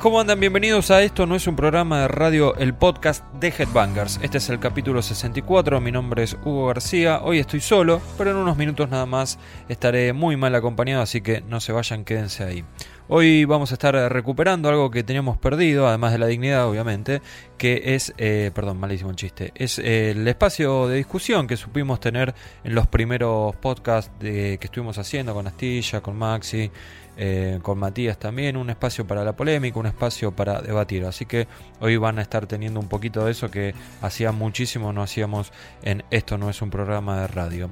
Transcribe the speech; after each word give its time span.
¿cómo 0.00 0.20
andan? 0.20 0.40
Bienvenidos 0.40 0.90
a 0.90 1.02
esto. 1.02 1.26
No 1.26 1.34
es 1.34 1.46
un 1.46 1.54
programa 1.54 2.00
de 2.02 2.08
radio, 2.08 2.56
el 2.56 2.72
podcast 2.72 3.24
de 3.34 3.48
Headbangers. 3.48 4.18
Este 4.22 4.38
es 4.38 4.48
el 4.48 4.58
capítulo 4.58 5.02
64. 5.02 5.80
Mi 5.80 5.92
nombre 5.92 6.22
es 6.22 6.34
Hugo 6.44 6.68
García. 6.68 7.20
Hoy 7.22 7.38
estoy 7.38 7.60
solo, 7.60 8.00
pero 8.16 8.30
en 8.30 8.38
unos 8.38 8.56
minutos 8.56 8.88
nada 8.88 9.04
más 9.04 9.38
estaré 9.68 10.14
muy 10.14 10.36
mal 10.36 10.54
acompañado, 10.54 11.02
así 11.02 11.20
que 11.20 11.42
no 11.42 11.60
se 11.60 11.72
vayan, 11.72 12.04
quédense 12.04 12.42
ahí. 12.42 12.64
Hoy 13.08 13.44
vamos 13.44 13.72
a 13.72 13.74
estar 13.74 13.94
recuperando 14.10 14.70
algo 14.70 14.90
que 14.90 15.02
teníamos 15.02 15.36
perdido, 15.36 15.86
además 15.86 16.12
de 16.12 16.18
la 16.18 16.26
dignidad, 16.26 16.66
obviamente, 16.66 17.20
que 17.58 17.94
es, 17.94 18.14
eh, 18.16 18.50
perdón, 18.54 18.78
malísimo 18.78 19.10
el 19.10 19.16
chiste, 19.16 19.52
es 19.54 19.78
el 19.78 20.26
espacio 20.26 20.88
de 20.88 20.96
discusión 20.96 21.46
que 21.46 21.58
supimos 21.58 22.00
tener 22.00 22.34
en 22.64 22.74
los 22.74 22.86
primeros 22.86 23.54
podcasts 23.56 24.10
que 24.20 24.58
estuvimos 24.62 24.96
haciendo 24.96 25.34
con 25.34 25.46
Astilla, 25.46 26.00
con 26.00 26.16
Maxi, 26.16 26.70
eh, 27.16 27.58
con 27.62 27.78
Matías 27.78 28.18
también, 28.18 28.56
un 28.56 28.70
espacio 28.70 29.06
para 29.06 29.24
la 29.24 29.34
polémica, 29.34 29.78
un 29.78 29.86
espacio 29.86 30.32
para 30.32 30.62
debatir. 30.62 31.04
Así 31.04 31.26
que 31.26 31.46
hoy 31.80 31.96
van 31.96 32.18
a 32.18 32.22
estar 32.22 32.46
teniendo 32.46 32.80
un 32.80 32.88
poquito 32.88 33.24
de 33.24 33.32
eso 33.32 33.50
que 33.50 33.74
hacía 34.00 34.32
muchísimo 34.32 34.92
no 34.92 35.02
hacíamos 35.02 35.52
en 35.82 36.04
Esto 36.10 36.38
no 36.38 36.50
es 36.50 36.62
un 36.62 36.70
programa 36.70 37.20
de 37.20 37.26
radio. 37.26 37.70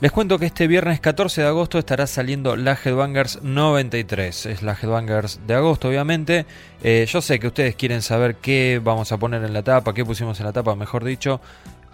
Les 0.00 0.12
cuento 0.12 0.38
que 0.38 0.46
este 0.46 0.66
viernes 0.66 0.98
14 0.98 1.42
de 1.42 1.46
agosto 1.46 1.78
estará 1.78 2.06
saliendo 2.06 2.56
la 2.56 2.72
Headbangers 2.72 3.42
93. 3.42 4.46
Es 4.46 4.62
la 4.62 4.72
Headbangers 4.72 5.40
de 5.46 5.54
agosto, 5.54 5.88
obviamente. 5.88 6.46
Eh, 6.82 7.06
yo 7.06 7.20
sé 7.20 7.38
que 7.38 7.48
ustedes 7.48 7.76
quieren 7.76 8.00
saber 8.00 8.36
qué 8.36 8.80
vamos 8.82 9.12
a 9.12 9.18
poner 9.18 9.44
en 9.44 9.52
la 9.52 9.62
tapa, 9.62 9.92
qué 9.92 10.02
pusimos 10.02 10.40
en 10.40 10.46
la 10.46 10.52
tapa, 10.52 10.74
mejor 10.74 11.04
dicho. 11.04 11.42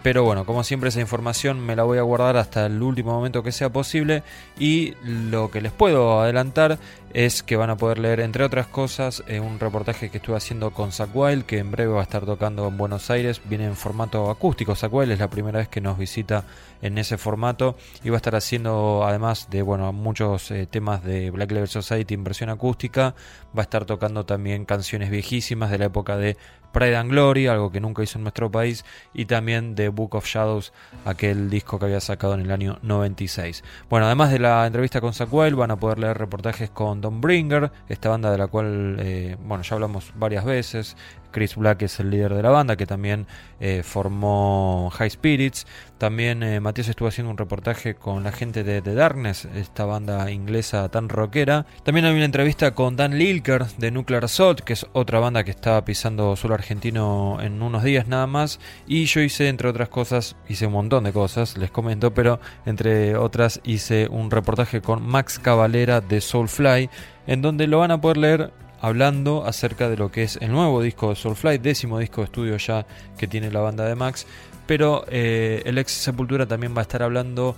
Pero 0.03 0.23
bueno, 0.23 0.45
como 0.45 0.63
siempre 0.63 0.89
esa 0.89 1.01
información 1.01 1.59
me 1.59 1.75
la 1.75 1.83
voy 1.83 1.97
a 1.97 2.03
guardar 2.03 2.37
hasta 2.37 2.65
el 2.65 2.81
último 2.81 3.11
momento 3.11 3.43
que 3.43 3.51
sea 3.51 3.71
posible 3.71 4.23
y 4.57 4.93
lo 5.03 5.49
que 5.51 5.59
les 5.59 5.71
puedo 5.71 6.21
adelantar 6.21 6.77
es 7.13 7.41
que 7.41 7.55
van 7.55 7.69
a 7.69 7.77
poder 7.77 7.97
leer, 7.97 8.19
entre 8.19 8.43
otras 8.43 8.67
cosas, 8.67 9.23
eh, 9.27 9.39
un 9.39 9.59
reportaje 9.59 10.09
que 10.09 10.17
estuve 10.17 10.37
haciendo 10.37 10.71
con 10.71 10.91
Zack 10.91 11.15
Wild, 11.15 11.45
que 11.45 11.57
en 11.57 11.71
breve 11.71 11.93
va 11.93 12.01
a 12.01 12.03
estar 12.03 12.25
tocando 12.25 12.67
en 12.67 12.77
Buenos 12.77 13.09
Aires. 13.09 13.41
Viene 13.45 13.65
en 13.65 13.75
formato 13.75 14.29
acústico. 14.29 14.75
Zack 14.75 14.93
Wild 14.93 15.13
es 15.13 15.19
la 15.19 15.29
primera 15.29 15.59
vez 15.59 15.67
que 15.67 15.81
nos 15.81 15.97
visita 15.97 16.45
en 16.81 16.97
ese 16.97 17.17
formato 17.17 17.75
y 18.03 18.09
va 18.09 18.17
a 18.17 18.17
estar 18.17 18.35
haciendo, 18.35 19.03
además 19.05 19.49
de 19.49 19.61
bueno 19.61 19.91
muchos 19.93 20.51
eh, 20.51 20.67
temas 20.67 21.03
de 21.03 21.31
Black 21.31 21.51
Level 21.51 21.67
Society 21.67 22.13
en 22.13 22.23
versión 22.23 22.49
acústica, 22.49 23.15
va 23.57 23.61
a 23.61 23.63
estar 23.63 23.85
tocando 23.85 24.25
también 24.25 24.65
canciones 24.65 25.09
viejísimas 25.09 25.71
de 25.71 25.79
la 25.79 25.85
época 25.85 26.17
de 26.17 26.37
Pride 26.77 26.95
and 26.95 27.09
Glory, 27.09 27.47
algo 27.47 27.71
que 27.71 27.79
nunca 27.79 28.03
hizo 28.03 28.19
en 28.19 28.23
nuestro 28.23 28.51
país, 28.51 28.85
y 29.11 29.25
también 29.25 29.73
de 29.73 29.89
Book 29.89 30.13
of 30.13 30.27
Shadows, 30.27 30.73
aquel 31.05 31.49
disco 31.49 31.79
que 31.79 31.85
había 31.85 31.99
sacado 31.99 32.35
en 32.35 32.41
el 32.41 32.51
año 32.51 32.77
96. 32.83 33.63
Bueno, 33.89 34.05
además 34.05 34.31
de 34.31 34.37
la 34.37 34.63
entrevista 34.67 35.01
con 35.01 35.11
Wild, 35.31 35.55
van 35.55 35.71
a 35.71 35.77
poder 35.77 35.97
leer 35.97 36.19
reportajes 36.19 36.69
con 36.69 37.01
Don 37.01 37.19
Bringer, 37.19 37.71
esta 37.89 38.09
banda 38.09 38.29
de 38.29 38.37
la 38.37 38.45
cual, 38.45 38.97
eh, 38.99 39.37
bueno, 39.43 39.63
ya 39.63 39.73
hablamos 39.73 40.13
varias 40.17 40.45
veces. 40.45 40.95
Chris 41.31 41.55
Black 41.55 41.81
es 41.83 41.99
el 41.99 42.09
líder 42.09 42.33
de 42.33 42.43
la 42.43 42.49
banda, 42.49 42.75
que 42.75 42.85
también 42.85 43.27
eh, 43.59 43.83
formó 43.83 44.91
High 44.93 45.09
Spirits. 45.09 45.65
También 45.97 46.43
eh, 46.43 46.59
Matías 46.59 46.89
estuvo 46.89 47.07
haciendo 47.07 47.31
un 47.31 47.37
reportaje 47.37 47.95
con 47.95 48.23
la 48.23 48.31
gente 48.31 48.63
de 48.63 48.81
The 48.81 48.93
Darkness, 48.93 49.45
esta 49.45 49.85
banda 49.85 50.29
inglesa 50.31 50.89
tan 50.89 51.09
rockera. 51.09 51.65
También 51.83 52.05
hay 52.05 52.15
una 52.15 52.25
entrevista 52.25 52.75
con 52.75 52.95
Dan 52.95 53.17
Lilker 53.17 53.65
de 53.77 53.91
Nuclear 53.91 54.25
Assault, 54.25 54.61
que 54.61 54.73
es 54.73 54.85
otra 54.93 55.19
banda 55.19 55.43
que 55.43 55.51
está 55.51 55.83
pisando 55.83 56.35
suelo 56.35 56.55
argentino 56.55 57.39
en 57.41 57.61
unos 57.61 57.83
días 57.83 58.07
nada 58.07 58.27
más. 58.27 58.59
Y 58.85 59.05
yo 59.05 59.21
hice, 59.21 59.49
entre 59.49 59.69
otras 59.69 59.89
cosas, 59.89 60.35
hice 60.47 60.67
un 60.67 60.73
montón 60.73 61.03
de 61.03 61.13
cosas, 61.13 61.57
les 61.57 61.71
comento, 61.71 62.13
pero 62.13 62.39
entre 62.65 63.15
otras 63.15 63.59
hice 63.63 64.07
un 64.09 64.29
reportaje 64.29 64.81
con 64.81 65.01
Max 65.05 65.39
Cavalera 65.39 66.01
de 66.01 66.21
Soulfly, 66.21 66.89
en 67.25 67.41
donde 67.41 67.67
lo 67.67 67.79
van 67.79 67.91
a 67.91 68.01
poder 68.01 68.17
leer 68.17 68.53
hablando 68.81 69.45
acerca 69.45 69.89
de 69.89 69.97
lo 69.97 70.11
que 70.11 70.23
es 70.23 70.37
el 70.41 70.51
nuevo 70.51 70.81
disco 70.81 71.09
de 71.09 71.15
Soulfly, 71.15 71.57
décimo 71.57 71.99
disco 71.99 72.21
de 72.21 72.25
estudio 72.25 72.57
ya 72.57 72.85
que 73.17 73.27
tiene 73.27 73.51
la 73.51 73.61
banda 73.61 73.85
de 73.85 73.95
Max, 73.95 74.25
pero 74.65 75.05
eh, 75.09 75.61
el 75.65 75.77
ex 75.77 75.91
Sepultura 75.91 76.45
también 76.45 76.75
va 76.75 76.79
a 76.79 76.81
estar 76.83 77.03
hablando 77.03 77.55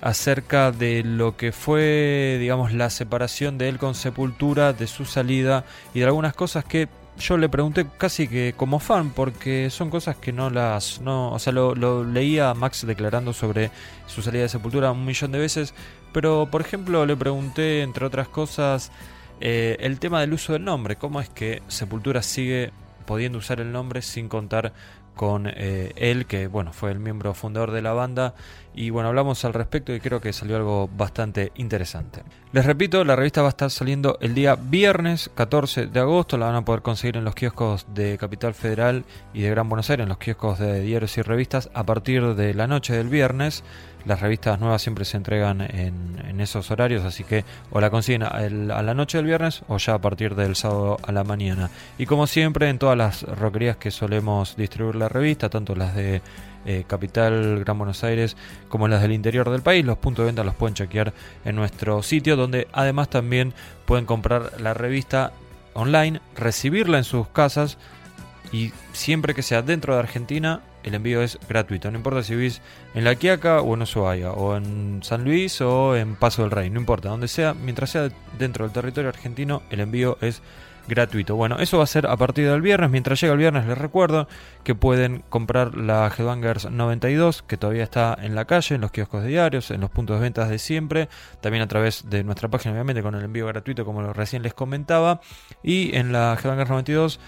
acerca 0.00 0.70
de 0.70 1.02
lo 1.02 1.36
que 1.36 1.52
fue, 1.52 2.36
digamos, 2.40 2.72
la 2.72 2.90
separación 2.90 3.58
de 3.58 3.68
él 3.68 3.78
con 3.78 3.94
Sepultura, 3.94 4.72
de 4.72 4.86
su 4.86 5.04
salida 5.04 5.64
y 5.94 6.00
de 6.00 6.06
algunas 6.06 6.34
cosas 6.34 6.64
que 6.64 6.88
yo 7.18 7.36
le 7.36 7.48
pregunté 7.48 7.86
casi 7.98 8.28
que 8.28 8.54
como 8.56 8.78
fan, 8.78 9.10
porque 9.10 9.70
son 9.70 9.90
cosas 9.90 10.16
que 10.16 10.32
no 10.32 10.50
las. 10.50 11.00
No, 11.00 11.32
o 11.32 11.38
sea, 11.40 11.52
lo, 11.52 11.74
lo 11.74 12.04
leía 12.04 12.54
Max 12.54 12.86
declarando 12.86 13.32
sobre 13.32 13.70
su 14.06 14.22
salida 14.22 14.42
de 14.42 14.48
Sepultura 14.48 14.92
un 14.92 15.04
millón 15.04 15.32
de 15.32 15.38
veces, 15.40 15.74
pero 16.12 16.48
por 16.50 16.60
ejemplo 16.60 17.04
le 17.06 17.16
pregunté, 17.16 17.82
entre 17.82 18.06
otras 18.06 18.28
cosas, 18.28 18.92
eh, 19.40 19.76
el 19.80 19.98
tema 19.98 20.20
del 20.20 20.32
uso 20.32 20.52
del 20.52 20.64
nombre, 20.64 20.96
cómo 20.96 21.20
es 21.20 21.28
que 21.28 21.62
Sepultura 21.68 22.22
sigue 22.22 22.72
pudiendo 23.06 23.38
usar 23.38 23.60
el 23.60 23.72
nombre 23.72 24.02
sin 24.02 24.28
contar 24.28 24.72
con 25.18 25.48
eh, 25.48 25.92
él, 25.96 26.26
que 26.26 26.46
bueno, 26.46 26.72
fue 26.72 26.92
el 26.92 27.00
miembro 27.00 27.34
fundador 27.34 27.72
de 27.72 27.82
la 27.82 27.92
banda. 27.92 28.34
Y 28.72 28.90
bueno, 28.90 29.08
hablamos 29.08 29.44
al 29.44 29.52
respecto 29.52 29.92
y 29.92 29.98
creo 29.98 30.20
que 30.20 30.32
salió 30.32 30.56
algo 30.56 30.88
bastante 30.96 31.50
interesante. 31.56 32.22
Les 32.52 32.64
repito, 32.64 33.04
la 33.04 33.16
revista 33.16 33.42
va 33.42 33.48
a 33.48 33.50
estar 33.50 33.70
saliendo 33.72 34.18
el 34.20 34.34
día 34.34 34.54
viernes 34.54 35.30
14 35.34 35.88
de 35.88 35.98
agosto. 35.98 36.38
La 36.38 36.46
van 36.46 36.54
a 36.54 36.64
poder 36.64 36.82
conseguir 36.82 37.16
en 37.16 37.24
los 37.24 37.34
kioscos 37.34 37.86
de 37.92 38.16
Capital 38.18 38.54
Federal 38.54 39.04
y 39.34 39.42
de 39.42 39.50
Gran 39.50 39.68
Buenos 39.68 39.90
Aires, 39.90 40.04
en 40.04 40.08
los 40.08 40.18
kioscos 40.18 40.60
de 40.60 40.80
diarios 40.80 41.18
y 41.18 41.22
revistas, 41.22 41.70
a 41.74 41.82
partir 41.82 42.36
de 42.36 42.54
la 42.54 42.68
noche 42.68 42.94
del 42.94 43.08
viernes. 43.08 43.64
Las 44.04 44.20
revistas 44.20 44.60
nuevas 44.60 44.80
siempre 44.80 45.04
se 45.04 45.16
entregan 45.16 45.60
en, 45.60 46.40
esos 46.40 46.70
horarios, 46.70 47.04
así 47.04 47.24
que 47.24 47.44
o 47.70 47.80
la 47.80 47.90
consiguen 47.90 48.22
a, 48.22 48.48
la 48.48 48.94
noche 48.94 49.18
del 49.18 49.26
viernes 49.26 49.62
o 49.66 49.76
ya 49.76 49.94
a 49.94 49.98
partir 49.98 50.36
del 50.36 50.54
sábado 50.54 50.98
a 51.02 51.10
la 51.10 51.24
mañana. 51.24 51.68
Y 51.98 52.06
como 52.06 52.28
siempre, 52.28 52.68
en 52.70 52.78
todas 52.78 52.96
las 52.96 53.22
roquerías 53.24 53.76
que 53.76 53.90
solemos 53.90 54.56
distribuir 54.56 54.94
la 54.94 55.07
revista, 55.08 55.48
tanto 55.48 55.74
las 55.74 55.94
de 55.94 56.22
eh, 56.66 56.84
Capital, 56.86 57.60
Gran 57.60 57.78
Buenos 57.78 58.04
Aires, 58.04 58.36
como 58.68 58.88
las 58.88 59.02
del 59.02 59.12
interior 59.12 59.50
del 59.50 59.62
país, 59.62 59.84
los 59.84 59.98
puntos 59.98 60.24
de 60.24 60.26
venta 60.26 60.44
los 60.44 60.54
pueden 60.54 60.74
chequear 60.74 61.12
en 61.44 61.56
nuestro 61.56 62.02
sitio, 62.02 62.36
donde 62.36 62.68
además 62.72 63.08
también 63.08 63.54
pueden 63.86 64.06
comprar 64.06 64.60
la 64.60 64.74
revista 64.74 65.32
online, 65.74 66.20
recibirla 66.36 66.98
en 66.98 67.04
sus 67.04 67.28
casas 67.28 67.78
y 68.52 68.72
siempre 68.92 69.34
que 69.34 69.42
sea 69.42 69.62
dentro 69.62 69.94
de 69.94 70.00
Argentina 70.00 70.62
el 70.82 70.94
envío 70.94 71.22
es 71.22 71.38
gratuito. 71.48 71.90
No 71.90 71.98
importa 71.98 72.22
si 72.22 72.34
vivís 72.34 72.60
en 72.94 73.04
La 73.04 73.14
Quiaca 73.14 73.60
o 73.60 73.74
en 73.74 73.82
Ushuaia, 73.82 74.32
o 74.32 74.56
en 74.56 75.00
San 75.02 75.24
Luis 75.24 75.60
o 75.60 75.96
en 75.96 76.16
Paso 76.16 76.42
del 76.42 76.50
Rey, 76.50 76.70
no 76.70 76.80
importa, 76.80 77.08
donde 77.08 77.28
sea, 77.28 77.54
mientras 77.54 77.90
sea 77.90 78.08
dentro 78.38 78.64
del 78.64 78.72
territorio 78.72 79.08
argentino, 79.08 79.62
el 79.70 79.80
envío 79.80 80.18
es 80.20 80.36
gratuito. 80.36 80.48
Bueno, 81.34 81.58
eso 81.58 81.78
va 81.78 81.84
a 81.84 81.86
ser 81.86 82.06
a 82.06 82.16
partir 82.16 82.48
del 82.48 82.62
viernes. 82.62 82.90
Mientras 82.90 83.20
llega 83.20 83.32
el 83.32 83.38
viernes, 83.38 83.66
les 83.66 83.78
recuerdo 83.78 84.26
que 84.64 84.74
pueden 84.74 85.22
comprar 85.28 85.76
la 85.76 86.08
Headbangers 86.08 86.70
92, 86.70 87.42
que 87.42 87.56
todavía 87.56 87.84
está 87.84 88.16
en 88.20 88.34
la 88.34 88.46
calle, 88.46 88.74
en 88.74 88.80
los 88.80 88.90
kioscos 88.90 89.22
de 89.22 89.28
diarios, 89.28 89.70
en 89.70 89.80
los 89.80 89.90
puntos 89.90 90.16
de 90.16 90.22
ventas 90.22 90.48
de 90.48 90.58
siempre. 90.58 91.08
También 91.40 91.62
a 91.62 91.68
través 91.68 92.08
de 92.08 92.24
nuestra 92.24 92.48
página, 92.48 92.72
obviamente, 92.72 93.02
con 93.02 93.14
el 93.14 93.24
envío 93.24 93.46
gratuito, 93.46 93.84
como 93.84 94.12
recién 94.12 94.42
les 94.42 94.54
comentaba. 94.54 95.20
Y 95.62 95.94
en 95.94 96.12
la 96.12 96.38
Headbangers 96.42 96.70
92 96.70 97.20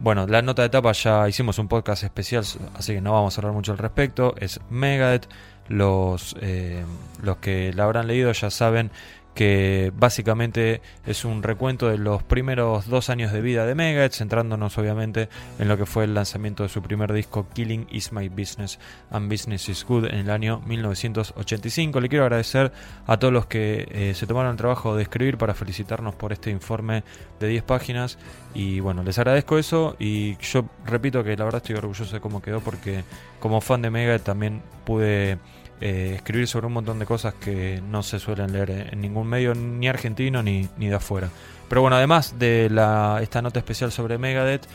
bueno, 0.00 0.28
la 0.28 0.42
nota 0.42 0.62
de 0.62 0.66
etapa 0.66 0.92
ya 0.92 1.28
hicimos 1.28 1.58
un 1.58 1.66
podcast 1.66 2.04
especial, 2.04 2.44
así 2.74 2.94
que 2.94 3.00
no 3.00 3.12
vamos 3.12 3.36
a 3.36 3.40
hablar 3.40 3.52
mucho 3.52 3.72
al 3.72 3.78
respecto. 3.78 4.34
Es 4.38 4.60
Megadeth. 4.70 5.28
Los, 5.68 6.34
eh, 6.40 6.82
los 7.20 7.36
que 7.38 7.74
la 7.74 7.84
habrán 7.84 8.06
leído 8.06 8.32
ya 8.32 8.48
saben 8.48 8.90
que 9.38 9.92
básicamente 9.94 10.82
es 11.06 11.24
un 11.24 11.44
recuento 11.44 11.88
de 11.88 11.96
los 11.96 12.24
primeros 12.24 12.88
dos 12.88 13.08
años 13.08 13.30
de 13.30 13.40
vida 13.40 13.66
de 13.66 13.76
Megadeth, 13.76 14.14
centrándonos 14.14 14.76
obviamente 14.78 15.28
en 15.60 15.68
lo 15.68 15.78
que 15.78 15.86
fue 15.86 16.02
el 16.02 16.14
lanzamiento 16.14 16.64
de 16.64 16.68
su 16.68 16.82
primer 16.82 17.12
disco 17.12 17.46
Killing 17.54 17.86
Is 17.88 18.10
My 18.10 18.28
Business 18.28 18.80
and 19.12 19.30
Business 19.30 19.68
Is 19.68 19.84
Good 19.84 20.06
en 20.06 20.16
el 20.16 20.30
año 20.30 20.60
1985. 20.66 22.00
Le 22.00 22.08
quiero 22.08 22.24
agradecer 22.24 22.72
a 23.06 23.16
todos 23.16 23.32
los 23.32 23.46
que 23.46 23.86
eh, 23.92 24.14
se 24.16 24.26
tomaron 24.26 24.50
el 24.50 24.56
trabajo 24.56 24.96
de 24.96 25.04
escribir 25.04 25.38
para 25.38 25.54
felicitarnos 25.54 26.16
por 26.16 26.32
este 26.32 26.50
informe 26.50 27.04
de 27.38 27.46
10 27.46 27.62
páginas 27.62 28.18
y 28.54 28.80
bueno, 28.80 29.04
les 29.04 29.20
agradezco 29.20 29.56
eso 29.56 29.94
y 30.00 30.36
yo 30.38 30.64
repito 30.84 31.22
que 31.22 31.36
la 31.36 31.44
verdad 31.44 31.62
estoy 31.62 31.76
orgulloso 31.76 32.12
de 32.12 32.20
cómo 32.20 32.42
quedó 32.42 32.58
porque 32.58 33.04
como 33.38 33.60
fan 33.60 33.82
de 33.82 33.90
Megadeth 33.90 34.24
también 34.24 34.62
pude 34.84 35.38
eh, 35.80 36.14
escribir 36.16 36.48
sobre 36.48 36.66
un 36.66 36.72
montón 36.72 36.98
de 36.98 37.06
cosas 37.06 37.34
que 37.34 37.80
no 37.88 38.02
se 38.02 38.18
suelen 38.18 38.52
leer 38.52 38.88
en 38.92 39.00
ningún 39.00 39.28
medio, 39.28 39.54
ni 39.54 39.86
argentino 39.88 40.42
ni, 40.42 40.68
ni 40.76 40.88
de 40.88 40.96
afuera. 40.96 41.28
Pero 41.68 41.82
bueno, 41.82 41.96
además 41.96 42.38
de 42.38 42.68
la, 42.70 43.20
esta 43.22 43.42
nota 43.42 43.60
especial 43.60 43.92
sobre 43.92 44.18
Megadeth, 44.18 44.66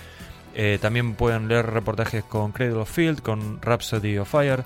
eh, 0.55 0.77
también 0.81 1.15
pueden 1.15 1.47
leer 1.47 1.65
reportajes 1.65 2.23
con 2.23 2.51
Cradle 2.51 2.75
of 2.75 2.89
Field, 2.89 3.21
con 3.21 3.61
Rhapsody 3.61 4.17
of 4.17 4.29
Fire, 4.29 4.63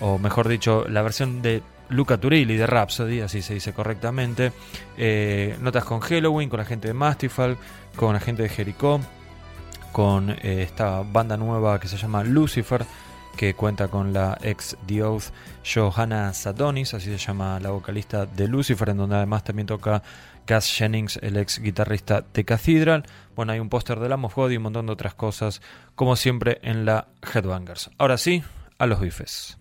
o 0.00 0.18
mejor 0.18 0.48
dicho, 0.48 0.84
la 0.88 1.02
versión 1.02 1.40
de 1.40 1.62
Luca 1.88 2.18
Turilli 2.18 2.56
de 2.56 2.66
Rhapsody, 2.66 3.20
así 3.20 3.40
se 3.40 3.54
dice 3.54 3.72
correctamente. 3.72 4.52
Eh, 4.96 5.56
notas 5.60 5.84
con 5.84 6.00
Halloween, 6.00 6.50
con 6.50 6.58
la 6.58 6.66
gente 6.66 6.88
de 6.88 6.94
Mastifal, 6.94 7.56
con 7.96 8.12
la 8.12 8.20
gente 8.20 8.42
de 8.42 8.48
Jericho, 8.50 9.00
con 9.92 10.30
esta 10.42 11.02
banda 11.02 11.36
nueva 11.36 11.80
que 11.80 11.88
se 11.88 11.96
llama 11.96 12.24
Lucifer 12.24 12.84
que 13.38 13.54
cuenta 13.54 13.86
con 13.86 14.12
la 14.12 14.36
ex 14.42 14.76
The 14.86 15.00
Johanna 15.64 16.34
Sadonis, 16.34 16.92
así 16.92 17.06
se 17.06 17.18
llama 17.18 17.60
la 17.60 17.70
vocalista 17.70 18.26
de 18.26 18.48
Lucifer, 18.48 18.88
en 18.88 18.96
donde 18.96 19.14
además 19.14 19.44
también 19.44 19.68
toca 19.68 20.02
Cass 20.44 20.74
Jennings, 20.76 21.20
el 21.22 21.36
ex 21.36 21.60
guitarrista 21.60 22.24
de 22.34 22.44
Cathedral. 22.44 23.04
Bueno, 23.36 23.52
hay 23.52 23.60
un 23.60 23.68
póster 23.68 24.00
de 24.00 24.08
la 24.08 24.16
God 24.16 24.50
y 24.50 24.56
un 24.56 24.64
montón 24.64 24.86
de 24.86 24.92
otras 24.92 25.14
cosas, 25.14 25.62
como 25.94 26.16
siempre 26.16 26.58
en 26.62 26.84
la 26.84 27.06
Headbangers. 27.32 27.90
Ahora 27.96 28.18
sí, 28.18 28.42
a 28.76 28.86
los 28.86 28.98
bifes. 28.98 29.56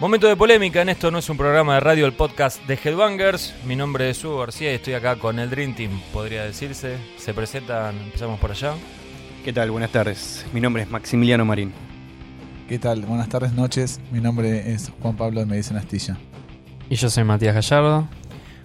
Momento 0.00 0.28
de 0.28 0.36
polémica, 0.36 0.80
en 0.80 0.88
esto 0.88 1.10
no 1.10 1.18
es 1.18 1.28
un 1.28 1.36
programa 1.36 1.74
de 1.74 1.80
radio, 1.80 2.06
el 2.06 2.14
podcast 2.14 2.64
de 2.66 2.78
Headbangers. 2.82 3.54
Mi 3.66 3.76
nombre 3.76 4.08
es 4.08 4.24
Hugo 4.24 4.38
García 4.38 4.72
y 4.72 4.76
estoy 4.76 4.94
acá 4.94 5.16
con 5.16 5.38
el 5.40 5.50
Dream 5.50 5.74
Team, 5.74 6.00
podría 6.10 6.44
decirse. 6.44 6.96
Se 7.18 7.34
presentan, 7.34 7.98
empezamos 7.98 8.40
por 8.40 8.52
allá. 8.52 8.72
¿Qué 9.48 9.54
tal? 9.54 9.70
Buenas 9.70 9.92
tardes. 9.92 10.44
Mi 10.52 10.60
nombre 10.60 10.82
es 10.82 10.90
Maximiliano 10.90 11.42
Marín. 11.42 11.72
¿Qué 12.68 12.78
tal? 12.78 13.00
Buenas 13.06 13.30
tardes, 13.30 13.54
noches. 13.54 13.98
Mi 14.12 14.20
nombre 14.20 14.74
es 14.74 14.92
Juan 15.00 15.16
Pablo 15.16 15.40
de 15.40 15.46
Medicina 15.46 15.80
Astilla. 15.80 16.18
Y 16.90 16.96
yo 16.96 17.08
soy 17.08 17.24
Matías 17.24 17.54
Gallardo. 17.54 18.06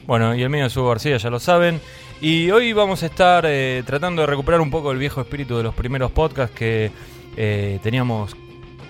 Bueno, 0.06 0.35
y 0.35 0.44
el 0.44 0.50
mío 0.50 0.65
es 0.65 0.75
Hugo 0.75 0.89
García, 0.89 1.15
ya 1.15 1.30
lo 1.30 1.39
saben. 1.39 1.80
Y 2.19 2.51
hoy 2.51 2.74
vamos 2.74 3.01
a 3.01 3.06
estar 3.06 3.45
eh, 3.47 3.81
tratando 3.85 4.24
de 4.24 4.25
recuperar 4.25 4.59
un 4.59 4.69
poco 4.69 4.91
el 4.91 4.97
viejo 4.97 5.21
espíritu 5.21 5.56
de 5.56 5.63
los 5.63 5.74
primeros 5.74 6.12
podcasts 6.12 6.53
que 6.53 6.91
eh, 7.38 7.80
teníamos, 7.81 8.35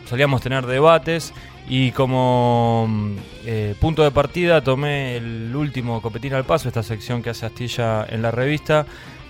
solíamos 0.10 0.42
tener 0.42 0.66
debates 0.66 1.32
y 1.70 1.92
como 1.92 2.88
mm, 2.90 3.16
eh, 3.46 3.76
punto 3.80 4.04
de 4.04 4.10
partida 4.10 4.64
tomé 4.64 5.18
el 5.18 5.56
último 5.56 6.02
Copetín 6.02 6.34
al 6.34 6.44
Paso, 6.44 6.70
esta 6.70 6.82
sección 6.82 7.22
que 7.22 7.30
hace 7.30 7.46
Astilla 7.46 8.04
en 8.10 8.24
la 8.24 8.32
revista, 8.32 8.88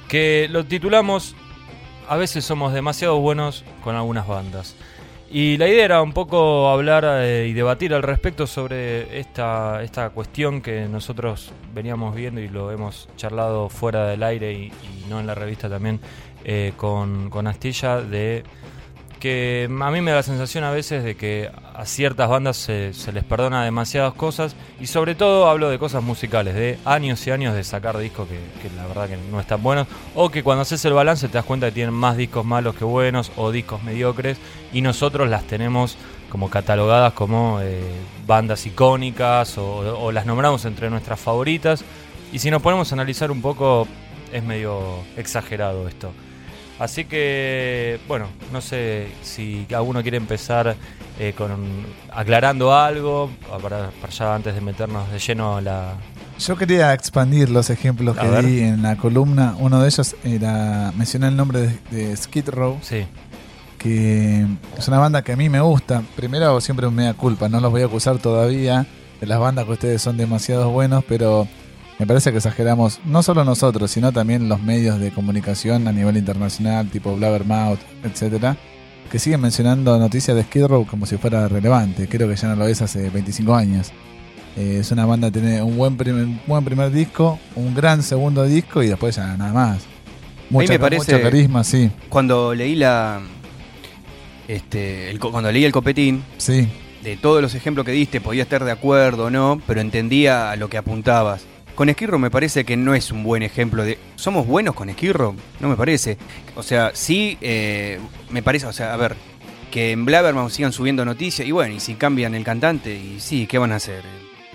que 0.07 0.47
lo 0.49 0.63
titulamos 0.63 1.35
A 2.07 2.17
veces 2.17 2.43
somos 2.43 2.73
demasiado 2.73 3.19
buenos 3.19 3.63
con 3.83 3.95
algunas 3.95 4.27
bandas. 4.27 4.75
Y 5.29 5.57
la 5.57 5.67
idea 5.67 5.85
era 5.85 6.01
un 6.03 6.13
poco 6.13 6.69
hablar 6.69 7.05
eh, 7.07 7.47
y 7.49 7.53
debatir 7.53 7.93
al 7.95 8.03
respecto 8.03 8.45
sobre 8.45 9.19
esta, 9.19 9.81
esta 9.81 10.11
cuestión 10.11 10.61
que 10.61 10.87
nosotros 10.87 11.51
veníamos 11.73 12.13
viendo 12.13 12.39
y 12.39 12.49
lo 12.49 12.71
hemos 12.71 13.09
charlado 13.17 13.67
fuera 13.67 14.05
del 14.05 14.21
aire 14.21 14.53
y, 14.53 14.71
no 15.09 15.19
en 15.19 15.25
la 15.25 15.33
revista 15.33 15.67
también 15.67 15.99
eh, 16.43 16.73
con, 16.77 17.31
con 17.31 17.47
Astilla 17.47 18.01
de 18.01 18.43
que 19.23 19.69
a 19.69 19.89
mí 19.89 20.01
me 20.01 20.11
da 20.11 20.17
la 20.17 20.23
sensación 20.23 20.65
a 20.65 20.71
veces 20.71 21.01
de 21.01 21.15
que 21.15 21.49
a 21.73 21.85
ciertas 21.85 22.27
bandas 22.27 22.57
se, 22.57 22.91
les 23.13 23.23
perdona 23.23 23.63
demasiadas 23.63 24.13
cosas 24.15 24.53
y 24.81 24.87
sobre 24.87 25.15
todo 25.15 25.47
hablo 25.47 25.69
de 25.69 25.79
cosas 25.79 26.03
musicales, 26.03 26.55
de 26.55 26.77
años 26.83 27.25
y 27.25 27.31
años 27.31 27.55
de 27.55 27.63
sacar 27.63 27.97
discos 27.97 28.27
que, 28.27 28.37
que, 28.61 28.75
la 28.75 28.85
verdad 28.85 29.07
que 29.07 29.15
no 29.31 29.39
están 29.39 29.63
buenos 29.63 29.87
o 30.13 30.29
que 30.29 30.43
cuando 30.43 30.63
haces 30.63 30.83
el 30.83 30.91
balance 30.91 31.29
te 31.29 31.35
das 31.35 31.45
cuenta 31.45 31.67
que 31.67 31.71
tienen 31.71 31.93
más 31.93 32.17
discos 32.17 32.43
malos 32.43 32.75
que 32.75 32.83
buenos 32.83 33.31
o 33.37 33.51
discos 33.51 33.81
mediocres 33.81 34.39
y 34.73 34.81
nosotros 34.81 35.29
las 35.29 35.45
tenemos 35.45 35.95
como 36.27 36.49
catalogadas 36.49 37.13
como 37.13 37.61
eh, 37.61 37.81
bandas 38.27 38.65
icónicas 38.65 39.57
o, 39.57 40.03
o 40.03 40.11
las 40.11 40.25
nombramos 40.25 40.65
entre 40.65 40.89
nuestras 40.89 41.17
favoritas 41.17 41.85
y 42.33 42.39
si 42.39 42.51
nos 42.51 42.61
ponemos 42.61 42.91
a 42.91 42.95
analizar 42.95 43.31
un 43.31 43.41
poco 43.41 43.87
es 44.33 44.43
medio 44.43 44.97
exagerado 45.15 45.87
esto. 45.87 46.11
Así 46.79 47.05
que, 47.05 47.99
bueno, 48.07 48.27
no 48.51 48.61
sé 48.61 49.07
si 49.21 49.67
alguno 49.73 50.01
quiere 50.01 50.17
empezar 50.17 50.75
eh, 51.19 51.33
con 51.37 51.51
aclarando 52.11 52.73
algo 52.73 53.29
para, 53.61 53.91
para, 53.91 54.11
ya 54.11 54.35
antes 54.35 54.55
de 54.55 54.61
meternos 54.61 55.09
de 55.11 55.19
lleno 55.19 55.61
la... 55.61 55.93
Yo 56.39 56.57
quería 56.57 56.93
expandir 56.93 57.49
los 57.49 57.69
ejemplos 57.69 58.17
A 58.17 58.21
que 58.21 58.27
ver. 58.27 58.45
di 58.45 58.59
en 58.61 58.81
la 58.81 58.95
columna. 58.97 59.55
Uno 59.59 59.81
de 59.81 59.87
ellos 59.87 60.15
era, 60.23 60.91
mencioné 60.97 61.27
el 61.27 61.35
nombre 61.35 61.59
de, 61.59 61.79
de 61.91 62.17
Skid 62.17 62.49
Row, 62.49 62.79
Sí, 62.81 63.05
que 63.77 64.45
es 64.77 64.87
una 64.87 64.97
banda 64.97 65.21
que 65.21 65.33
a 65.33 65.35
mí 65.35 65.49
me 65.49 65.59
gusta. 65.61 66.01
Primero 66.15 66.59
siempre 66.61 66.87
un 66.87 66.95
mea 66.95 67.13
culpa, 67.13 67.49
no 67.49 67.59
los 67.59 67.69
voy 67.71 67.83
a 67.83 67.85
acusar 67.85 68.17
todavía 68.17 68.87
de 69.21 69.27
las 69.27 69.39
bandas 69.39 69.65
que 69.65 69.71
ustedes 69.73 70.01
son 70.01 70.17
demasiado 70.17 70.71
buenos, 70.71 71.03
pero 71.07 71.47
me 72.03 72.07
parece 72.07 72.31
que 72.31 72.37
exageramos, 72.39 72.99
no 73.05 73.23
solo 73.23 73.45
nosotros, 73.45 73.89
sino 73.89 74.11
también 74.11 74.49
los 74.49 74.61
medios 74.61 74.99
de 74.99 75.11
comunicación 75.11 75.87
a 75.87 75.93
nivel 75.93 76.17
internacional, 76.17 76.89
tipo 76.89 77.15
Blabbermouth, 77.15 77.79
etcétera, 78.03 78.57
que 79.09 79.19
siguen 79.19 79.39
mencionando 79.39 79.97
noticias 79.97 80.35
de 80.35 80.43
Skid 80.43 80.65
Row 80.65 80.85
como 80.85 81.05
si 81.05 81.15
fuera 81.15 81.47
relevante. 81.47 82.09
Creo 82.09 82.27
que 82.27 82.35
ya 82.35 82.49
no 82.49 82.57
lo 82.57 82.67
es 82.67 82.81
hace 82.81 83.09
25 83.09 83.55
años. 83.55 83.93
Eh, 84.57 84.79
es 84.81 84.91
una 84.91 85.05
banda 85.05 85.31
que 85.31 85.39
tiene 85.39 85.61
un 85.61 85.77
buen 85.77 85.95
primer, 85.95 86.27
buen 86.45 86.65
primer 86.65 86.91
disco, 86.91 87.39
un 87.55 87.73
gran 87.73 88.03
segundo 88.03 88.43
disco 88.43 88.83
y 88.83 88.87
después 88.87 89.15
ya 89.15 89.37
nada 89.37 89.53
más. 89.53 89.83
Mucha, 90.49 90.73
me 90.73 90.79
parece- 90.79 91.13
mucho 91.13 91.23
carisma, 91.23 91.63
sí, 91.63 91.89
Cuando 92.09 92.53
leí 92.53 92.75
la. 92.75 93.21
Este, 94.49 95.09
el 95.09 95.21
cuando 95.21 95.49
leí 95.53 95.63
el 95.63 95.71
copetín, 95.71 96.21
sí. 96.35 96.67
de 97.01 97.15
todos 97.15 97.41
los 97.41 97.55
ejemplos 97.55 97.85
que 97.85 97.93
diste, 97.93 98.19
podía 98.19 98.43
estar 98.43 98.65
de 98.65 98.71
acuerdo 98.71 99.27
o 99.27 99.29
no, 99.29 99.61
pero 99.65 99.79
entendía 99.79 100.51
a 100.51 100.57
lo 100.57 100.67
que 100.67 100.77
apuntabas. 100.77 101.45
Con 101.75 101.89
Esquirro 101.89 102.19
me 102.19 102.29
parece 102.29 102.65
que 102.65 102.77
no 102.77 102.93
es 102.93 103.11
un 103.11 103.23
buen 103.23 103.41
ejemplo 103.41 103.83
de. 103.83 103.97
¿Somos 104.15 104.45
buenos 104.45 104.75
con 104.75 104.89
Esquirro? 104.89 105.35
No 105.59 105.69
me 105.69 105.75
parece. 105.75 106.17
O 106.55 106.61
sea, 106.61 106.91
sí, 106.93 107.37
eh, 107.41 107.99
me 108.29 108.43
parece. 108.43 108.67
O 108.67 108.73
sea, 108.73 108.93
a 108.93 108.97
ver, 108.97 109.15
que 109.71 109.91
en 109.91 110.05
Blabbermouth 110.05 110.51
sigan 110.51 110.71
subiendo 110.71 111.03
noticias, 111.03 111.47
y 111.47 111.51
bueno, 111.51 111.73
y 111.73 111.79
si 111.79 111.95
cambian 111.95 112.35
el 112.35 112.43
cantante, 112.43 112.93
y 112.95 113.19
sí, 113.19 113.47
¿qué 113.47 113.57
van 113.57 113.71
a 113.71 113.77
hacer? 113.77 114.03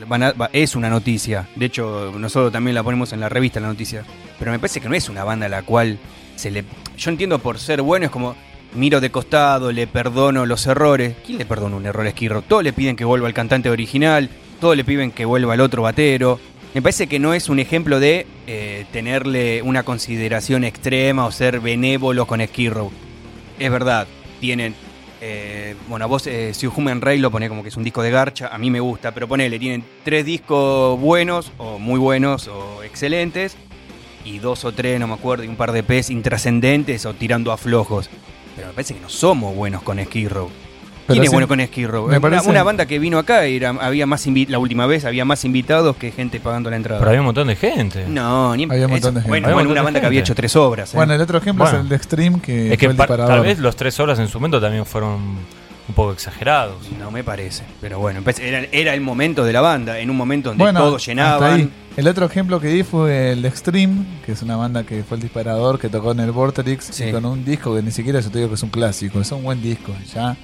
Van 0.06 0.22
a- 0.22 0.34
es 0.52 0.76
una 0.76 0.88
noticia. 0.88 1.48
De 1.56 1.66
hecho, 1.66 2.12
nosotros 2.16 2.52
también 2.52 2.76
la 2.76 2.84
ponemos 2.84 3.12
en 3.12 3.18
la 3.18 3.28
revista, 3.28 3.58
la 3.58 3.66
noticia. 3.66 4.04
Pero 4.38 4.52
me 4.52 4.60
parece 4.60 4.80
que 4.80 4.88
no 4.88 4.94
es 4.94 5.08
una 5.08 5.24
banda 5.24 5.46
a 5.46 5.48
la 5.48 5.62
cual 5.62 5.98
se 6.36 6.52
le. 6.52 6.64
Yo 6.96 7.10
entiendo 7.10 7.40
por 7.40 7.58
ser 7.58 7.82
bueno, 7.82 8.06
es 8.06 8.12
como. 8.12 8.36
Miro 8.74 9.00
de 9.00 9.10
costado, 9.10 9.72
le 9.72 9.86
perdono 9.86 10.44
los 10.44 10.66
errores. 10.66 11.16
¿Quién 11.24 11.38
le 11.38 11.46
perdona 11.46 11.74
un 11.76 11.86
error 11.86 12.04
a 12.04 12.10
Esquirro? 12.10 12.42
Todos 12.42 12.62
le 12.62 12.74
piden 12.74 12.96
que 12.96 13.04
vuelva 13.06 13.26
el 13.26 13.32
cantante 13.32 13.70
original, 13.70 14.28
todos 14.60 14.76
le 14.76 14.84
piden 14.84 15.10
que 15.10 15.24
vuelva 15.24 15.54
el 15.54 15.62
otro 15.62 15.80
batero. 15.82 16.38
Me 16.74 16.82
parece 16.82 17.06
que 17.06 17.18
no 17.18 17.32
es 17.34 17.48
un 17.48 17.58
ejemplo 17.58 17.98
de 17.98 18.26
eh, 18.46 18.84
tenerle 18.92 19.62
una 19.62 19.82
consideración 19.84 20.64
extrema 20.64 21.24
o 21.26 21.32
ser 21.32 21.60
benévolo 21.60 22.26
con 22.26 22.46
Skid 22.46 22.72
Es 23.58 23.70
verdad, 23.70 24.06
tienen. 24.40 24.74
eh, 25.20 25.74
bueno, 25.88 26.06
vos, 26.06 26.26
eh, 26.26 26.52
si 26.54 26.66
Human 26.66 27.00
Ray 27.00 27.18
lo 27.18 27.30
pone 27.30 27.48
como 27.48 27.62
que 27.62 27.70
es 27.70 27.76
un 27.76 27.84
disco 27.84 28.02
de 28.02 28.10
garcha, 28.10 28.48
a 28.48 28.58
mí 28.58 28.70
me 28.70 28.80
gusta, 28.80 29.12
pero 29.12 29.26
ponele, 29.26 29.58
tienen 29.58 29.82
tres 30.04 30.24
discos 30.24 31.00
buenos, 31.00 31.50
o 31.56 31.78
muy 31.78 31.98
buenos, 31.98 32.46
o 32.48 32.82
excelentes, 32.84 33.56
y 34.24 34.38
dos 34.38 34.64
o 34.64 34.72
tres, 34.72 35.00
no 35.00 35.08
me 35.08 35.14
acuerdo, 35.14 35.44
y 35.44 35.48
un 35.48 35.56
par 35.56 35.72
de 35.72 35.82
P's 35.82 36.10
intrascendentes 36.10 37.06
o 37.06 37.14
tirando 37.14 37.50
a 37.50 37.56
flojos. 37.56 38.10
Pero 38.54 38.68
me 38.68 38.74
parece 38.74 38.94
que 38.94 39.00
no 39.00 39.08
somos 39.08 39.56
buenos 39.56 39.82
con 39.82 40.04
Skid 40.04 40.28
Row. 40.28 40.50
¿Quién 41.08 41.24
es 41.24 41.30
bueno 41.30 41.48
con 41.48 41.60
Skid 41.64 41.86
Row? 41.86 42.02
me 42.04 42.10
Una- 42.18 42.20
parece- 42.20 42.48
Una, 42.50 42.62
banda 42.62 42.86
que 42.86 42.98
vino 42.98 43.18
acá, 43.18 43.44
era, 43.44 43.70
había 43.70 44.06
más 44.06 44.26
invi- 44.26 44.48
la 44.48 44.58
última 44.58 44.86
vez 44.86 45.04
había 45.04 45.24
más 45.24 45.44
invitados 45.44 45.96
que 45.96 46.12
gente 46.12 46.38
pagando 46.40 46.70
la 46.70 46.76
entrada. 46.76 47.00
pero 47.00 47.10
había 47.10 47.20
un 47.20 47.26
montón 47.26 47.48
de 47.48 47.56
gente. 47.56 48.04
No, 48.08 48.54
ni 48.56 48.64
Había 48.64 48.86
un 48.86 48.92
montón 48.92 49.14
de 49.14 49.20
gente. 49.22 49.28
Bueno, 49.28 49.52
bueno, 49.54 49.70
una 49.70 49.82
banda 49.82 50.00
que 50.00 50.06
había 50.06 50.20
hecho 50.20 50.34
tres 50.34 50.54
obras. 50.56 50.92
¿eh? 50.94 50.96
Bueno, 50.96 51.14
el 51.14 51.20
otro 51.20 51.38
ejemplo 51.38 51.64
Bueno. 51.64 51.78
es 51.78 51.82
el 51.84 51.88
de 51.88 51.96
Extreme, 51.96 52.40
que 52.40 52.72
es 52.72 52.78
que 52.78 52.86
fue 52.86 52.92
el 52.92 52.96
pa- 52.96 53.04
disparador. 53.04 53.34
tal 53.34 53.42
vez 53.44 53.58
los 53.58 53.74
tres 53.76 53.98
horas 54.00 54.18
en 54.18 54.28
su 54.28 54.38
momento 54.38 54.60
también 54.60 54.84
fueron 54.86 55.14
un 55.88 55.94
poco 55.94 56.12
exagerados. 56.12 56.76
no 56.98 57.10
me 57.10 57.24
parece. 57.24 57.64
Pero 57.80 57.98
bueno, 57.98 58.20
empe- 58.20 58.38
era, 58.40 58.66
era 58.72 58.92
el 58.94 59.00
momento 59.00 59.44
de 59.44 59.52
la 59.54 59.62
banda, 59.62 59.98
en 59.98 60.10
un 60.10 60.16
momento 60.16 60.50
donde 60.50 60.62
Bueno, 60.64 60.80
todos 60.80 60.96
hasta 61.02 61.10
llenaban. 61.12 61.52
ahí. 61.52 61.70
El 61.96 62.06
otro 62.06 62.26
ejemplo 62.26 62.60
que 62.60 62.68
di 62.68 62.82
fue 62.84 63.32
el 63.32 63.42
de 63.42 63.48
Extreme, 63.48 64.04
que 64.24 64.32
es 64.32 64.42
una 64.42 64.56
banda 64.56 64.84
que 64.84 65.02
fue 65.02 65.16
el 65.16 65.22
disparador 65.22 65.78
que 65.80 65.88
tocó 65.88 66.12
en 66.12 66.20
el 66.20 66.30
Vorterix 66.30 66.84
Sí. 66.92 67.04
y 67.04 67.12
con 67.12 67.24
un 67.24 67.44
disco 67.44 67.74
que 67.74 67.82
ni 67.82 67.90
siquiera 67.90 68.20
yo 68.20 68.30
te 68.30 68.38
digo 68.38 68.50
que 68.50 68.54
es 68.56 68.62
un 68.62 68.68
clásico, 68.70 69.20
es 69.20 69.32
un 69.32 69.42
buen 69.42 69.60
disco. 69.62 69.92
Ya, 70.14 70.36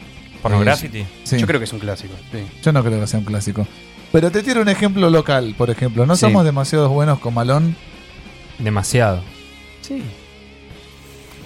Pornography. 0.50 1.04
sí. 1.24 1.38
Yo 1.38 1.46
creo 1.46 1.58
que 1.60 1.64
es 1.64 1.72
un 1.72 1.78
clásico. 1.80 2.14
sí. 2.32 2.38
Yo 2.62 2.72
no 2.72 2.82
creo 2.84 3.00
que 3.00 3.06
sea 3.06 3.18
un 3.18 3.24
clásico. 3.24 3.66
Pero 4.12 4.30
te 4.30 4.42
tiro 4.42 4.62
un 4.62 4.68
ejemplo 4.68 5.10
local, 5.10 5.54
por 5.58 5.70
ejemplo. 5.70 6.06
No 6.06 6.14
Sí. 6.14 6.20
somos 6.20 6.44
demasiado 6.44 6.88
buenos 6.88 7.18
con 7.18 7.34
Malón. 7.34 7.74
Demasiado. 8.58 9.22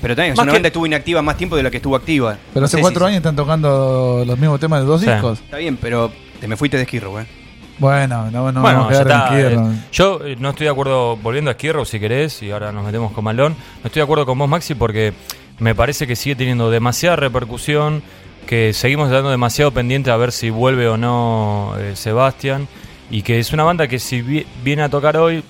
Pero 0.00 0.14
también 0.14 0.34
Más 0.34 0.42
una 0.44 0.52
que- 0.52 0.56
banda 0.56 0.62
que 0.62 0.68
estuvo 0.68 0.86
inactiva 0.86 1.22
más 1.22 1.36
tiempo 1.36 1.56
de 1.56 1.62
la 1.62 1.70
que 1.70 1.78
estuvo 1.78 1.96
activa. 1.96 2.36
Pero 2.54 2.66
hace 2.66 2.80
cuatro 2.80 3.06
años 3.06 3.16
están 3.16 3.34
tocando 3.34 4.22
los 4.26 4.38
mismos 4.38 4.60
temas 4.60 4.80
de 4.80 4.86
dos 4.86 5.00
Sí. 5.00 5.10
discos. 5.10 5.40
Está 5.40 5.56
bien, 5.56 5.76
pero 5.76 6.12
te 6.40 6.46
me 6.46 6.56
fuiste 6.56 6.76
de 6.76 6.84
esquirro, 6.84 7.18
¿eh? 7.20 7.26
Bueno, 7.78 8.24
no, 8.30 8.52
no 8.52 8.60
bueno, 8.60 8.62
vamos 8.62 8.90
a 8.92 8.98
ya 8.98 9.04
quedar 9.04 9.28
está. 9.32 9.52
en 9.52 9.72
eh, 9.72 9.84
yo 9.92 10.20
eh, 10.24 10.36
no 10.38 10.50
estoy 10.50 10.64
de 10.66 10.70
acuerdo, 10.70 11.16
volviendo 11.16 11.50
a 11.50 11.54
Skierro 11.54 11.84
si 11.84 11.98
querés, 12.00 12.42
y 12.42 12.50
ahora 12.50 12.70
nos 12.72 12.84
metemos 12.84 13.12
con 13.12 13.22
Malón, 13.24 13.52
no 13.52 13.86
estoy 13.86 14.00
de 14.00 14.04
acuerdo 14.04 14.26
con 14.26 14.36
vos, 14.38 14.48
Maxi, 14.48 14.74
porque 14.74 15.12
me 15.60 15.74
parece 15.76 16.06
que 16.06 16.16
sigue 16.16 16.34
teniendo 16.34 16.70
demasiada 16.72 17.14
repercusión, 17.16 18.02
que 18.48 18.72
seguimos 18.72 19.10
dando 19.10 19.30
demasiado 19.30 19.70
pendiente 19.72 20.10
a 20.10 20.16
ver 20.16 20.32
si 20.32 20.48
vuelve 20.48 20.88
o 20.88 20.96
no 20.96 21.74
eh, 21.78 21.94
Sebastián, 21.94 22.66
y 23.10 23.20
que 23.22 23.38
es 23.38 23.52
una 23.52 23.62
banda 23.64 23.86
que 23.88 23.98
si 23.98 24.22
vi- 24.22 24.46
viene 24.64 24.82
a 24.82 24.88
tocar 24.88 25.16
hoy, 25.18 25.44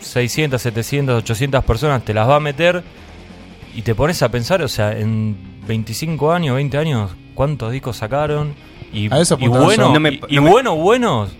600, 0.00 0.62
700, 0.62 1.22
800 1.24 1.64
personas 1.64 2.04
te 2.04 2.14
las 2.14 2.28
va 2.28 2.36
a 2.36 2.40
meter, 2.40 2.82
y 3.74 3.82
te 3.82 3.94
pones 3.94 4.22
a 4.22 4.30
pensar, 4.30 4.62
o 4.62 4.68
sea, 4.68 4.92
en 4.96 5.36
25 5.66 6.32
años, 6.32 6.54
20 6.54 6.78
años, 6.78 7.10
¿cuántos 7.34 7.72
discos 7.72 7.96
sacaron? 7.96 8.54
Y, 8.92 9.12
A 9.12 9.20
eso 9.20 9.36
y 9.40 9.48
bueno, 9.48 9.88
yo. 9.88 9.92
No 9.92 10.00
me- 10.00 10.10
y, 10.12 10.20
y 10.28 10.36
no 10.36 10.42
me- 10.42 10.50
bueno, 10.50 10.76
buenos, 10.76 11.32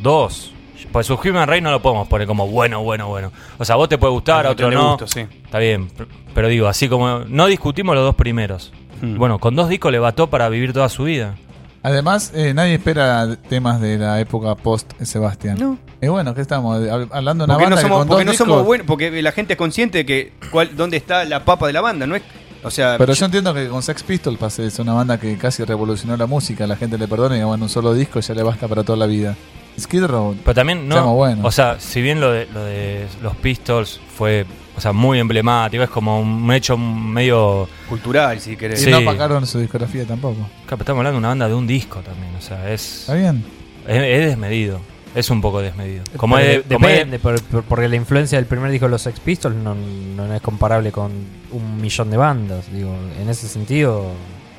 dos. 0.00 0.52
Pues 0.92 1.06
su 1.06 1.14
Human 1.14 1.48
Ray 1.48 1.60
no 1.60 1.70
lo 1.70 1.80
podemos 1.80 2.06
poner 2.08 2.26
como 2.26 2.46
bueno, 2.48 2.82
bueno, 2.82 3.08
bueno. 3.08 3.32
O 3.58 3.64
sea, 3.64 3.74
a 3.74 3.76
vos 3.78 3.88
te 3.88 3.98
puede 3.98 4.12
gustar, 4.12 4.46
a 4.46 4.50
otro 4.50 4.70
no. 4.70 4.98
sí. 5.06 5.20
Está 5.44 5.58
bien, 5.58 5.88
pero 6.34 6.48
digo, 6.48 6.66
así 6.68 6.88
como 6.88 7.20
no 7.20 7.46
discutimos 7.46 7.94
los 7.94 8.04
dos 8.04 8.14
primeros. 8.14 8.72
Hmm. 9.02 9.18
Bueno, 9.18 9.38
con 9.38 9.54
dos 9.54 9.68
discos 9.68 9.92
le 9.92 9.98
bató 9.98 10.30
para 10.30 10.48
vivir 10.48 10.72
toda 10.72 10.88
su 10.88 11.04
vida. 11.04 11.34
Además, 11.82 12.30
eh, 12.34 12.54
nadie 12.54 12.74
espera 12.74 13.36
temas 13.48 13.80
de 13.80 13.98
la 13.98 14.20
época 14.20 14.54
post 14.54 14.92
Sebastián. 15.02 15.56
No. 15.58 15.76
Y 16.00 16.06
bueno, 16.06 16.32
¿qué 16.34 16.40
estamos? 16.40 16.78
Hab- 16.80 17.08
Hablando 17.10 17.44
de 17.44 17.50
una 17.52 17.54
Porque 17.58 17.70
no 17.70 17.76
banda 17.76 17.82
que 17.82 17.88
con 17.88 18.08
porque 18.08 18.24
dos 18.24 18.32
no 18.34 18.38
somos 18.38 18.56
discos- 18.58 18.66
buenos, 18.66 18.86
porque 18.86 19.20
la 19.22 19.32
gente 19.32 19.54
es 19.54 19.58
consciente 19.58 19.98
de 19.98 20.06
que 20.06 20.32
cuál, 20.52 20.76
dónde 20.76 20.96
está 20.96 21.24
la 21.24 21.44
papa 21.44 21.66
de 21.66 21.72
la 21.72 21.80
banda, 21.80 22.06
¿no 22.06 22.14
es? 22.14 22.22
O 22.62 22.70
sea, 22.70 22.94
Pero 22.96 23.12
yo 23.12 23.24
entiendo 23.26 23.52
que 23.52 23.66
con 23.66 23.82
Sex 23.82 24.04
Pistols 24.04 24.38
pase, 24.38 24.64
es 24.64 24.78
una 24.78 24.92
banda 24.94 25.18
que 25.18 25.36
casi 25.36 25.64
revolucionó 25.64 26.16
la 26.16 26.26
música, 26.26 26.64
la 26.68 26.76
gente 26.76 26.96
le 26.96 27.08
perdona 27.08 27.36
y 27.36 27.42
bueno, 27.42 27.64
un 27.64 27.68
solo 27.68 27.92
disco 27.92 28.20
ya 28.20 28.34
le 28.34 28.44
basta 28.44 28.68
para 28.68 28.84
toda 28.84 28.96
la 28.98 29.06
vida. 29.06 29.34
Skid 29.80 30.04
Row, 30.04 30.36
Pero 30.44 30.54
también 30.54 30.88
no. 30.88 31.16
O 31.42 31.50
sea, 31.50 31.80
si 31.80 32.00
bien 32.00 32.20
lo 32.20 32.30
de, 32.30 32.46
lo 32.54 32.62
de 32.62 33.06
los 33.20 33.34
Pistols 33.34 33.98
fue 34.16 34.46
o 34.76 34.80
sea, 34.80 34.92
muy 34.92 35.18
emblemático, 35.18 35.82
es 35.82 35.90
como 35.90 36.20
un 36.20 36.52
hecho 36.52 36.76
medio. 36.78 37.68
cultural, 37.88 38.40
si 38.40 38.56
querés. 38.56 38.80
y 38.80 38.84
Sí. 38.86 38.90
no 38.90 38.98
apagaron 38.98 39.46
su 39.46 39.58
discografía 39.58 40.04
tampoco. 40.06 40.48
Claro, 40.66 40.80
Estamos 40.82 40.98
hablando 41.00 41.12
de 41.16 41.18
una 41.18 41.28
banda 41.28 41.48
de 41.48 41.54
un 41.54 41.66
disco 41.66 42.00
también, 42.00 42.34
o 42.36 42.40
sea, 42.40 42.70
es, 42.72 43.00
¿Está 43.00 43.14
bien? 43.14 43.44
es, 43.86 43.96
es 44.02 44.26
desmedido. 44.26 44.80
Es 45.14 45.28
un 45.28 45.42
poco 45.42 45.60
desmedido. 45.60 46.04
Como 46.16 46.36
Pero 46.36 46.48
es, 46.62 46.68
de- 46.68 46.74
como 46.74 46.88
es- 46.88 46.94
depende, 46.94 47.18
por- 47.18 47.42
por- 47.42 47.62
porque 47.64 47.86
la 47.86 47.96
influencia 47.96 48.38
del 48.38 48.46
primer 48.46 48.70
disco 48.70 48.86
de 48.86 48.92
los 48.92 49.02
Sex 49.02 49.20
Pistols 49.20 49.54
no, 49.54 49.74
no 49.74 50.34
es 50.34 50.40
comparable 50.40 50.90
con 50.90 51.12
un 51.50 51.80
millón 51.82 52.10
de 52.10 52.16
bandas. 52.16 52.72
Digo, 52.72 52.94
en 53.20 53.28
ese 53.28 53.46
sentido 53.46 54.06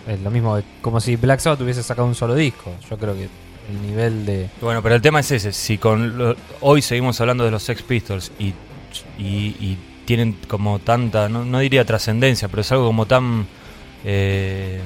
es 0.08 0.20
lo 0.22 0.30
mismo, 0.30 0.60
como 0.82 1.00
si 1.02 1.16
Black 1.16 1.40
Sabbath 1.40 1.62
hubiese 1.62 1.82
sacado 1.82 2.08
un 2.08 2.14
solo 2.14 2.36
disco. 2.36 2.72
Yo 2.88 2.98
creo 3.00 3.16
que 3.16 3.24
el 3.24 3.82
nivel 3.82 4.28
de... 4.28 4.48
Bueno, 4.62 4.84
pero 4.84 4.94
el 4.94 5.02
tema 5.02 5.22
es 5.22 5.32
ese. 5.32 5.52
Si 5.54 5.80
con 5.80 6.20
lo- 6.20 6.36
hoy 6.62 6.84
seguimos 6.84 7.20
hablando 7.20 7.44
de 7.46 7.50
los 7.50 7.64
Sex 7.64 7.82
Pistols 7.82 8.32
y, 8.38 8.54
y- 9.18 9.56
y 9.60 9.78
tienen 10.06 10.34
como 10.48 10.80
tanta, 10.80 11.30
no, 11.30 11.46
no 11.46 11.60
diría 11.60 11.86
trascendencia, 11.86 12.48
pero 12.48 12.62
es 12.62 12.72
algo 12.72 12.86
como 12.88 13.06
tan, 13.06 13.48
eh, 14.06 14.82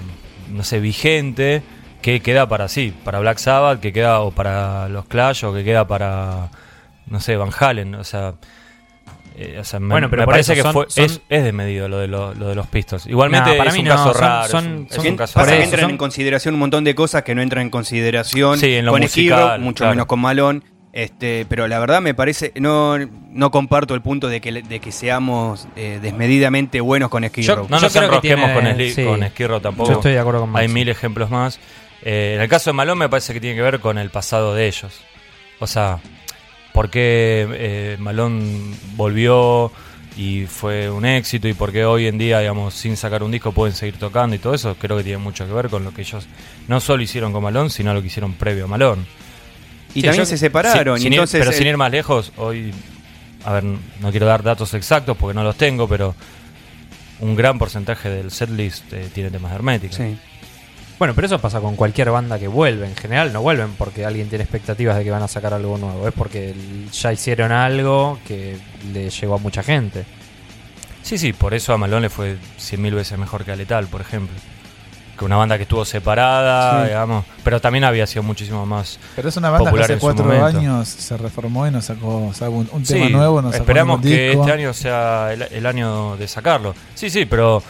no 0.52 0.64
sé, 0.64 0.80
vigente, 0.80 1.62
que 2.02 2.20
queda 2.22 2.48
para 2.48 2.68
sí, 2.68 2.94
para 3.04 3.20
Black 3.20 3.38
Sabbath, 3.40 3.80
que 3.80 3.92
queda 3.92 4.20
o 4.22 4.32
para 4.32 4.88
los 4.90 5.06
Clash 5.06 5.44
o 5.46 5.54
que 5.54 5.64
queda 5.64 5.88
para, 5.88 6.50
no 7.08 7.20
sé, 7.20 7.36
Van 7.36 7.50
Halen. 7.60 7.96
O 7.96 8.04
sea, 8.04 8.36
eh, 9.36 9.58
o 9.60 9.64
sea, 9.64 9.80
me, 9.80 9.90
Bueno, 9.90 10.10
pero 10.10 10.22
me 10.24 10.28
parece 10.28 10.56
que 10.56 10.62
son- 10.62 10.74
fue, 10.74 10.86
son- 10.90 11.06
es, 11.06 11.22
es 11.30 11.44
desmedido 11.44 11.88
lo 11.90 11.98
de, 12.00 12.08
lo, 12.08 12.34
lo 12.34 12.48
de 12.48 12.56
los 12.56 12.68
Pistols. 12.68 13.06
Igualmente 13.08 13.54
para 13.58 13.70
es 13.70 13.76
mí 13.76 13.82
un 13.82 13.88
no, 13.88 13.96
caso 13.96 14.14
son- 14.14 14.22
raro. 14.22 14.48
son- 14.50 14.88
es 14.90 14.98
un 14.98 15.16
caso 15.18 15.34
Pasa 15.34 15.46
raro. 15.52 15.58
que 15.58 15.64
entran 15.66 15.90
en 15.90 15.98
consideración 15.98 16.54
un 16.54 16.60
montón 16.60 16.84
de 16.84 16.96
cosas 16.96 17.24
que 17.24 17.36
no 17.36 17.42
entran 17.42 17.64
en 17.64 17.70
consideración 17.70 18.58
Sí, 18.60 18.76
en 18.76 18.86
lo 18.86 18.92
con 18.94 19.02
musical, 19.02 19.60
mucho 19.62 19.78
claro. 19.84 19.92
menos 19.94 20.06
con 20.06 20.20
Malón. 20.20 20.64
Este, 21.00 21.46
pero 21.48 21.68
la 21.68 21.78
verdad 21.78 22.02
me 22.02 22.16
parece, 22.16 22.52
no, 22.56 22.98
no 22.98 23.52
comparto 23.52 23.94
el 23.94 24.02
punto 24.02 24.30
de 24.30 24.42
que, 24.42 24.52
de 24.64 24.80
que 24.80 24.92
seamos 24.92 25.68
eh, 25.76 26.00
desmedidamente 26.02 26.82
buenos 26.82 27.10
con 27.12 27.24
Esquirro. 27.24 27.68
No 27.70 27.78
Yo 27.78 27.82
nos 27.84 27.92
creo 27.94 28.02
que 28.22 28.30
enrosquemos 28.32 28.46
tiene- 28.54 28.54
con, 28.72 28.80
Sli- 28.80 28.96
sí. 28.96 29.04
con 29.06 29.22
Esquirro 29.22 29.62
tampoco. 29.62 29.90
Yo 29.92 29.96
estoy 29.98 30.14
de 30.14 30.20
acuerdo 30.20 30.40
con 30.42 30.50
Hay 30.56 30.64
Maxi. 30.68 30.74
mil 30.74 30.90
ejemplos 30.90 31.30
más. 31.30 31.60
Eh, 32.02 32.34
en 32.38 32.42
el 32.42 32.50
caso 32.50 32.72
de 32.72 32.74
Malón 32.74 32.98
me 32.98 33.10
parece 33.10 33.32
que 33.32 33.40
tiene 33.40 33.56
que 33.56 33.62
ver 33.62 33.80
con 33.80 34.00
el 34.00 34.10
pasado 34.10 34.56
de 34.56 34.66
ellos. 34.68 34.92
O 35.60 35.68
sea, 35.68 36.00
por 36.74 36.90
qué 36.90 37.48
eh, 37.52 37.98
Malón 38.00 38.76
volvió 38.96 39.72
y 40.18 40.48
fue 40.48 40.90
un 40.90 41.06
éxito 41.06 41.48
y 41.48 41.54
por 41.54 41.72
qué 41.72 41.86
hoy 41.86 42.08
en 42.08 42.18
día, 42.18 42.40
digamos, 42.40 42.74
sin 42.74 42.98
sacar 42.98 43.22
un 43.22 43.30
disco 43.30 43.52
pueden 43.52 43.76
seguir 43.76 43.98
tocando 44.00 44.36
y 44.36 44.40
todo 44.40 44.56
eso, 44.56 44.76
creo 44.80 44.98
que 44.98 45.04
tiene 45.04 45.20
mucho 45.20 45.46
que 45.46 45.54
ver 45.54 45.70
con 45.70 45.84
lo 45.84 45.94
que 45.94 46.02
ellos 46.02 46.28
no 46.68 46.80
solo 46.80 47.04
hicieron 47.04 47.34
con 47.34 47.44
Malón, 47.44 47.70
sino 47.70 47.94
lo 47.94 48.02
que 48.02 48.08
hicieron 48.08 48.34
previo 48.34 48.66
a 48.66 48.68
Malón. 48.68 49.06
Y 49.90 50.02
Sí, 50.02 50.02
también 50.04 50.24
yo- 50.24 50.26
se 50.26 50.38
separaron. 50.38 51.00
sin- 51.00 51.14
y 51.14 51.16
ir- 51.18 51.28
pero 51.32 51.50
el- 51.52 51.56
sin 51.56 51.68
ir 51.68 51.78
más 51.78 51.92
lejos, 51.92 52.32
hoy, 52.38 52.74
a 53.44 53.54
ver, 53.54 53.64
no 53.64 54.12
quiero 54.12 54.26
dar 54.26 54.44
datos 54.44 54.74
exactos 54.74 55.16
porque 55.18 55.34
no 55.34 55.44
los 55.44 55.56
tengo, 55.56 55.88
pero 55.88 56.16
un 57.20 57.36
gran 57.36 57.58
porcentaje 57.58 58.10
del 58.10 58.30
setlist 58.32 58.92
eh, 58.94 59.10
tiene 59.14 59.32
temas 59.32 59.52
de 59.52 59.56
hermética. 59.56 59.96
sí. 59.96 60.18
Bueno, 61.00 61.14
pero 61.14 61.28
eso 61.28 61.38
pasa 61.40 61.60
con 61.62 61.76
cualquier 61.76 62.10
banda 62.10 62.40
que 62.40 62.48
vuelve. 62.48 62.88
En 62.88 62.96
general 62.96 63.32
no 63.32 63.40
vuelven 63.44 63.70
porque 63.78 64.04
alguien 64.04 64.30
tiene 64.30 64.44
expectativas 64.44 64.98
de 64.98 65.04
que 65.04 65.12
van 65.12 65.22
a 65.22 65.28
sacar 65.28 65.54
algo 65.54 65.78
nuevo. 65.78 66.08
Es 66.08 66.14
porque 66.16 66.56
ya 66.92 67.14
hicieron 67.14 67.52
algo 67.52 68.18
que 68.28 68.58
le 68.92 69.12
llegó 69.12 69.36
a 69.36 69.38
mucha 69.38 69.62
gente. 69.62 70.06
Sí, 71.04 71.20
sí, 71.20 71.34
por 71.34 71.54
eso 71.54 71.72
a 71.72 71.78
Malone 71.78 72.02
le 72.02 72.10
fue 72.10 72.38
cien 72.58 72.82
mil 72.82 72.96
veces 72.96 73.16
mejor 73.20 73.46
que 73.46 73.52
a 73.52 73.56
Letal, 73.56 73.86
por 73.86 74.02
ejemplo. 74.02 74.36
Que 75.18 75.26
una 75.26 75.36
banda 75.38 75.58
que 75.58 75.64
estuvo 75.64 75.84
separada, 75.86 76.82
Sí. 76.84 76.88
digamos. 76.90 77.26
Pero 77.44 77.60
también 77.60 77.84
había 77.84 78.06
sido 78.08 78.24
muchísimo 78.24 78.66
más. 78.66 79.00
Pero 79.16 79.30
es 79.30 79.38
una 79.38 79.50
banda 79.50 79.72
que 79.72 79.80
hace 79.82 79.98
cuatro 79.98 80.30
años 80.46 80.88
se 80.88 81.18
reformó 81.18 81.68
y 81.68 81.72
nos 81.72 81.86
sacó, 81.86 82.32
sacó 82.34 82.52
un, 82.52 82.70
un 82.72 82.84
tema 82.84 83.08
Sí, 83.08 83.14
nuevo. 83.14 83.42
Nos 83.42 83.56
esperamos 83.56 84.02
que 84.02 84.28
disco. 84.30 84.42
este 84.42 84.54
año 84.54 84.74
sea 84.74 85.34
el, 85.34 85.42
el 85.44 85.66
año 85.66 86.16
de 86.18 86.28
sacarlo. 86.28 86.76
Sí, 86.96 87.10
sí, 87.10 87.26
pero. 87.26 87.62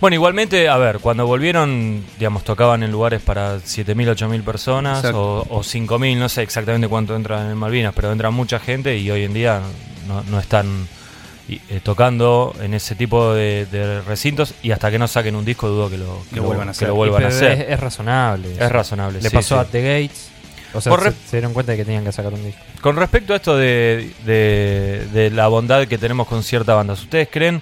Bueno, 0.00 0.14
igualmente, 0.14 0.66
a 0.70 0.78
ver, 0.78 0.98
cuando 0.98 1.26
volvieron, 1.26 2.02
digamos, 2.18 2.42
tocaban 2.42 2.82
en 2.82 2.90
lugares 2.90 3.20
para 3.20 3.56
7.000, 3.58 4.16
8.000 4.16 4.42
personas 4.42 4.98
Exacto. 5.00 5.40
o, 5.40 5.58
o 5.58 5.60
5.000, 5.62 6.16
no 6.16 6.26
sé 6.30 6.40
exactamente 6.42 6.88
cuánto 6.88 7.14
entran 7.14 7.50
en 7.50 7.56
Malvinas, 7.58 7.92
pero 7.94 8.10
entra 8.10 8.30
mucha 8.30 8.58
gente 8.58 8.96
y 8.96 9.10
hoy 9.10 9.24
en 9.24 9.34
día 9.34 9.60
no, 10.08 10.22
no 10.30 10.40
están 10.40 10.88
y, 11.50 11.60
eh, 11.68 11.80
tocando 11.82 12.54
en 12.60 12.74
ese 12.74 12.94
tipo 12.94 13.34
de, 13.34 13.66
de 13.66 14.00
recintos 14.02 14.54
y 14.62 14.70
hasta 14.70 14.90
que 14.90 14.98
no 14.98 15.08
saquen 15.08 15.34
un 15.36 15.44
disco 15.44 15.68
dudo 15.68 15.90
que 15.90 15.98
lo, 15.98 16.22
que 16.30 16.36
Lo 16.36 16.42
vuelvan 16.44 16.68
a 16.68 16.72
que 16.72 16.76
hacer. 16.76 16.88
lo 16.88 16.94
vuelvan 16.94 17.24
a 17.24 17.26
Pero 17.28 17.36
hacer. 17.36 17.52
Es, 17.62 17.68
es 17.70 17.80
razonable. 17.80 18.52
Es 18.58 18.72
razonable. 18.72 19.20
Le 19.20 19.28
sí, 19.30 19.34
pasó 19.36 19.56
sí. 19.56 19.60
a 19.60 19.64
The 19.70 19.82
Gates. 20.02 20.30
O 20.72 20.80
sea, 20.80 20.96
se, 21.26 21.36
dieron 21.36 21.52
cuenta 21.52 21.72
de 21.72 21.78
que 21.78 21.84
tenían 21.84 22.04
que 22.04 22.12
sacar 22.12 22.32
un 22.32 22.44
disco. 22.44 22.60
Con 22.80 22.94
respecto 22.96 23.32
a 23.32 23.36
esto 23.36 23.56
de, 23.56 24.12
de- 24.24 25.06
de 25.12 25.30
la 25.30 25.48
bondad 25.48 25.86
que 25.88 25.98
tenemos 25.98 26.28
con 26.28 26.44
ciertas 26.44 26.76
bandas, 26.76 27.00
¿ustedes 27.02 27.28
creen 27.28 27.60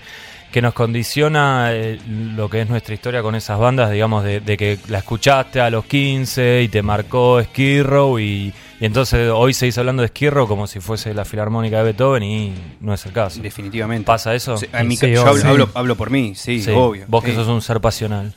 que 0.53 0.61
nos 0.61 0.75
condiciona 0.75 1.71
eh, 1.73 1.99
lo 2.07 2.51
que 2.51 2.61
es 2.61 2.69
nuestra 2.69 2.95
historia 2.95 3.23
con 3.23 3.35
esas 3.35 3.59
bandas? 3.59 3.91
Digamos, 3.91 4.25
de, 4.25 4.41
de 4.41 4.57
que 4.59 4.79
la 4.89 4.99
escuchaste 4.99 5.59
a 5.61 5.71
los 5.71 5.87
15 5.87 6.63
y 6.65 6.69
te 6.69 6.83
marcó 6.83 7.43
Skid 7.43 7.83
Row 7.85 8.19
y, 8.19 8.53
y 8.81 8.85
entonces 8.85 9.31
hoy 9.35 9.55
seguís 9.55 9.77
hablando 9.79 10.03
de 10.07 10.31
Row 10.31 10.47
como 10.47 10.67
si 10.67 10.81
fuese 10.81 11.13
la 11.15 11.25
filarmónica 11.25 11.79
de 11.79 11.85
Beethoven 11.85 12.23
y 12.23 12.55
no 12.81 12.95
es 12.95 13.05
el 13.07 13.13
caso. 13.13 13.41
Definitivamente. 13.41 14.05
¿Pasa 14.07 14.35
eso? 14.35 14.57
Sí, 14.57 14.67
en 14.73 14.89
mi 14.89 14.97
Sí, 14.97 15.11
yo 15.11 15.27
hablo, 15.27 15.43
hablo- 15.49 15.71
hablo 15.75 15.97
por 15.97 16.11
mí, 16.11 16.35
sí, 16.35 16.65
obvio. 16.75 17.05
Vos 17.09 17.25
que 17.25 17.35
sos 17.35 17.49
un 17.49 17.61
ser 17.63 17.81
pasional. 17.81 18.35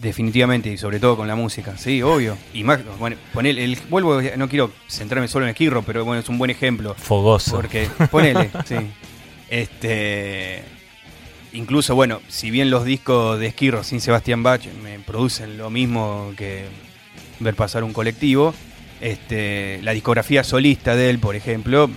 Definitivamente, 0.00 0.70
y 0.72 0.78
sobre 0.78 0.98
todo 0.98 1.14
con 1.16 1.28
la 1.28 1.34
música, 1.34 1.76
sí, 1.76 2.02
obvio. 2.02 2.36
Y 2.54 2.64
más, 2.64 2.80
bueno, 2.98 3.16
ponele, 3.34 3.62
el, 3.64 3.76
vuelvo, 3.90 4.20
no 4.36 4.48
quiero 4.48 4.72
centrarme 4.88 5.28
solo 5.28 5.44
en 5.44 5.50
Esquirro, 5.50 5.82
pero 5.82 6.06
bueno, 6.06 6.20
es 6.22 6.28
un 6.30 6.38
buen 6.38 6.50
ejemplo. 6.50 6.94
Fogoso. 6.94 7.56
Porque, 7.56 7.86
ponele, 8.10 8.48
sí. 8.64 8.76
Este. 9.50 10.62
Incluso, 11.52 11.94
bueno, 11.96 12.20
si 12.28 12.50
bien 12.50 12.70
los 12.70 12.84
discos 12.84 13.38
de 13.40 13.48
Esquirro 13.48 13.82
sin 13.82 14.00
Sebastián 14.00 14.42
Bach 14.42 14.62
me 14.82 15.00
producen 15.00 15.58
lo 15.58 15.68
mismo 15.68 16.32
que 16.36 16.64
ver 17.40 17.54
pasar 17.56 17.82
un 17.82 17.92
colectivo, 17.92 18.54
este, 19.00 19.80
la 19.82 19.92
discografía 19.92 20.44
solista 20.44 20.94
de 20.96 21.10
él, 21.10 21.18
por 21.18 21.36
ejemplo, 21.36 21.90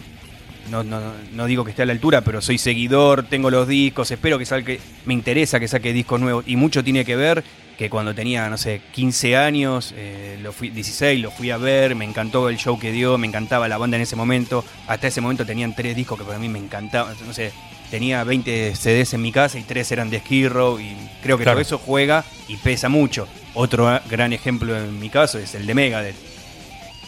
no, 0.70 0.84
no, 0.84 1.00
no 1.34 1.46
digo 1.46 1.64
que 1.66 1.72
esté 1.72 1.82
a 1.84 1.86
la 1.86 1.92
altura, 1.92 2.22
pero 2.22 2.42
soy 2.42 2.58
seguidor, 2.58 3.24
tengo 3.24 3.52
los 3.52 3.68
discos, 3.68 4.10
espero 4.12 4.38
que 4.40 4.46
salga, 4.46 4.74
me 5.06 5.14
interesa 5.14 5.60
que 5.60 5.68
saque 5.68 5.92
discos 5.94 6.20
nuevos. 6.22 6.46
Y 6.48 6.56
mucho 6.56 6.84
tiene 6.84 7.04
que 7.04 7.16
ver 7.16 7.44
que 7.78 7.90
cuando 7.90 8.14
tenía, 8.16 8.50
no 8.50 8.58
sé, 8.58 8.82
15 8.94 9.36
años, 9.36 9.94
eh, 9.98 10.38
lo 10.42 10.54
fui, 10.54 10.70
16, 10.70 11.20
lo 11.22 11.32
fui 11.32 11.52
a 11.52 11.58
ver, 11.58 11.96
me 11.96 12.06
encantó 12.06 12.48
el 12.48 12.58
show 12.58 12.80
que 12.80 12.92
dio, 12.92 13.18
me 13.18 13.28
encantaba 13.28 13.68
la 13.68 13.78
banda 13.78 13.98
en 13.98 14.04
ese 14.04 14.16
momento. 14.16 14.64
Hasta 14.88 15.08
ese 15.08 15.22
momento 15.22 15.46
tenían 15.46 15.76
tres 15.76 15.96
discos 15.96 16.18
que 16.20 16.24
para 16.26 16.40
mí 16.40 16.48
me 16.48 16.60
encantaban, 16.60 17.16
no 17.26 17.34
sé, 17.34 17.52
tenía 17.92 18.24
20 18.24 18.76
CDs 18.76 19.14
en 19.16 19.22
mi 19.22 19.32
casa 19.32 19.60
y 19.60 19.64
tres 19.64 19.92
eran 19.92 20.10
de 20.10 20.20
Skirro 20.20 20.80
y 20.80 20.96
creo 21.22 21.38
que 21.38 21.44
Claro. 21.44 21.58
todo 21.58 21.62
eso 21.62 21.78
juega 21.78 22.24
y 22.48 22.56
pesa 22.58 22.90
mucho. 22.90 23.28
Otro 23.54 24.00
gran 24.10 24.34
ejemplo 24.34 24.78
en 24.78 25.00
mi 25.00 25.10
caso 25.10 25.38
es 25.40 25.54
el 25.56 25.66
de 25.66 25.74
Megadeth 25.74 26.33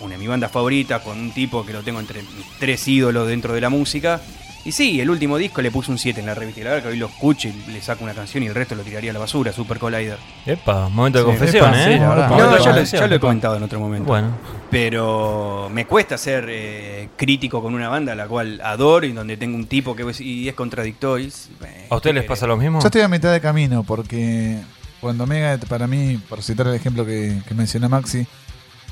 una 0.02 0.14
de 0.14 0.18
mis 0.20 0.28
bandas 0.28 0.52
favoritas, 0.52 1.02
con 1.02 1.18
un 1.20 1.32
tipo 1.32 1.66
que 1.66 1.74
lo 1.74 1.82
tengo 1.84 2.00
entre 2.00 2.22
mis 2.22 2.46
tres 2.60 2.88
ídolos 2.88 3.28
dentro 3.28 3.54
de 3.54 3.62
la 3.62 3.70
música. 3.70 4.22
Y 4.64 4.72
sí, 4.72 5.00
el 5.00 5.12
último 5.12 5.38
disco 5.38 5.62
le 5.62 5.70
puse 5.70 5.92
un 5.92 6.00
7 6.00 6.20
en 6.22 6.26
la 6.26 6.34
revista. 6.34 6.60
Y 6.60 6.64
la 6.64 6.72
verdad 6.72 6.84
que 6.86 6.90
hoy 6.94 6.98
lo 6.98 7.06
escucho 7.06 7.48
y 7.48 7.72
le 7.72 7.80
saco 7.82 8.04
una 8.04 8.16
canción 8.16 8.42
y 8.42 8.48
el 8.48 8.56
resto 8.56 8.74
lo 8.74 8.82
tiraría 8.82 9.12
a 9.12 9.14
la 9.14 9.20
basura, 9.20 9.52
Super 9.54 9.78
Collider. 9.78 10.18
Epa, 10.44 10.90
momento 10.90 11.20
de 11.20 11.24
Sí, 11.24 11.30
confesión, 11.30 11.66
epa, 11.70 11.82
¿eh? 11.84 11.94
sí, 11.94 12.00
No, 12.00 12.16
ya 12.18 12.46
lo, 12.46 12.58
confesión. 12.64 13.02
ya 13.02 13.08
lo 13.08 13.16
he 13.16 13.20
comentado 13.20 13.58
en 13.58 13.64
otro 13.64 13.80
momento. 13.80 14.08
Bueno, 14.08 14.36
Pero 14.72 15.70
me 15.72 15.86
cuesta 15.86 16.18
ser 16.18 16.48
eh, 16.50 17.10
crítico 17.16 17.62
con 17.62 17.76
una 17.76 17.90
banda 17.90 18.14
a 18.14 18.16
la 18.16 18.28
cual 18.28 18.60
adoro 18.64 19.06
y 19.06 19.12
donde 19.14 19.38
tengo 19.38 19.56
un 19.56 19.68
tipo 19.68 19.96
que 19.96 20.04
y 20.20 20.48
es 20.50 20.56
contradictorio. 20.56 21.28
Eh, 21.28 21.88
¿a 21.90 21.96
ustedes 21.96 22.16
les 22.16 22.24
¿qué 22.24 22.30
pasa 22.30 22.48
lo 22.48 22.58
mismo? 22.58 22.80
Yo 22.82 22.88
estoy 22.88 23.02
a 23.02 23.08
mitad 23.08 23.32
de 23.32 23.42
camino 23.42 23.84
porque 23.84 24.58
cuando 25.00 25.28
Megadeth, 25.28 25.68
para 25.68 25.86
mí, 25.86 26.20
por 26.28 26.42
citar 26.42 26.66
el 26.68 26.74
ejemplo 26.74 27.06
que, 27.06 27.38
que 27.48 27.54
mencionó 27.54 27.88
Maxi, 27.88 28.26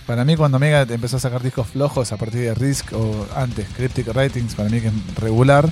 para 0.05 0.25
mí 0.25 0.36
cuando 0.36 0.60
Megadeth 0.60 0.91
empezó 0.91 1.17
a 1.17 1.19
sacar 1.19 1.41
discos 1.41 1.67
flojos 1.67 2.12
a 2.12 2.17
partir 2.17 2.41
de 2.41 2.53
Risk 2.53 2.93
o 2.93 3.25
antes 3.36 3.67
Cryptic 3.75 4.07
Writings, 4.15 4.55
para 4.55 4.69
mí 4.69 4.79
que 4.81 4.88
es 4.88 4.93
regular, 5.17 5.69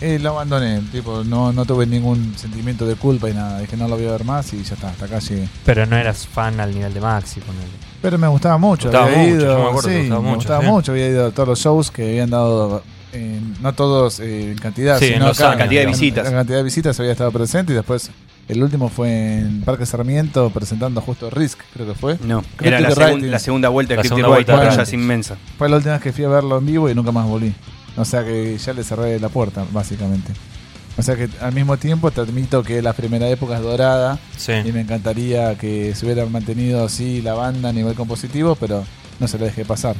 eh, 0.00 0.18
lo 0.20 0.30
abandoné. 0.30 0.80
Tipo, 0.92 1.24
no, 1.24 1.52
no 1.52 1.64
tuve 1.64 1.84
ningún 1.86 2.34
sentimiento 2.36 2.86
de 2.86 2.94
culpa 2.94 3.28
y 3.28 3.34
nada. 3.34 3.58
Dije, 3.60 3.76
no 3.76 3.88
lo 3.88 3.96
voy 3.96 4.06
a 4.06 4.12
ver 4.12 4.24
más 4.24 4.52
y 4.52 4.62
ya 4.62 4.74
está, 4.74 4.90
hasta 4.90 5.06
acá 5.06 5.18
llegué. 5.18 5.48
Pero 5.64 5.86
no 5.86 5.96
eras 5.96 6.26
fan 6.26 6.60
al 6.60 6.72
nivel 6.72 6.94
de 6.94 7.00
Maxi, 7.00 7.40
ponele. 7.40 7.64
Pero 8.00 8.16
me 8.16 8.28
gustaba 8.28 8.58
mucho, 8.58 8.84
Gustaba 8.88 9.06
había 9.06 9.18
mucho, 9.18 9.30
ido, 9.34 9.46
yo 9.46 9.58
me 9.58 9.68
acuerdo 9.70 9.88
sí, 9.88 9.98
gustaba 9.98 10.20
me 10.20 10.26
mucho, 10.28 10.36
gustaba 10.36 10.60
sí. 10.60 10.66
mucho, 10.68 10.92
había 10.92 11.08
ido 11.08 11.26
a 11.26 11.30
todos 11.32 11.48
los 11.48 11.58
shows 11.58 11.90
que 11.90 12.02
habían 12.10 12.30
dado, 12.30 12.82
eh, 13.12 13.40
no 13.60 13.72
todos 13.72 14.20
eh, 14.20 14.52
en 14.52 14.58
cantidad, 14.58 15.00
Sí, 15.00 15.06
en 15.06 15.18
los 15.24 15.40
acá, 15.40 15.56
cantidad 15.58 15.80
de 15.80 15.86
en- 15.86 15.90
visitas. 15.90 16.24
La 16.26 16.30
cantidad 16.30 16.58
de 16.58 16.62
visitas 16.62 17.00
había 17.00 17.10
estado 17.10 17.32
presente 17.32 17.72
y 17.72 17.74
después 17.76 18.08
El 18.48 18.62
último 18.62 18.88
fue 18.88 19.38
en 19.40 19.60
Parque 19.62 19.84
Sarmiento 19.84 20.48
presentando 20.50 21.00
justo 21.02 21.28
Risk, 21.28 21.58
creo 21.74 21.86
que 21.86 21.94
fue. 21.94 22.18
No, 22.24 22.42
Creo 22.56 22.68
era 22.68 22.78
que 22.78 22.82
la, 22.82 22.88
Wright 22.90 23.18
segun- 23.18 23.30
la 23.30 23.38
segunda 23.38 23.68
vuelta 23.68 23.92
de 23.92 23.96
La 23.96 24.02
Cryptic 24.02 24.26
vuelta 24.26 24.52
de 24.54 24.58
ya 24.58 24.64
Wright. 24.70 24.80
es 24.80 24.92
inmensa. 24.94 25.36
Fue 25.58 25.68
la 25.68 25.76
última 25.76 25.92
vez 25.94 26.02
que 26.02 26.12
fui 26.12 26.24
a 26.24 26.28
verlo 26.28 26.56
en 26.58 26.64
vivo 26.66 26.88
y 26.88 26.94
nunca 26.94 27.12
más 27.12 27.26
volví. 27.26 27.54
O 27.98 28.04
sea 28.06 28.24
que 28.24 28.56
ya 28.56 28.72
le 28.72 28.84
cerré 28.84 29.20
la 29.20 29.28
puerta, 29.28 29.64
básicamente. 29.70 30.32
O 30.96 31.02
sea 31.02 31.14
que 31.14 31.28
al 31.40 31.52
mismo 31.52 31.76
tiempo 31.76 32.10
te 32.10 32.20
admito 32.22 32.62
que 32.62 32.80
la 32.82 32.92
primera 32.94 33.28
época 33.28 33.56
es 33.56 33.62
dorada 33.62 34.18
Sí. 34.36 34.52
y 34.64 34.72
me 34.72 34.80
encantaría 34.80 35.56
que 35.56 35.94
se 35.94 36.06
hubiera 36.06 36.24
mantenido 36.26 36.84
así 36.84 37.20
la 37.22 37.34
banda 37.34 37.68
a 37.68 37.72
nivel 37.72 37.94
compositivo, 37.94 38.56
pero 38.56 38.84
no 39.20 39.28
se 39.28 39.38
la 39.38 39.44
dejé 39.44 39.64
pasar. 39.64 39.94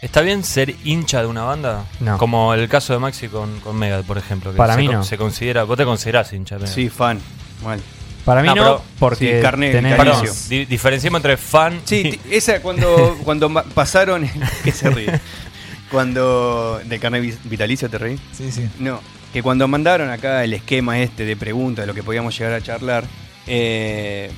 ¿Está 0.00 0.20
bien 0.20 0.44
ser 0.44 0.74
hincha 0.84 1.20
de 1.20 1.26
una 1.26 1.42
banda? 1.42 1.84
No. 1.98 2.16
Como 2.18 2.54
el 2.54 2.68
caso 2.68 2.92
de 2.92 3.00
Maxi 3.00 3.26
con, 3.26 3.58
con 3.60 3.76
Megadeth, 3.76 4.06
por 4.06 4.16
ejemplo. 4.16 4.52
Que 4.52 4.56
Para 4.56 4.74
se 4.74 4.80
mí 4.80 4.86
no. 4.88 5.02
Se 5.02 5.18
considera, 5.18 5.64
vos 5.64 5.76
te 5.76 5.84
considerás 5.84 6.32
hincha 6.32 6.54
de 6.54 6.60
Megadeth. 6.60 6.74
Sí, 6.76 6.88
fan. 6.88 7.18
Mal. 7.62 7.80
Para 8.24 8.42
mí 8.42 8.48
No, 8.48 8.54
no, 8.56 8.82
porque 8.98 9.36
sí, 9.36 9.42
carne 9.42 9.72
tenés- 9.72 9.96
Perdón, 9.96 10.20
vitalicio. 10.22 10.48
di- 10.50 10.64
diferenciemos 10.66 11.18
entre 11.20 11.36
fan 11.38 11.80
Sí, 11.84 12.20
y... 12.30 12.34
esa 12.34 12.60
cuando, 12.60 13.16
cuando 13.24 13.48
ma- 13.48 13.62
pasaron. 13.62 14.28
que 14.64 14.72
se 14.72 14.90
ríe? 14.90 15.18
Cuando. 15.90 16.80
¿De 16.84 16.98
carne 16.98 17.20
vi- 17.20 17.34
vitalicio 17.44 17.88
te 17.88 17.98
reí? 17.98 18.18
Sí, 18.32 18.52
sí. 18.52 18.68
No, 18.78 19.00
que 19.32 19.42
cuando 19.42 19.66
mandaron 19.68 20.10
acá 20.10 20.44
el 20.44 20.52
esquema 20.54 20.98
este 21.00 21.24
de 21.24 21.36
preguntas 21.36 21.84
de 21.84 21.86
lo 21.86 21.94
que 21.94 22.02
podíamos 22.02 22.36
llegar 22.38 22.52
a 22.54 22.60
charlar, 22.60 23.04
eh, 23.46 24.30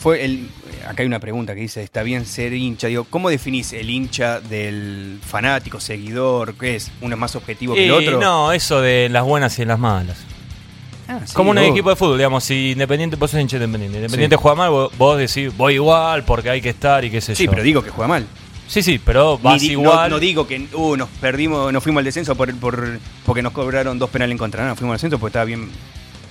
fue 0.00 0.24
el. 0.24 0.48
Acá 0.88 1.02
hay 1.02 1.06
una 1.06 1.20
pregunta 1.20 1.54
que 1.54 1.60
dice: 1.60 1.82
¿está 1.82 2.02
bien 2.02 2.24
ser 2.24 2.54
hincha? 2.54 2.86
Digo, 2.88 3.04
¿cómo 3.04 3.28
definís 3.28 3.74
el 3.74 3.90
hincha 3.90 4.40
del 4.40 5.18
fanático, 5.24 5.80
seguidor? 5.80 6.54
¿Qué 6.54 6.76
es? 6.76 6.90
¿Uno 7.02 7.14
es 7.14 7.20
más 7.20 7.36
objetivo 7.36 7.74
que 7.74 7.84
el 7.84 7.88
Y 7.88 7.90
otro? 7.90 8.18
no, 8.20 8.52
eso 8.52 8.80
de 8.80 9.08
las 9.10 9.24
buenas 9.24 9.58
y 9.58 9.64
las 9.66 9.78
malas. 9.78 10.16
Ah, 11.06 11.20
sí, 11.24 11.34
Como 11.34 11.50
un 11.50 11.58
obvio. 11.58 11.70
equipo 11.70 11.90
de 11.90 11.96
fútbol, 11.96 12.16
digamos, 12.16 12.44
si 12.44 12.70
Independiente, 12.72 13.16
vos 13.16 13.30
sos 13.30 13.40
hincha 13.40 13.58
de 13.58 13.64
Independiente, 13.64 13.98
Independiente 13.98 14.36
Sí. 14.36 14.42
juega 14.42 14.54
mal, 14.56 14.70
vos, 14.70 14.92
vos 14.96 15.18
decís, 15.18 15.54
voy 15.56 15.74
igual 15.74 16.24
porque 16.24 16.50
hay 16.50 16.60
que 16.62 16.70
estar 16.70 17.04
y 17.04 17.10
qué 17.10 17.20
sé 17.20 17.34
Sí, 17.34 17.44
yo. 17.44 17.50
pero 17.50 17.62
digo 17.62 17.82
que 17.82 17.90
juega 17.90 18.08
mal. 18.08 18.26
Sí, 18.66 18.82
sí, 18.82 18.98
pero 19.04 19.36
vas 19.38 19.60
Ni 19.60 19.68
igual. 19.68 20.08
No, 20.08 20.16
no 20.16 20.18
digo 20.20 20.46
que 20.46 20.66
uh, 20.72 20.96
nos 20.96 21.08
perdimos, 21.20 21.70
nos 21.72 21.82
fuimos 21.82 22.00
al 22.00 22.04
descenso 22.06 22.34
por, 22.34 22.54
por, 22.56 22.98
porque 23.26 23.42
nos 23.42 23.52
cobraron 23.52 23.98
dos 23.98 24.08
penales 24.08 24.32
en 24.32 24.38
contra. 24.38 24.66
No, 24.66 24.74
fuimos 24.74 24.94
al 24.94 24.96
descenso 24.96 25.18
porque 25.18 25.30
estaba 25.32 25.44
bien. 25.44 25.68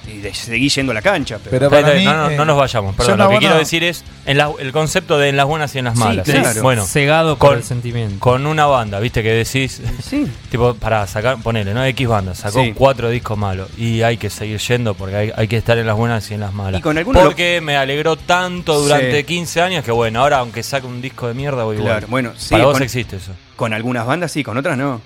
Y 0.08 0.18
de- 0.20 0.34
seguí 0.34 0.70
yendo 0.70 0.92
a 0.92 0.96
la 0.96 1.02
cancha. 1.02 1.38
Pero, 1.44 1.52
Pero 1.52 1.66
Está 1.68 1.78
bien, 1.78 1.84
para 1.86 1.94
está 1.96 2.00
mí, 2.00 2.06
bien, 2.06 2.16
no, 2.18 2.24
no, 2.26 2.30
eh, 2.32 2.38
no 2.38 2.46
nos 2.46 2.58
vayamos, 2.58 2.96
perdón. 2.96 3.18
Lo 3.18 3.24
que 3.24 3.28
bueno, 3.28 3.40
quiero 3.40 3.56
decir 3.58 3.84
es 3.84 4.04
en 4.26 4.38
la- 4.38 4.52
el 4.60 4.72
concepto 4.72 5.18
de 5.18 5.30
en 5.30 5.38
las 5.38 5.46
buenas 5.46 5.74
y 5.76 5.80
en 5.80 5.86
las 5.86 5.96
malas. 5.96 6.26
claro. 6.26 6.62
Bueno, 6.62 6.86
cegado 6.86 7.38
por 7.38 7.50
con- 7.50 7.58
el 7.60 7.64
sentimiento. 7.64 8.20
con 8.20 8.46
una 8.46 8.66
banda, 8.66 9.00
viste, 9.00 9.24
que 9.24 9.30
decís, 9.32 9.82
sí. 10.04 10.28
tipo, 10.52 10.74
para 10.76 11.08
sacar, 11.08 11.38
ponele, 11.42 11.74
¿no? 11.74 11.84
X 11.86 12.08
banda, 12.08 12.36
sacó 12.36 12.62
Sí. 12.64 12.74
cuatro 12.76 13.10
discos 13.10 13.38
malos 13.38 13.70
y 13.78 14.02
hay 14.02 14.18
que 14.18 14.30
seguir 14.30 14.60
yendo 14.60 14.94
porque 14.94 15.16
hay, 15.16 15.32
hay 15.36 15.48
que 15.48 15.58
estar 15.58 15.78
en 15.78 15.88
las 15.88 15.96
buenas 15.96 16.30
y 16.32 16.34
en 16.34 16.42
las 16.42 16.54
malas. 16.54 16.80
Y 16.80 16.82
con 16.84 16.98
porque 17.14 17.62
me 17.62 17.76
alegró 17.78 18.16
tanto 18.16 18.80
durante 18.82 19.20
Sí. 19.20 19.24
15 19.24 19.62
años 19.62 19.84
que 19.86 19.92
bueno, 19.92 20.22
ahora 20.22 20.40
aunque 20.40 20.64
saque 20.64 20.86
un 20.88 21.02
disco 21.02 21.28
de 21.28 21.34
mierda 21.34 21.64
voy 21.64 21.78
igual. 21.78 21.92
Claro, 21.94 22.08
bueno, 22.10 22.34
sí, 22.38 22.50
Para 22.52 22.66
vos 22.66 22.74
con- 22.74 22.84
existe 22.84 23.16
eso. 23.18 23.32
Con 23.56 23.74
algunas 23.74 24.06
bandas 24.06 24.32
sí, 24.32 24.44
con 24.44 24.58
otras 24.58 24.78
no. 24.78 25.02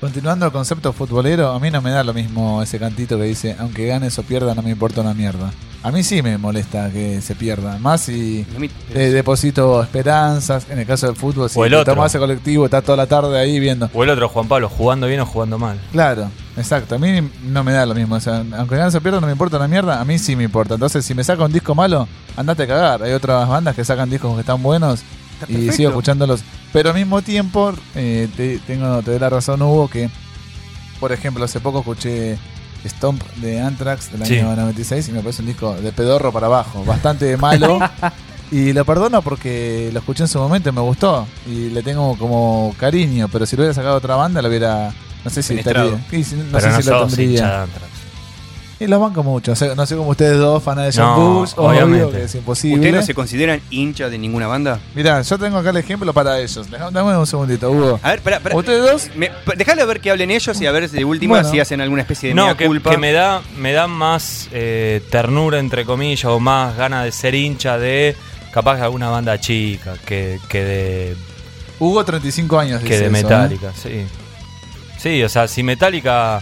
Continuando 0.00 0.46
el 0.46 0.52
concepto 0.52 0.92
futbolero, 0.92 1.50
a 1.50 1.58
mí 1.58 1.72
no 1.72 1.82
me 1.82 1.90
da 1.90 2.04
lo 2.04 2.14
mismo 2.14 2.62
ese 2.62 2.78
cantito 2.78 3.16
que 3.18 3.24
dice, 3.24 3.56
aunque 3.58 3.86
ganes 3.88 4.16
o 4.18 4.22
pierda, 4.22 4.54
no 4.54 4.62
me 4.62 4.70
importa 4.70 5.00
una 5.00 5.12
mierda. 5.12 5.50
A 5.82 5.90
mí 5.90 6.04
sí 6.04 6.22
me 6.22 6.38
molesta 6.38 6.88
que 6.90 7.20
se 7.20 7.34
pierda, 7.34 7.78
más 7.78 8.02
si 8.02 8.46
eh, 8.94 9.10
deposito 9.10 9.82
esperanzas, 9.82 10.66
en 10.70 10.78
el 10.78 10.86
caso 10.86 11.06
del 11.06 11.16
fútbol, 11.16 11.50
si 11.50 11.58
O 11.58 11.64
el 11.64 11.72
te 11.72 11.76
otro. 11.78 11.94
tomas 11.94 12.12
ese 12.12 12.20
colectivo, 12.20 12.64
está 12.64 12.80
toda 12.80 12.96
la 12.96 13.06
tarde 13.06 13.36
ahí 13.40 13.58
viendo. 13.58 13.90
O 13.92 14.04
el 14.04 14.10
otro, 14.10 14.28
Juan 14.28 14.46
Pablo, 14.46 14.68
jugando 14.68 15.08
bien 15.08 15.18
o 15.20 15.26
jugando 15.26 15.58
mal. 15.58 15.80
Claro, 15.90 16.30
exacto, 16.56 16.94
a 16.94 16.98
mí 16.98 17.28
no 17.44 17.64
me 17.64 17.72
da 17.72 17.84
lo 17.84 17.94
mismo, 17.94 18.14
o 18.14 18.20
sea, 18.20 18.44
aunque 18.56 18.76
ganes 18.76 18.94
o 18.94 19.00
pierda, 19.00 19.20
no 19.20 19.26
me 19.26 19.32
importa 19.32 19.56
una 19.56 19.66
mierda, 19.66 20.00
a 20.00 20.04
mí 20.04 20.16
sí 20.20 20.36
me 20.36 20.44
importa. 20.44 20.74
Entonces, 20.74 21.04
si 21.04 21.12
me 21.14 21.24
saca 21.24 21.44
un 21.44 21.52
disco 21.52 21.74
malo, 21.74 22.06
andate 22.36 22.62
a 22.62 22.66
cagar. 22.68 23.02
Hay 23.02 23.12
otras 23.12 23.48
bandas 23.48 23.74
que 23.74 23.84
sacan 23.84 24.08
discos 24.10 24.32
que 24.34 24.40
están 24.40 24.62
buenos 24.62 25.00
y 25.48 25.70
sigo 25.72 25.90
escuchándolos. 25.90 26.40
Pero 26.72 26.90
al 26.90 26.96
mismo 26.96 27.22
tiempo, 27.22 27.72
eh, 27.94 28.28
te, 28.36 28.58
tengo, 28.60 29.02
te 29.02 29.10
doy 29.12 29.20
la 29.20 29.30
razón, 29.30 29.62
Hugo, 29.62 29.88
que, 29.88 30.10
por 31.00 31.12
ejemplo, 31.12 31.44
hace 31.44 31.60
poco 31.60 31.80
escuché 31.80 32.38
Stomp 32.86 33.22
de 33.36 33.60
Anthrax 33.60 34.12
del 34.12 34.26
Sí. 34.26 34.38
año 34.38 34.54
96 34.56 35.08
y 35.08 35.12
me 35.12 35.20
parece 35.20 35.42
un 35.42 35.48
disco 35.48 35.74
de 35.74 35.92
pedorro 35.92 36.32
para 36.32 36.46
abajo, 36.46 36.84
bastante 36.84 37.36
malo. 37.36 37.78
y 38.50 38.72
lo 38.72 38.84
perdono 38.84 39.20
porque 39.22 39.90
lo 39.92 39.98
escuché 40.00 40.22
en 40.24 40.28
su 40.28 40.38
momento 40.38 40.68
y 40.68 40.72
me 40.72 40.80
gustó. 40.80 41.26
Y 41.46 41.70
le 41.70 41.82
tengo 41.82 42.16
como 42.16 42.74
cariño, 42.78 43.28
pero 43.28 43.46
si 43.46 43.56
lo 43.56 43.62
hubiera 43.62 43.74
sacado 43.74 43.96
otra 43.96 44.16
banda, 44.16 44.40
lo 44.42 44.48
hubiera... 44.48 44.92
No 45.24 45.30
sé 45.30 45.42
si 45.42 45.48
Penetrado. 45.56 45.98
estaría. 46.10 46.44
no 46.44 46.44
pero 46.52 46.60
sé 46.60 46.68
no 46.70 46.82
si 46.82 46.88
lo 46.90 47.06
tendría. 47.06 47.66
Y 48.80 48.86
los 48.86 49.00
banco 49.00 49.24
mucho. 49.24 49.52
O 49.52 49.56
sea, 49.56 49.74
no 49.74 49.84
sé 49.86 49.96
como 49.96 50.10
ustedes 50.10 50.38
dos, 50.38 50.62
fanas 50.62 50.94
de 50.94 51.02
No, 51.02 51.14
John 51.16 51.34
Bush, 51.34 51.52
obvio 51.56 51.68
obviamente. 51.84 52.16
que 52.18 52.24
es 52.24 52.34
imposible. 52.36 52.76
¿Ustedes 52.76 52.94
no 52.94 53.02
se 53.02 53.14
consideran 53.14 53.60
hincha 53.70 54.08
de 54.08 54.18
ninguna 54.18 54.46
banda? 54.46 54.78
Mirá, 54.94 55.20
yo 55.22 55.36
tengo 55.38 55.58
acá 55.58 55.70
el 55.70 55.78
ejemplo 55.78 56.12
para 56.12 56.38
ellos. 56.38 56.68
Dame 56.70 57.16
un 57.16 57.26
segundito, 57.26 57.70
Hugo. 57.72 57.98
A 58.02 58.10
ver, 58.10 58.20
pará, 58.20 58.38
pará. 58.38 58.54
¿Ustedes 58.56 58.82
dos? 58.82 59.10
Me, 59.16 59.30
pa- 59.30 59.54
dejale 59.56 59.84
ver 59.84 60.00
que 60.00 60.10
hablen 60.12 60.30
ellos 60.30 60.60
y 60.60 60.66
a 60.66 60.70
ver 60.70 60.88
de 60.88 61.04
última 61.04 61.34
Bueno. 61.36 61.50
si 61.50 61.58
hacen 61.58 61.80
alguna 61.80 62.02
especie 62.02 62.28
de 62.28 62.34
No, 62.36 62.44
mea 62.46 62.56
que, 62.56 62.66
culpa. 62.66 62.90
que 62.90 62.98
me 62.98 63.10
da 63.12 63.42
me 63.56 63.72
da 63.72 63.88
más 63.88 64.48
eh, 64.52 65.02
ternura, 65.10 65.58
entre 65.58 65.84
comillas, 65.84 66.26
o 66.26 66.38
más 66.38 66.76
ganas 66.76 67.04
de 67.04 67.10
ser 67.10 67.34
hincha 67.34 67.78
de 67.78 68.14
capaz 68.52 68.76
de 68.76 68.82
alguna 68.82 69.08
banda 69.10 69.40
chica 69.40 69.94
que, 70.06 70.38
que 70.48 70.62
de, 70.64 71.16
Hugo, 71.80 72.04
35 72.04 72.58
años. 72.58 72.80
que 72.80 72.84
dice 72.86 72.98
de 72.98 73.06
eso, 73.06 73.16
¿eh? 73.16 73.22
Metallica, 73.22 73.72
sí. 73.74 74.06
Sí, 74.98 75.22
o 75.22 75.28
sea, 75.28 75.46
si 75.48 75.62
Metallica 75.62 76.40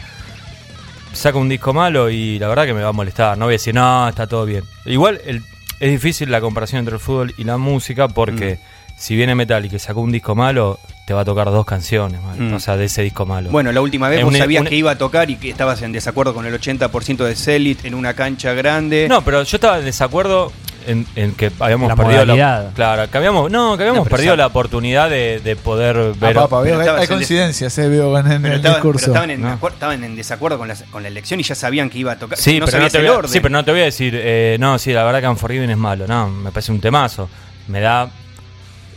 saca 1.16 1.38
un 1.38 1.48
disco 1.48 1.72
malo 1.72 2.10
y 2.10 2.38
la 2.38 2.48
verdad 2.48 2.64
que 2.66 2.74
me 2.74 2.82
va 2.82 2.88
a 2.90 2.92
molestar, 2.92 3.36
no 3.38 3.46
voy 3.46 3.52
a 3.54 3.56
decir, 3.56 3.74
no, 3.74 4.08
está 4.08 4.26
todo 4.26 4.44
bien. 4.44 4.64
Igual 4.84 5.20
el- 5.26 5.42
es 5.80 5.90
difícil 5.90 6.30
la 6.30 6.40
comparación 6.40 6.78
entre 6.80 6.94
el 6.94 7.00
fútbol 7.00 7.34
y 7.36 7.44
la 7.44 7.56
música 7.58 8.08
porque 8.08 8.58
si 8.96 9.14
viene 9.14 9.34
Metallica 9.34 9.76
y 9.76 9.78
sacó 9.78 10.00
un 10.00 10.10
disco 10.12 10.34
malo, 10.34 10.78
te 11.06 11.12
va 11.12 11.20
a 11.20 11.24
tocar 11.24 11.50
dos 11.50 11.66
canciones, 11.66 12.20
Mm. 12.38 12.54
o 12.54 12.60
sea, 12.60 12.76
de 12.78 12.86
ese 12.86 13.02
disco 13.02 13.26
malo. 13.26 13.50
Bueno, 13.50 13.70
la 13.72 13.80
última 13.82 14.08
vez 14.08 14.18
Es 14.20 14.24
vos 14.24 14.32
un- 14.32 14.38
sabías 14.40 14.62
un- 14.62 14.68
que 14.68 14.74
iba 14.76 14.90
a 14.92 14.98
tocar 14.98 15.30
y 15.30 15.36
que 15.36 15.50
estabas 15.50 15.82
en 15.82 15.92
desacuerdo 15.92 16.32
con 16.34 16.46
el 16.46 16.54
80% 16.54 17.24
de 17.24 17.36
Celit 17.36 17.84
en 17.84 17.94
una 17.94 18.14
cancha 18.14 18.54
grande. 18.54 19.06
No, 19.08 19.22
pero 19.22 19.42
yo 19.42 19.56
estaba 19.56 19.78
en 19.78 19.84
desacuerdo 19.84 20.50
en, 20.86 21.06
en 21.16 21.32
que 21.34 21.50
habíamos 21.60 21.88
La 21.88 21.96
perdido 21.96 22.24
modalidad. 22.24 22.64
la 22.66 22.70
claro, 22.74 23.10
que 23.10 23.18
habíamos 23.18 23.50
no, 23.50 23.76
que 23.76 23.82
habíamos 23.82 24.04
No, 24.04 24.10
perdido 24.10 24.30
sabe- 24.30 24.36
la 24.38 24.46
oportunidad 24.46 25.10
de, 25.10 25.40
de 25.42 25.56
poder 25.56 25.96
Ah, 25.96 26.12
ver 26.18 26.34
papá, 26.34 26.60
veo 26.62 26.80
hay, 26.80 26.88
hay 26.88 27.06
coincidencias, 27.06 27.76
eh, 27.78 27.88
veo 27.88 28.16
en, 28.18 28.30
en 28.32 28.42
pero, 28.42 28.54
el 28.54 28.62
discurso. 28.62 29.06
estaban 29.06 29.30
en, 29.30 29.42
No. 29.42 29.58
estaban 29.68 30.02
en 30.04 30.16
desacuerdo 30.16 30.58
con 30.58 30.68
la, 30.68 30.74
con 30.90 31.02
la 31.02 31.08
elección 31.08 31.40
y 31.40 31.42
ya 31.42 31.54
sabían 31.54 31.90
que 31.90 31.98
iba 31.98 32.12
a 32.12 32.16
tocar. 32.18 32.38
Sí, 32.38 32.58
no 32.60 32.66
pero 32.66 32.78
no 32.80 32.88
te 32.90 32.98
el 32.98 33.04
voy 33.04 33.14
a, 33.14 33.18
orden. 33.18 33.30
sí, 33.32 33.40
pero 33.40 33.52
no 33.52 33.64
te 33.64 33.70
voy 33.72 33.80
a 33.80 33.84
decir, 33.84 34.14
eh, 34.16 34.56
no, 34.60 34.78
sí, 34.78 34.92
la 34.92 35.04
verdad 35.04 35.20
que 35.20 35.28
Unforgiven 35.28 35.70
es 35.70 35.76
malo, 35.76 36.06
no, 36.06 36.28
me 36.28 36.50
parece 36.50 36.72
un 36.72 36.80
temazo. 36.80 37.28
Me 37.68 37.80
da, 37.80 38.08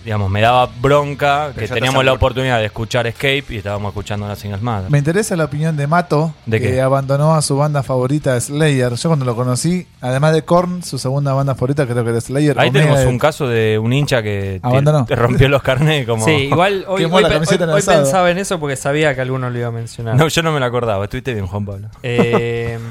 digamos, 0.04 0.30
me 0.30 0.42
daba 0.42 0.70
bronca 0.82 1.52
Pero 1.56 1.68
que 1.68 1.74
teníamos 1.74 2.04
la 2.06 2.14
oportunidad 2.14 2.60
de 2.60 2.66
escuchar 2.66 3.06
Escape 3.08 3.44
y 3.50 3.58
estábamos 3.58 3.90
escuchando 3.90 4.28
las 4.28 4.40
Singles 4.40 4.62
Mother. 4.62 4.90
Me 4.90 4.98
interesa 4.98 5.36
la 5.36 5.46
opinión 5.46 5.76
de 5.78 5.88
Mato, 5.88 6.34
¿De 6.46 6.60
que 6.60 6.72
qué? 6.72 6.82
abandonó 6.82 7.36
a 7.36 7.42
su 7.42 7.58
banda 7.58 7.84
favorita, 7.84 8.40
Slayer. 8.40 8.94
Yo 8.96 9.10
cuando 9.10 9.26
lo 9.26 9.36
conocí, 9.36 9.88
además 10.02 10.34
de 10.34 10.44
Korn, 10.44 10.84
su 10.84 10.98
segunda 10.98 11.34
banda 11.34 11.56
favorita 11.56 11.86
creo 11.86 12.04
que 12.04 12.10
era 12.12 12.22
Slayer. 12.22 12.60
Ahí 12.60 12.72
tenemos 12.72 13.06
un 13.06 13.18
caso 13.20 13.48
de 13.48 13.78
un 13.80 13.92
hincha 13.94 14.24
que 14.24 14.60
te- 14.62 14.68
Abandonó. 14.68 15.06
te 15.06 15.16
rompió 15.16 15.50
los 15.50 15.62
carnés 15.62 16.06
como... 16.06 16.26
Sí, 16.26 16.32
igual 16.32 16.86
hoy, 16.88 17.06
pe- 17.06 17.82
pensaba 17.86 18.32
en 18.32 18.38
eso 18.38 18.60
porque 18.60 18.76
sabía 18.76 19.14
que 19.16 19.22
alguno 19.22 19.50
lo 19.50 19.58
iba 19.58 19.68
a 19.68 19.72
mencionar. 19.72 20.16
No, 20.16 20.28
yo 20.28 20.42
no 20.42 20.52
me 20.52 20.60
lo 20.60 20.66
acordaba, 20.66 21.04
estuviste 21.04 21.34
bien, 21.34 21.48
Juan 21.48 21.66
Pablo. 21.66 21.88
Eh, 22.04 22.78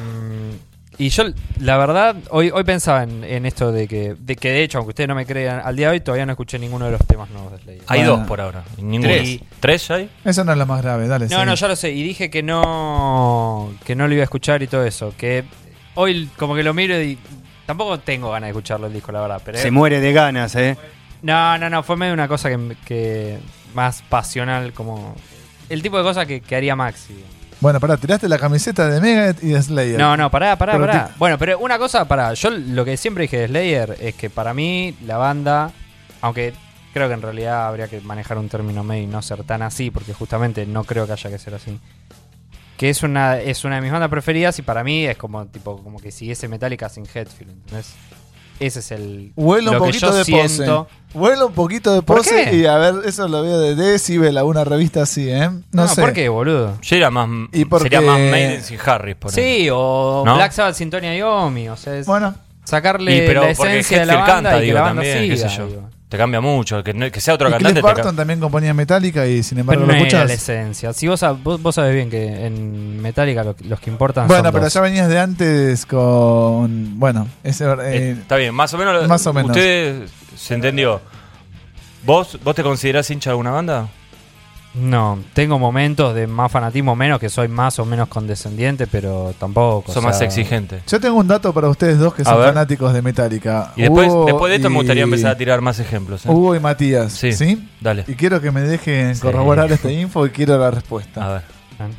y 0.99 1.11
yo, 1.11 1.25
la 1.61 1.79
verdad, 1.79 2.17
hoy, 2.31 2.51
hoy 2.51 2.65
pensaba 2.65 3.05
en, 3.05 3.23
en 3.23 3.47
esto 3.47 3.71
de 3.71 3.87
que, 3.87 4.17
de 4.19 4.35
que, 4.35 4.51
de 4.51 4.63
hecho, 4.65 4.79
aunque 4.79 4.91
ustedes 4.91 5.07
no 5.07 5.15
me 5.15 5.27
crean, 5.27 5.63
al 5.65 5.77
día 5.77 5.87
de 5.89 5.93
hoy 5.93 6.01
todavía 6.01 6.27
no 6.27 6.33
escuché 6.33 6.59
ninguno 6.59 6.87
de 6.87 6.91
los 6.91 7.07
temas 7.07 7.31
nuevos 7.31 7.53
de 7.53 7.59
Slayer. 7.59 7.83
Hay 7.87 8.03
dos 8.03 8.27
por 8.27 8.41
ahora. 8.41 8.65
Ninguno. 8.79 9.13
Tres. 9.13 9.41
¿Tres 9.61 9.91
hay? 9.93 10.11
Eso 10.25 10.43
no 10.43 10.53
es 10.53 10.59
lo 10.59 10.67
más 10.67 10.83
grave, 10.83 11.07
dale. 11.07 11.29
No, 11.29 11.45
no, 11.45 11.55
ya 11.55 11.69
lo 11.69 11.77
sé. 11.77 11.93
Y 11.93 12.03
dije 12.03 12.31
que 12.31 12.43
no, 12.43 13.73
que 13.85 13.95
no 13.95 14.09
lo 14.09 14.15
iba 14.15 14.23
a 14.23 14.25
escuchar 14.25 14.63
y 14.63 14.67
todo 14.67 14.85
eso. 14.85 15.15
Que 15.17 15.45
hoy 15.95 16.29
como 16.37 16.57
que 16.57 16.65
lo 16.65 16.75
miro 16.75 17.01
y 17.01 17.17
tampoco 17.65 18.01
tengo 18.01 18.31
ganas 18.33 18.49
de 18.49 18.51
escucharlo 18.51 18.89
el 18.89 18.93
disco, 18.93 19.13
la 19.13 19.21
verdad. 19.21 19.41
Pero 19.45 19.59
Se 19.59 19.71
muere 19.71 20.01
de 20.01 20.13
ganas, 20.13 20.57
¿eh? 20.57 20.77
no, 21.23 21.59
no, 21.59 21.71
no, 21.71 21.83
fue 21.85 21.97
medio 21.97 22.13
una 22.13 22.27
cosa 22.27 22.49
que, 22.49 22.77
que 22.85 23.39
más 23.75 24.03
pasional, 24.09 24.73
como 24.73 25.15
el 25.69 25.81
tipo 25.83 25.97
de 25.99 26.03
cosa 26.03 26.27
que, 26.27 26.41
que 26.41 26.57
haría 26.57 26.75
Maxi. 26.75 27.15
Bueno, 27.61 27.81
pará, 27.81 27.97
tiraste 27.97 28.29
la 28.29 28.39
camiseta 28.39 28.89
de 28.89 29.01
Megadeth 29.01 29.43
y 29.43 29.49
de 29.49 29.63
Slayer. 29.63 29.99
No, 29.99 30.17
no, 30.17 30.31
pará, 30.31 30.57
pará, 30.57 30.75
Pero 30.75 30.87
pará. 30.87 31.11
Bueno, 31.19 31.39
pero 31.39 31.59
una 31.59 31.77
cosa, 31.77 32.07
pará. 32.07 32.33
Yo 32.35 32.51
lo 32.51 32.85
que 32.85 32.97
siempre 32.97 33.23
dije 33.23 33.39
de 33.39 33.49
Slayer 33.49 33.97
es 34.01 34.15
que 34.15 34.31
para 34.31 34.55
mí 34.55 34.97
la 35.05 35.17
banda, 35.17 35.73
aunque 36.21 36.55
creo 36.93 37.09
que 37.09 37.15
en 37.15 37.23
realidad 37.23 37.67
habría 37.67 37.89
que 37.89 38.01
manejar 38.01 38.39
un 38.39 38.49
término 38.49 38.85
medio 38.85 39.03
y 39.03 39.07
no 39.07 39.23
ser 39.23 39.43
tan 39.43 39.63
así, 39.63 39.91
porque 39.91 40.15
justamente 40.15 40.67
no 40.67 40.85
creo 40.85 41.07
que 41.07 41.13
haya 41.13 41.31
que 41.31 41.39
ser 41.39 41.55
así. 41.55 41.81
Que 42.77 42.91
es 42.91 43.03
una, 43.03 43.39
es 43.39 43.65
una 43.65 43.77
de 43.77 43.81
mis 43.83 43.91
bandas 43.91 44.09
preferidas 44.09 44.57
y 44.61 44.63
para 44.63 44.85
mí 44.85 45.05
es 45.05 45.17
como 45.17 45.45
tipo 45.47 45.83
como 45.83 45.99
que 45.99 46.13
siguiese 46.13 46.47
Metallica 46.47 46.89
sin 46.89 47.07
Headfield, 47.13 47.51
¿entendés? 47.51 47.93
Ese 48.61 48.81
es 48.81 48.91
el 48.91 49.33
Huele 49.37 49.71
un 49.71 49.79
poquito 49.79 50.13
de 50.13 50.25
siento. 50.25 50.89
pose. 50.89 51.19
Huele 51.19 51.45
un 51.45 51.53
poquito 51.53 51.95
de 51.95 52.03
¿Por 52.03 52.19
pose 52.19 52.49
qué? 52.51 52.57
y 52.57 52.67
a 52.67 52.77
ver, 52.77 52.95
eso 53.07 53.29
lo 53.29 53.43
veo 53.43 53.59
de 53.61 53.75
Decibel, 53.77 54.37
alguna 54.37 54.65
revista 54.65 55.03
así, 55.03 55.31
¿eh? 55.31 55.49
No, 55.49 55.63
No, 55.73 55.89
sé. 55.89 56.01
¿por 56.01 56.13
qué, 56.13 56.29
boludo? 56.29 56.77
Yo 56.83 56.97
era 56.97 57.11
más. 57.11 57.29
Y 57.53 57.65
porque- 57.65 57.85
Sería 57.85 58.01
más 58.01 58.19
Maiden 58.19 58.63
sin 58.63 58.79
Harris, 58.85 59.15
por 59.17 59.31
Sí, 59.33 59.69
o 59.73 60.23
¿No? 60.27 60.35
Black 60.35 60.53
Sabbath, 60.53 60.75
Sintonia 60.75 61.17
y 61.17 61.23
Omi, 61.23 61.69
o 61.69 61.77
sea, 61.77 61.97
es- 61.97 62.07
Bueno, 62.07 62.35
sacarle 62.65 63.17
Y 63.17 63.21
pero 63.27 63.43
la 63.43 63.51
esencia 63.51 64.01
de 64.01 64.07
la 64.07 64.17
banda 64.17 64.33
canta, 64.35 64.57
y 64.57 64.61
que 64.61 64.65
digo, 64.67 64.75
la 64.75 64.83
banda 64.83 65.03
también, 65.03 65.31
qué 65.31 65.37
siga. 65.37 65.49
sé 65.49 65.57
yo. 65.57 65.67
digo. 65.69 65.91
Te 66.09 66.17
cambia 66.17 66.41
mucho. 66.41 66.83
Que, 66.83 66.95
no- 66.95 67.11
que 67.11 67.21
sea 67.21 67.35
otro 67.35 67.49
Y 67.49 67.53
cantante. 67.53 67.75
Cliff 67.75 67.85
te 67.85 67.89
ca- 67.89 67.95
Barton 68.03 68.17
también 68.17 68.41
componía 68.41 68.73
Metallica 68.73 69.27
y 69.27 69.43
sin 69.43 69.57
Pero 69.57 69.61
embargo 69.61 69.81
no 69.83 69.87
lo 69.89 69.93
era 69.93 70.01
la 70.01 70.07
escuchas. 70.25 70.31
esencia. 70.31 70.93
Si 70.95 71.07
vos, 71.07 71.23
sab- 71.23 71.43
vos, 71.43 71.61
vos 71.61 71.75
sabés 71.75 71.95
bien 71.95 72.09
que 72.09 72.47
en 72.47 73.03
Metallica 73.03 73.45
lo- 73.45 73.55
los 73.65 73.79
que 73.81 73.91
importan 73.91 74.27
Bueno, 74.27 74.45
son 74.45 74.53
pero 74.53 74.65
dos. 74.65 74.73
ya 74.73 74.81
venías 74.81 75.09
de 75.09 75.19
antes 75.19 75.85
con. 75.85 76.99
Bueno, 76.99 77.29
ese. 77.45 77.65
Eh, 77.67 77.77
eh, 77.83 78.17
está 78.23 78.37
bien, 78.37 78.55
más 78.55 78.73
o 78.73 78.79
menos. 78.79 79.07
más 79.07 79.27
o 79.27 79.33
menos. 79.35 79.51
Usted 79.51 80.07
se 80.37 80.55
entendió. 80.55 81.01
¿Vos, 82.05 82.39
¿Vos 82.43 82.55
te 82.55 82.63
considerás 82.63 83.11
hincha 83.11 83.29
de 83.31 83.33
alguna 83.33 83.51
banda? 83.51 83.89
No, 84.81 85.19
tengo 85.33 85.59
momentos 85.59 86.15
de 86.15 86.27
más 86.27 86.51
fanatismo 86.53 86.95
menos, 86.95 87.19
que 87.19 87.29
soy 87.29 87.49
más 87.49 87.79
o 87.79 87.85
menos 87.85 88.09
condescendiente, 88.09 88.87
pero 88.87 89.35
tampoco. 89.39 89.93
Sos 89.93 90.03
o 90.05 90.07
más 90.07 90.19
sea, 90.19 90.27
exigente. 90.27 90.81
Yo 90.87 91.01
tengo 91.01 91.17
un 91.17 91.27
dato 91.29 91.53
para 91.53 91.69
ustedes 91.69 91.99
dos 91.99 92.15
que 92.15 92.23
A 92.23 92.27
son 92.27 92.39
ver. 92.39 92.49
fanáticos 92.49 92.93
de 92.93 93.03
Metallica. 93.03 93.73
Y 93.77 93.83
después, 93.83 94.09
Hugo 94.09 94.27
después 94.27 94.51
de 94.51 94.57
esto 94.57 94.71
me 94.71 94.77
gustaría 94.77 95.03
empezar 95.05 95.33
a 95.33 95.37
tirar 95.37 95.61
más 95.61 95.79
ejemplos. 95.81 96.25
¿eh? 96.27 96.31
Hugo 96.31 96.55
y 96.55 96.61
Matías. 96.61 97.13
Sí. 97.13 97.33
Sí. 97.33 97.69
Dale. 97.81 98.05
Y 98.07 98.15
quiero 98.15 98.41
que 98.41 98.51
me 98.51 98.61
dejen 98.61 99.15
Sí. 99.17 99.23
corroborar 99.23 99.71
esta 99.73 99.91
info 99.91 100.27
y 100.27 100.31
quiero 100.31 100.59
la 100.59 100.71
respuesta. 100.71 101.25
A 101.27 101.33
ver. 101.35 101.43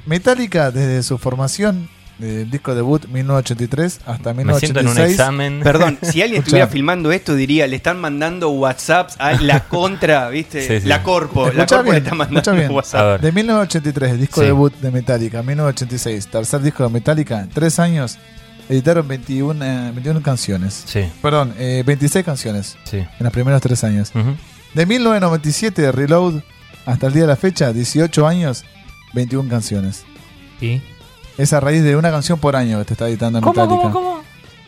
Metallica, 0.05 0.71
desde 0.71 1.03
su 1.03 1.17
formación, 1.17 1.89
del 2.19 2.51
disco 2.51 2.75
debut 2.75 3.05
1983 3.07 4.01
hasta 4.05 4.33
Me 4.33 4.43
siento 4.59 4.79
en 4.81 4.87
un 4.87 4.93
1986. 4.93 5.11
examen. 5.11 5.59
Perdón, 5.63 5.97
si 6.01 6.21
alguien 6.21 6.41
estuviera 6.43 6.67
filmando 6.67 7.11
esto, 7.11 7.33
diría, 7.35 7.65
le 7.65 7.77
están 7.77 7.99
mandando 7.99 8.49
WhatsApps 8.49 9.15
a 9.19 9.33
la 9.41 9.61
contra, 9.67 10.29
¿viste? 10.29 10.67
Sí, 10.67 10.81
sí. 10.81 10.87
La 10.87 11.01
Corpo. 11.01 11.49
La 11.51 11.65
Corpo 11.65 11.85
le 11.85 11.91
bien, 11.91 12.03
está 12.03 12.15
mandando 12.15 12.51
bien. 12.53 12.69
WhatsApp. 12.71 13.21
De 13.21 13.31
1983, 13.31 14.19
disco 14.19 14.41
Sí. 14.41 14.45
debut 14.47 14.73
de 14.75 14.91
Metallica. 14.91 15.41
1986, 15.41 16.27
tercer 16.27 16.61
disco 16.61 16.83
de 16.83 16.89
Metallica. 16.89 17.47
Tres 17.53 17.79
años, 17.79 18.17
editaron 18.67 19.07
21, 19.07 19.63
eh, 19.65 19.91
21 19.93 20.21
canciones. 20.21 20.83
Sí, 20.85 21.05
Perdón, 21.21 21.53
eh, 21.57 21.83
26 21.85 22.23
canciones 22.25 22.77
sí. 22.83 22.97
en 22.97 23.07
los 23.19 23.31
primeros 23.33 23.61
tres 23.61 23.83
años. 23.83 24.11
De 24.73 24.85
1997, 24.85 25.91
Reload, 25.91 26.41
hasta 26.85 27.07
el 27.07 27.13
día 27.13 27.21
de 27.23 27.27
la 27.29 27.35
fecha, 27.35 27.71
18 27.73 28.27
años, 28.27 28.65
21 29.13 29.49
canciones. 29.49 30.03
¿Y? 30.61 30.81
Es 31.39 31.53
a 31.53 31.59
raíz 31.59 31.83
de 31.83 31.95
una 31.95 32.11
canción 32.11 32.37
por 32.39 32.55
año 32.55 32.77
que 32.79 32.85
te 32.85 32.93
está 32.93 33.07
editando 33.07 33.39
¿Cómo, 33.41 33.53
Metallica. 33.53 33.81
cómo, 33.91 33.93
cómo? 33.93 34.19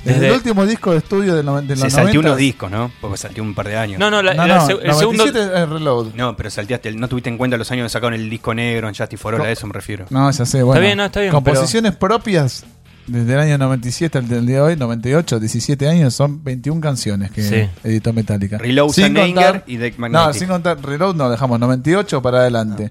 Desde, 0.03 0.13
Desde- 0.19 0.27
el 0.29 0.33
último 0.33 0.65
disco 0.65 0.91
de 0.93 0.97
estudio 0.97 1.35
del 1.35 1.45
noven- 1.45 1.67
de 1.67 1.75
los 1.75 1.83
Se 1.83 1.89
salteó 1.91 2.21
90. 2.23 2.29
unos 2.29 2.37
discos, 2.39 2.71
¿no? 2.71 2.91
Porque 2.99 3.17
salteó 3.17 3.43
un 3.43 3.53
par 3.53 3.67
de 3.67 3.77
años. 3.77 3.99
No, 3.99 4.09
no, 4.09 4.23
la- 4.23 4.33
No, 4.33 4.47
la 4.47 4.55
no, 4.55 4.61
el 4.79 4.93
segundo. 4.95 5.25
97 5.25 5.61
es 5.63 5.69
Reload. 5.69 6.07
No, 6.15 6.35
pero 6.35 6.49
salteaste, 6.49 6.89
el- 6.89 6.99
no 6.99 7.07
tuviste 7.07 7.29
en 7.29 7.37
cuenta 7.37 7.55
los 7.57 7.69
años 7.71 7.85
que 7.85 7.89
sacaron 7.89 8.15
el 8.15 8.27
disco 8.27 8.53
negro 8.55 8.87
en 8.89 8.95
Justice 8.95 9.17
for 9.21 9.35
All, 9.35 9.41
a 9.41 9.51
eso 9.51 9.67
me 9.67 9.73
refiero. 9.73 10.05
No, 10.09 10.31
ya 10.31 10.43
sé, 10.45 10.63
bueno. 10.63 10.81
bien, 10.81 10.97
no, 10.97 11.05
está 11.05 11.19
bien, 11.19 11.31
Composiciones 11.31 11.95
propias 11.95 12.63
desde 13.05 13.33
el 13.33 13.39
año 13.41 13.57
97 13.59 14.17
al 14.17 14.27
del 14.27 14.47
día 14.47 14.55
de 14.57 14.61
hoy, 14.61 14.75
98, 14.75 15.39
17 15.39 15.87
años, 15.87 16.15
son 16.15 16.43
21 16.43 16.81
canciones 16.81 17.29
que 17.29 17.43
Sí. 17.43 17.69
editó 17.83 18.11
Metallica. 18.11 18.57
Reload, 18.57 18.89
Sin 18.93 19.13
contar- 19.13 19.23
Anger 19.25 19.63
y 19.67 19.77
Deck 19.77 19.95
No, 19.99 20.01
Magnetic. 20.09 20.33
sin 20.39 20.47
contar 20.47 20.81
Reload, 20.81 21.15
no, 21.15 21.29
dejamos 21.29 21.59
98 21.59 22.21
para 22.23 22.39
adelante. 22.39 22.89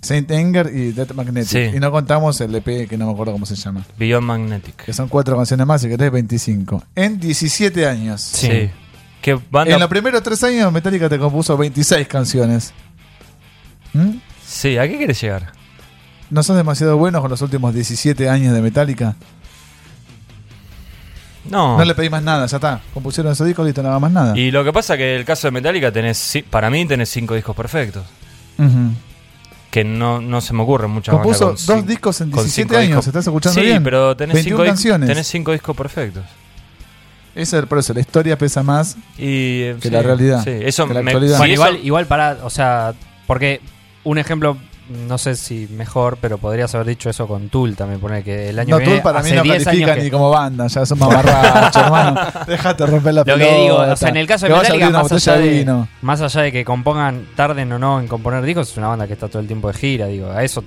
Saint 0.00 0.30
Anger 0.30 0.70
y 0.74 0.92
Death 0.92 1.12
Magnetic. 1.12 1.48
Sí. 1.48 1.76
Y 1.76 1.80
no 1.80 1.90
contamos 1.90 2.40
el 2.40 2.54
EP 2.54 2.88
que 2.88 2.96
no 2.96 3.06
me 3.06 3.12
acuerdo 3.12 3.32
cómo 3.32 3.46
se 3.46 3.56
llama. 3.56 3.84
Beyond 3.98 4.26
Magnetic. 4.26 4.76
Que 4.84 4.92
son 4.92 5.08
cuatro 5.08 5.36
canciones 5.36 5.66
más, 5.66 5.80
si 5.82 5.88
querés 5.88 6.10
25. 6.10 6.82
En 6.94 7.18
17 7.18 7.86
años. 7.86 8.20
Sí. 8.20 8.70
En 9.22 9.80
los 9.80 9.88
primeros 9.88 10.22
tres 10.22 10.42
años 10.44 10.72
Metallica 10.72 11.08
te 11.08 11.18
compuso 11.18 11.56
26 11.56 12.06
canciones. 12.08 12.72
¿Mm? 13.92 14.18
Sí, 14.44 14.78
¿a 14.78 14.88
qué 14.88 14.96
quieres 14.96 15.20
llegar? 15.20 15.52
¿No 16.30 16.42
sos 16.42 16.56
demasiado 16.56 16.96
bueno 16.96 17.20
con 17.20 17.30
los 17.30 17.42
últimos 17.42 17.74
17 17.74 18.28
años 18.28 18.54
de 18.54 18.62
Metallica? 18.62 19.16
No. 21.50 21.78
No 21.78 21.84
le 21.84 21.94
pedí 21.94 22.10
más 22.10 22.22
nada, 22.22 22.46
ya 22.46 22.56
está. 22.56 22.80
Compusieron 22.92 23.32
esos 23.32 23.46
discos, 23.46 23.64
listo, 23.64 23.82
no 23.82 23.88
haga 23.88 23.98
más 23.98 24.12
nada. 24.12 24.38
Y 24.38 24.50
lo 24.50 24.64
que 24.64 24.72
pasa 24.72 24.96
que 24.96 25.16
el 25.16 25.24
caso 25.24 25.48
de 25.48 25.52
Metallica 25.52 25.90
tenés, 25.90 26.38
para 26.50 26.70
mí 26.70 26.84
tenés 26.86 27.08
cinco 27.08 27.34
discos 27.34 27.56
perfectos. 27.56 28.04
Ujú. 28.58 28.92
Que 29.70 29.84
no, 29.84 30.20
no 30.20 30.40
se 30.40 30.54
me 30.54 30.62
ocurren 30.62 30.90
muchas 30.90 31.14
bandas 31.14 31.38
Compuso 31.38 31.66
con 31.66 31.76
dos 31.76 31.86
discos 31.86 32.20
en 32.22 32.30
con 32.30 32.42
17 32.44 32.68
cinco 32.68 32.76
años, 32.78 32.88
discos. 32.88 33.06
¿estás 33.08 33.26
escuchando 33.26 33.60
sí, 33.60 33.66
bien? 33.66 33.82
pero 33.84 34.16
tenés 34.16 34.34
21 34.34 34.56
cinco, 34.62 34.66
canciones. 34.66 35.08
tenés 35.08 35.26
cinco 35.26 35.52
discos 35.52 35.76
perfectos. 35.76 36.24
Eso 37.34 37.58
es 37.58 37.66
por 37.66 37.78
eso, 37.78 37.92
la 37.94 38.00
historia 38.00 38.36
pesa 38.38 38.62
más. 38.62 38.96
Y, 39.18 39.60
eh, 39.62 39.76
Que 39.80 39.88
sí, 39.88 39.94
la 39.94 40.02
realidad, 40.02 40.42
Sí, 40.42 40.50
eso 40.62 40.88
que 40.88 40.94
la 40.94 41.02
me- 41.02 41.10
actualidad. 41.12 41.38
Bueno, 41.38 41.52
igual, 41.54 41.80
igual 41.84 42.06
para, 42.06 42.38
o 42.42 42.50
sea, 42.50 42.94
porque 43.26 43.60
un 44.04 44.18
ejemplo, 44.18 44.56
no 44.88 45.18
sé 45.18 45.36
si 45.36 45.68
mejor, 45.70 46.18
pero 46.20 46.38
podrías 46.38 46.74
haber 46.74 46.86
dicho 46.88 47.10
eso 47.10 47.26
con 47.26 47.48
Tool 47.50 47.76
también, 47.76 48.00
poner 48.00 48.24
que 48.24 48.48
el 48.48 48.58
año 48.58 48.70
No, 48.70 48.78
que 48.78 48.84
viene, 48.86 49.00
para 49.02 49.22
mí 49.22 49.32
no 49.32 49.42
10 49.42 49.64
califica 49.64 49.86
años 49.92 49.96
que- 49.98 50.04
ni 50.04 50.10
como 50.10 50.30
banda, 50.30 50.66
ya 50.66 50.86
son 50.86 50.98
mamarrachos, 50.98 51.82
hermano. 51.84 52.20
Déjate 52.46 52.86
romper 52.86 53.14
la 53.14 53.20
Lo 53.20 53.24
pelota. 53.24 53.44
que 53.50 53.60
digo, 53.62 53.76
o 53.76 53.96
sea, 53.96 54.08
en 54.08 54.16
el 54.16 54.26
caso 54.26 54.46
de 54.46 54.52
Metallica, 54.54 54.90
más 54.90 55.12
allá, 55.12 55.32
de 55.36 55.42
de, 55.42 55.50
vino. 55.58 55.88
más 56.02 56.20
allá 56.22 56.40
de 56.42 56.52
que 56.52 56.64
compongan, 56.64 57.26
tarden 57.36 57.72
o 57.72 57.78
no 57.78 58.00
en 58.00 58.08
componer 58.08 58.42
discos, 58.44 58.70
es 58.70 58.76
una 58.76 58.88
banda 58.88 59.06
que 59.06 59.12
está 59.12 59.28
todo 59.28 59.40
el 59.40 59.46
tiempo 59.46 59.68
de 59.68 59.74
gira, 59.74 60.06
digo, 60.06 60.30
a 60.30 60.42
eso 60.42 60.64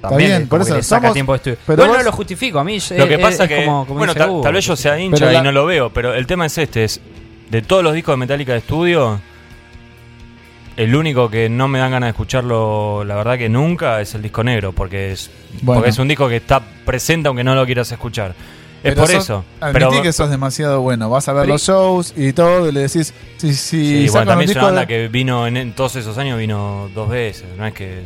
también 0.00 0.30
bien, 0.30 0.42
es 0.42 0.48
por 0.48 0.60
eso 0.60 0.82
saca 0.82 1.02
somos- 1.08 1.12
tiempo 1.12 1.32
de 1.32 1.36
estudio. 1.36 1.56
pero 1.64 1.76
Bueno, 1.76 1.92
vos- 1.92 1.98
no 1.98 2.04
lo 2.10 2.12
justifico, 2.16 2.58
a 2.58 2.64
mí 2.64 2.78
Lo 2.96 3.06
que 3.08 3.18
pasa 3.20 3.44
es 3.44 3.48
que, 3.48 3.64
como, 3.64 3.86
como 3.86 3.98
bueno, 3.98 4.14
tal, 4.14 4.52
vez 4.52 4.64
yo 4.66 4.74
sea 4.74 4.98
hincha 4.98 5.18
Pero 5.18 5.30
y 5.30 5.34
la- 5.34 5.42
no 5.42 5.52
lo 5.52 5.64
veo, 5.64 5.90
pero 5.90 6.12
el 6.14 6.26
tema 6.26 6.46
es 6.46 6.58
este, 6.58 6.84
es 6.84 7.00
de 7.50 7.62
todos 7.62 7.84
los 7.84 7.94
discos 7.94 8.14
de 8.14 8.16
Metallica 8.16 8.52
de 8.52 8.58
estudio, 8.58 9.20
el 10.76 10.94
único 10.94 11.28
que 11.30 11.48
no 11.48 11.68
me 11.68 11.78
dan 11.78 11.90
ganas 11.92 12.06
de 12.08 12.10
escucharlo, 12.10 13.04
la 13.04 13.14
verdad 13.16 13.36
que 13.38 13.48
nunca, 13.48 14.00
es 14.00 14.14
el 14.14 14.22
disco 14.22 14.42
negro, 14.42 14.72
porque 14.72 15.12
es, 15.12 15.30
Bueno. 15.62 15.80
porque 15.80 15.90
es 15.90 15.98
un 15.98 16.08
disco 16.08 16.28
que 16.28 16.36
está 16.36 16.60
presente 16.84 17.28
aunque 17.28 17.44
no 17.44 17.54
lo 17.54 17.64
quieras 17.66 17.90
escuchar. 17.92 18.34
Es 18.82 18.94
Pero 18.94 19.02
por 19.02 19.10
sos- 19.10 19.22
eso. 19.24 19.44
Admití 19.60 19.86
Pero, 19.90 20.02
que 20.02 20.12
sos 20.12 20.28
demasiado 20.28 20.80
bueno. 20.80 21.08
Vas 21.08 21.28
a 21.28 21.32
ver 21.32 21.46
los 21.46 21.62
shows 21.62 22.14
y 22.16 22.32
todo 22.32 22.68
y 22.68 22.72
le 22.72 22.80
decís, 22.80 23.14
si 23.36 23.54
sí, 23.54 23.92
bueno, 23.92 24.12
sacan 24.12 24.20
un 24.22 24.28
también 24.28 24.50
es 24.50 24.56
una 24.56 24.64
banda 24.64 24.80
de- 24.80 24.86
que 24.88 25.08
vino 25.08 25.46
en, 25.46 25.56
en 25.56 25.72
todos 25.72 25.94
esos 25.96 26.18
años, 26.18 26.36
vino 26.38 26.90
dos 26.94 27.08
veces, 27.08 27.44
no 27.56 27.64
es 27.66 27.74
que... 27.74 28.00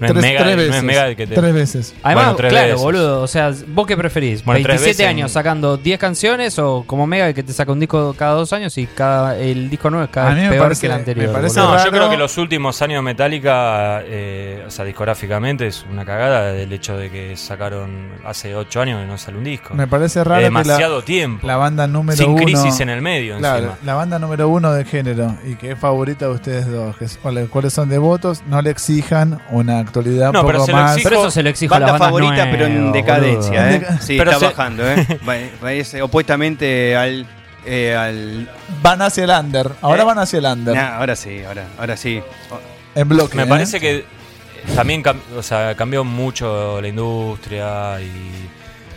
No 0.00 0.06
tres, 0.08 0.16
es 0.16 0.22
mega, 0.22 0.40
tres 0.42 0.56
no 0.56 0.62
veces. 0.62 0.76
es 0.76 0.82
mega 0.82 1.14
que 1.14 1.26
te... 1.26 1.34
Tres 1.34 1.54
veces. 1.54 1.94
Además, 2.02 2.24
Bueno, 2.24 2.36
tres 2.36 2.50
claro, 2.52 2.66
veces. 2.68 2.80
boludo, 2.82 3.22
o 3.22 3.26
sea, 3.26 3.52
¿vos 3.68 3.86
qué 3.86 3.96
preferís? 3.96 4.44
Bueno, 4.44 4.60
tres 4.62 4.80
¿27 4.80 4.84
veces 4.84 5.06
años 5.06 5.30
en- 5.30 5.34
sacando 5.34 5.76
10 5.76 5.98
canciones 5.98 6.58
o 6.58 6.84
como 6.86 7.06
Mega 7.06 7.28
el 7.28 7.34
que 7.34 7.42
te 7.42 7.52
saca 7.52 7.72
un 7.72 7.80
disco 7.80 8.14
cada 8.18 8.32
dos 8.34 8.52
años 8.52 8.76
y 8.78 8.86
cada 8.86 9.36
el 9.38 9.70
disco 9.70 9.90
nuevo 9.90 10.04
es 10.04 10.10
cada 10.10 10.34
peor 10.34 10.58
parece- 10.58 10.80
que 10.82 10.86
el 10.86 10.92
anterior? 10.92 11.26
me 11.28 11.32
parece? 11.32 11.58
No, 11.60 11.72
raro. 11.74 11.84
yo 11.84 11.90
creo 11.90 12.10
que 12.10 12.16
los 12.16 12.36
últimos 12.38 12.80
años 12.82 13.02
Metallica, 13.02 14.02
eh, 14.04 14.62
o 14.66 14.70
sea, 14.70 14.84
discográficamente 14.84 15.66
es 15.66 15.84
una 15.90 16.04
cagada 16.04 16.52
del 16.52 16.72
hecho 16.72 16.96
de 16.96 17.10
que 17.10 17.36
sacaron 17.36 18.10
hace 18.24 18.54
8 18.54 18.80
años 18.82 19.00
que 19.00 19.06
no 19.06 19.18
sale 19.18 19.38
un 19.38 19.44
disco. 19.44 19.74
Me 19.74 19.86
parece 19.86 20.22
raro 20.24 20.42
demasiado 20.42 20.98
la, 21.00 21.04
tiempo. 21.04 21.46
la 21.46 21.56
banda 21.56 21.86
número 21.86 22.16
Sin 22.16 22.30
uno... 22.30 22.42
crisis 22.44 22.80
en 22.80 22.88
el 22.90 23.00
medio, 23.02 23.38
Claro, 23.38 23.56
encima. 23.58 23.78
la 23.84 23.94
banda 23.94 24.18
número 24.18 24.48
uno 24.48 24.72
de 24.72 24.84
género 24.84 25.34
y 25.46 25.54
que 25.56 25.72
es 25.72 25.78
favorita 25.78 26.26
de 26.26 26.32
ustedes 26.32 26.70
dos, 26.70 26.96
que 26.96 27.06
es- 27.06 27.16
cuáles, 27.18 27.48
cuáles 27.48 27.72
son 27.72 27.88
devotos, 27.88 28.42
no 28.46 28.60
le 28.62 28.70
exijan 28.70 29.40
una 29.50 29.84
actualidad 29.86 30.32
No, 30.32 30.44
pero 30.46 30.58
poco 30.58 30.66
se 30.66 30.72
lo 30.72 30.78
más. 30.78 30.92
exijo- 30.96 31.08
Pero 31.08 31.20
eso 31.22 31.30
se 31.30 31.42
lo 31.42 31.48
exijo 31.50 31.74
a 31.74 31.78
la 31.80 31.86
Banda 31.92 31.98
banda 31.98 32.18
favorita, 32.20 32.48
pero 32.50 32.66
en 32.66 32.92
decadencia, 32.92 33.72
¿eh? 33.74 33.86
Sí, 34.00 34.16
Pero 34.18 34.30
está 34.32 34.40
se- 34.48 34.54
bajando, 34.54 34.82
¿eh? 34.88 35.06
Ese- 35.80 36.02
opuestamente 36.02 36.96
al. 36.96 37.26
eh, 37.64 37.96
al 37.96 38.50
Van 38.82 39.02
hacia 39.02 39.24
el 39.24 39.30
under. 39.30 39.70
Ahora 39.82 40.02
¿Eh? 40.02 40.04
van 40.06 40.18
hacia 40.18 40.38
el 40.38 40.44
under. 40.44 40.74
Nah, 40.74 40.96
ahora 40.98 41.16
sí, 41.16 41.42
ahora, 41.46 41.64
ahora 41.78 41.96
sí. 41.96 42.20
En 42.94 43.08
bloque. 43.08 43.36
Me 43.36 43.42
¿eh? 43.42 43.46
parece 43.46 43.80
que 43.80 44.04
también 44.74 45.02
cam- 45.02 45.20
o 45.36 45.42
sea, 45.42 45.74
cambió 45.74 46.02
mucho 46.04 46.80
la 46.80 46.88
industria 46.88 48.00
y... 48.00 48.48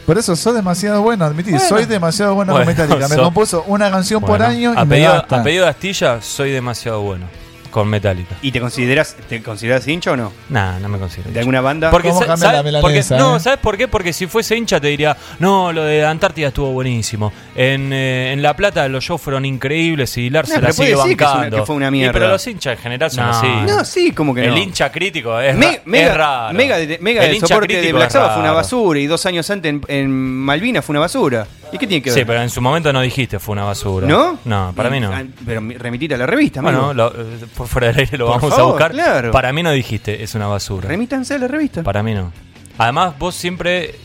Por 0.05 0.17
eso 0.17 0.35
soy 0.35 0.53
demasiado 0.55 1.01
bueno, 1.03 1.25
admití. 1.25 1.51
Bueno. 1.51 1.65
Soy 1.67 1.85
demasiado 1.85 2.33
bueno, 2.33 2.53
con 2.53 2.63
Bueno, 2.63 2.81
Metallica. 2.81 3.07
Me 3.07 3.15
so- 3.15 3.23
compuso 3.23 3.63
una 3.67 3.91
canción 3.91 4.21
por 4.21 4.29
Bueno, 4.39 4.45
año 4.45 4.71
a 4.75 4.81
y 4.83 4.85
me 4.85 4.95
pedido, 4.95 5.13
basta. 5.13 5.39
a 5.39 5.43
pedido 5.43 5.63
de 5.65 5.69
Astilla, 5.69 6.21
soy 6.21 6.51
demasiado 6.51 7.01
bueno 7.01 7.25
con 7.69 7.87
Metallica. 7.87 8.35
¿Y 8.41 8.51
te 8.51 8.59
consideras, 8.59 9.15
te 9.27 9.41
consideras 9.41 9.87
hincha 9.87 10.11
o 10.11 10.17
no? 10.17 10.31
Nah, 10.49 10.79
no 10.79 10.89
me 10.89 10.97
considero. 10.97 11.31
¿De 11.31 11.39
alguna 11.39 11.61
banda? 11.61 11.91
Porque, 11.91 12.09
¿Cómo 12.09 12.21
sa- 12.21 12.27
cambia 12.27 12.51
¿sabe- 12.51 12.71
la 12.71 12.81
porque- 12.81 13.03
no, 13.11 13.37
eh? 13.37 13.39
¿sabes 13.39 13.59
por 13.59 13.77
qué? 13.77 13.87
Porque 13.87 14.13
si 14.13 14.27
fuese 14.27 14.55
hincha 14.55 14.79
te 14.79 14.87
diría, 14.87 15.15
no, 15.39 15.71
lo 15.71 15.83
de 15.83 16.05
Antártida 16.05 16.47
estuvo 16.49 16.71
buenísimo. 16.71 17.31
En, 17.55 17.91
eh, 17.93 18.31
en 18.33 18.41
La 18.41 18.55
Plata 18.55 18.87
los 18.87 19.03
shows 19.03 19.21
fueron 19.21 19.45
increíbles 19.45 20.17
y 20.17 20.29
Lars 20.29 20.49
No, 20.49 20.55
se 20.55 20.61
la 20.61 20.71
sigue 20.73 20.95
decir 20.95 21.17
que 21.17 21.23
una- 21.25 21.65
fue 21.65 21.75
una 21.75 21.87
Y, 21.87 21.91
mierda. 21.91 22.13
pero 22.13 22.27
los 22.29 22.45
hinchas 22.47 22.77
en 22.77 22.83
general 22.83 23.11
son 23.11 23.25
No. 23.25 23.31
así. 23.31 23.47
No, 23.67 23.85
sí, 23.85 24.11
como 24.11 24.33
que 24.33 24.47
no. 24.47 24.53
El 24.53 24.57
hincha 24.61 24.91
crítico 24.91 25.39
es, 25.39 25.55
Me- 25.55 25.65
ra- 25.77 25.81
mega, 25.85 26.07
es 26.11 26.17
raro. 26.17 26.53
Mega 26.57 26.77
de, 26.77 26.97
Mega 26.99 27.23
El 27.23 27.29
de 27.29 27.35
hincha 27.35 27.47
soporte 27.47 27.73
de 27.73 27.79
crítico 27.79 27.97
Black 27.97 28.11
Sabbath 28.11 28.33
fue 28.33 28.41
una 28.41 28.51
basura 28.51 28.99
y 28.99 29.07
dos 29.07 29.25
años 29.25 29.49
antes 29.49 29.69
en, 29.71 29.81
en 29.87 30.11
Malvinas 30.11 30.83
fue 30.83 30.93
una 30.93 31.01
basura. 31.01 31.47
¿Y 31.71 31.77
qué 31.77 31.87
tiene 31.87 32.01
que 32.01 32.09
ver? 32.09 32.19
Sí, 32.19 32.25
pero 32.25 32.41
en 32.41 32.49
su 32.49 32.61
momento 32.61 32.91
no 32.91 33.01
dijiste 33.01 33.39
fue 33.39 33.53
una 33.53 33.63
basura. 33.63 34.07
¿No? 34.07 34.39
No, 34.45 34.73
para 34.75 34.89
mí 34.89 34.99
no. 34.99 35.11
Ah, 35.13 35.23
Pero 35.45 35.61
mi- 35.61 35.75
remitite 35.77 36.15
a 36.15 36.17
la 36.17 36.25
revista, 36.25 36.61
Bueno, 36.61 36.89
amigo. 36.89 36.93
lo- 36.93 37.13
eh, 37.21 37.45
por 37.55 37.67
fuera 37.67 37.87
del 37.87 37.99
aire 37.99 38.17
lo 38.17 38.27
Por 38.27 38.41
vamos 38.41 38.57
a 38.59 38.63
buscar. 38.63 38.91
claro. 38.91 39.31
Para 39.31 39.53
mí 39.53 39.61
no 39.63 39.71
dijiste 39.71 40.23
es 40.23 40.33
una 40.35 40.47
basura. 40.47 40.87
Remítanse 40.87 41.35
a 41.35 41.37
la 41.37 41.47
revista. 41.47 41.83
Para 41.83 42.01
mí 42.03 42.13
no. 42.13 42.31
Además, 42.77 43.13
vos 43.19 43.35
siempre, 43.35 43.95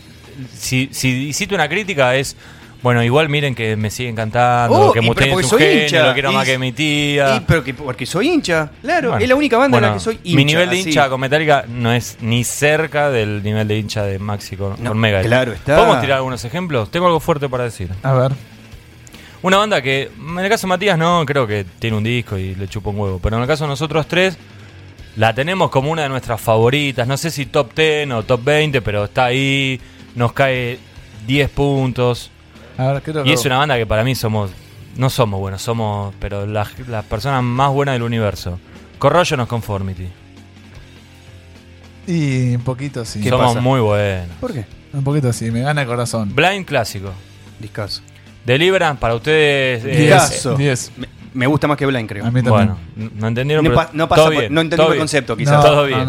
si, 0.53 0.89
si 0.93 1.29
hiciste 1.29 1.55
una 1.55 1.69
crítica 1.69 2.15
es, 2.17 2.37
bueno, 2.85 3.03
igual 3.03 3.29
miren 3.29 3.55
que 3.57 3.75
me 3.77 3.91
siguen 3.91 4.15
cantando, 4.15 4.77
Oh, 4.91 4.93
que 4.93 5.01
Mustaine 5.01 5.33
es 5.33 5.37
un 5.39 5.43
soy 5.51 5.59
genio, 5.63 5.83
hincha. 5.85 6.07
lo 6.07 6.13
quiero 6.13 6.31
Y- 6.31 6.35
más 6.35 6.45
que 6.47 6.59
mi 6.59 6.71
tía. 6.71 7.37
Y, 7.37 7.41
pero 7.41 7.65
que, 7.65 7.75
porque 7.75 8.07
soy 8.07 8.29
hincha, 8.29 8.71
claro. 8.83 9.09
Bueno, 9.11 9.23
es 9.25 9.29
la 9.29 9.35
única 9.35 9.59
banda 9.59 9.79
en 9.79 9.83
la 9.85 9.95
que 9.95 10.01
soy 10.01 10.21
hincha. 10.23 10.37
Mi 10.37 10.45
nivel 10.45 10.71
de 10.71 10.79
así. 10.81 10.89
hincha 10.91 11.09
con 11.09 11.19
Metallica 11.21 11.65
no 11.67 11.93
es 11.93 12.19
ni 12.21 12.45
cerca 12.45 13.11
del 13.11 13.43
nivel 13.43 13.67
de 13.67 13.79
hincha 13.79 14.05
de 14.05 14.21
Maxi 14.21 14.57
con, 14.57 14.81
No, 14.81 14.91
con 14.91 14.99
Mega. 14.99 15.21
claro 15.23 15.53
está. 15.53 15.77
¿Podemos 15.77 16.01
tirar 16.01 16.19
algunos 16.19 16.45
ejemplos? 16.45 16.91
Tengo 16.93 17.07
algo 17.07 17.19
fuerte 17.19 17.49
para 17.49 17.65
decir. 17.65 17.89
A 18.05 18.13
ver. 18.13 18.33
Una 19.43 19.57
banda 19.59 19.83
que, 19.83 20.11
en 20.19 20.39
el 20.39 20.49
caso 20.49 20.67
de 20.67 20.69
Matías, 20.69 20.97
no, 20.97 21.25
creo 21.27 21.47
que 21.47 21.67
tiene 21.79 21.97
un 21.97 22.05
disco 22.05 22.39
y 22.39 22.55
le 22.55 22.69
chupa 22.69 22.91
un 22.91 22.99
huevo. 22.99 23.19
Pero 23.23 23.37
en 23.37 23.43
el 23.43 23.49
caso 23.49 23.65
de 23.65 23.69
nosotros 23.69 24.07
tres, 24.09 24.39
la 25.17 25.35
tenemos 25.35 25.71
como 25.71 25.91
una 25.91 26.03
de 26.03 26.09
nuestras 26.11 26.41
favoritas. 26.41 27.07
No 27.09 27.17
sé 27.17 27.31
si 27.31 27.47
top 27.47 27.75
10 27.75 28.11
o 28.13 28.23
top 28.23 28.43
20, 28.45 28.81
pero 28.83 29.05
está 29.05 29.25
ahí. 29.27 29.81
Nos 30.15 30.33
cae 30.33 30.79
10 31.27 31.51
puntos. 31.51 32.31
A 32.79 32.93
ver, 32.93 33.03
creo 33.03 33.25
Y 33.25 33.33
es 33.33 33.45
una 33.45 33.59
banda 33.59 33.77
que 33.77 33.87
para 33.87 34.05
mí 34.05 34.15
somos. 34.15 34.51
No 34.97 35.11
somos 35.11 35.41
buenos, 35.41 35.63
somos. 35.63 36.15
Pero 36.21 36.47
las, 36.47 36.79
las 36.89 37.05
personas 37.05 37.43
más 37.43 37.71
buenas 37.73 37.95
del 37.95 38.03
universo. 38.03 38.59
Corrosion 38.99 39.41
of 39.41 39.49
Conformity. 39.49 40.09
Y 42.07 42.55
un 42.55 42.63
poquito 42.63 43.05
sí. 43.05 43.21
¿Qué 43.21 43.31
somos 43.31 43.49
pasa? 43.49 43.61
muy 43.61 43.81
buenos. 43.81 44.29
¿Por 44.41 44.53
qué? 44.53 44.65
Un 44.93 45.03
poquito 45.05 45.33
sí, 45.33 45.51
me 45.51 45.61
gana 45.63 45.83
el 45.83 45.89
corazón. 45.89 46.35
Blind 46.35 46.67
clásico. 46.67 47.11
Discaso. 47.59 48.03
Deliverance 48.45 49.01
para 49.01 49.15
ustedes. 49.15 49.85
eh, 49.85 49.97
Discaso. 50.03 50.55
10. 50.55 50.93
Me, 50.99 51.09
me 51.33 51.47
gusta 51.47 51.67
más 51.67 51.77
que 51.79 51.87
Blind, 51.87 52.09
creo. 52.09 52.25
A 52.27 52.31
mí 52.31 52.43
también. 52.43 52.77
Bueno, 52.97 53.11
no 53.17 53.27
entendieron, 53.29 53.65
No, 53.65 53.71
pero 53.71 53.83
pa- 53.87 53.91
no 53.95 54.09
pasa 54.09 54.21
todo 54.23 54.33
por- 54.33 54.41
bien, 54.41 54.55
no 54.55 54.61
entendimos 54.61 54.85
todo 54.87 54.93
el 54.93 54.97
bien. 54.99 55.01
concepto, 55.03 55.33
No, 55.33 55.37
quizás. 55.39 55.65
Todo 55.65 55.85
bien. 55.87 56.09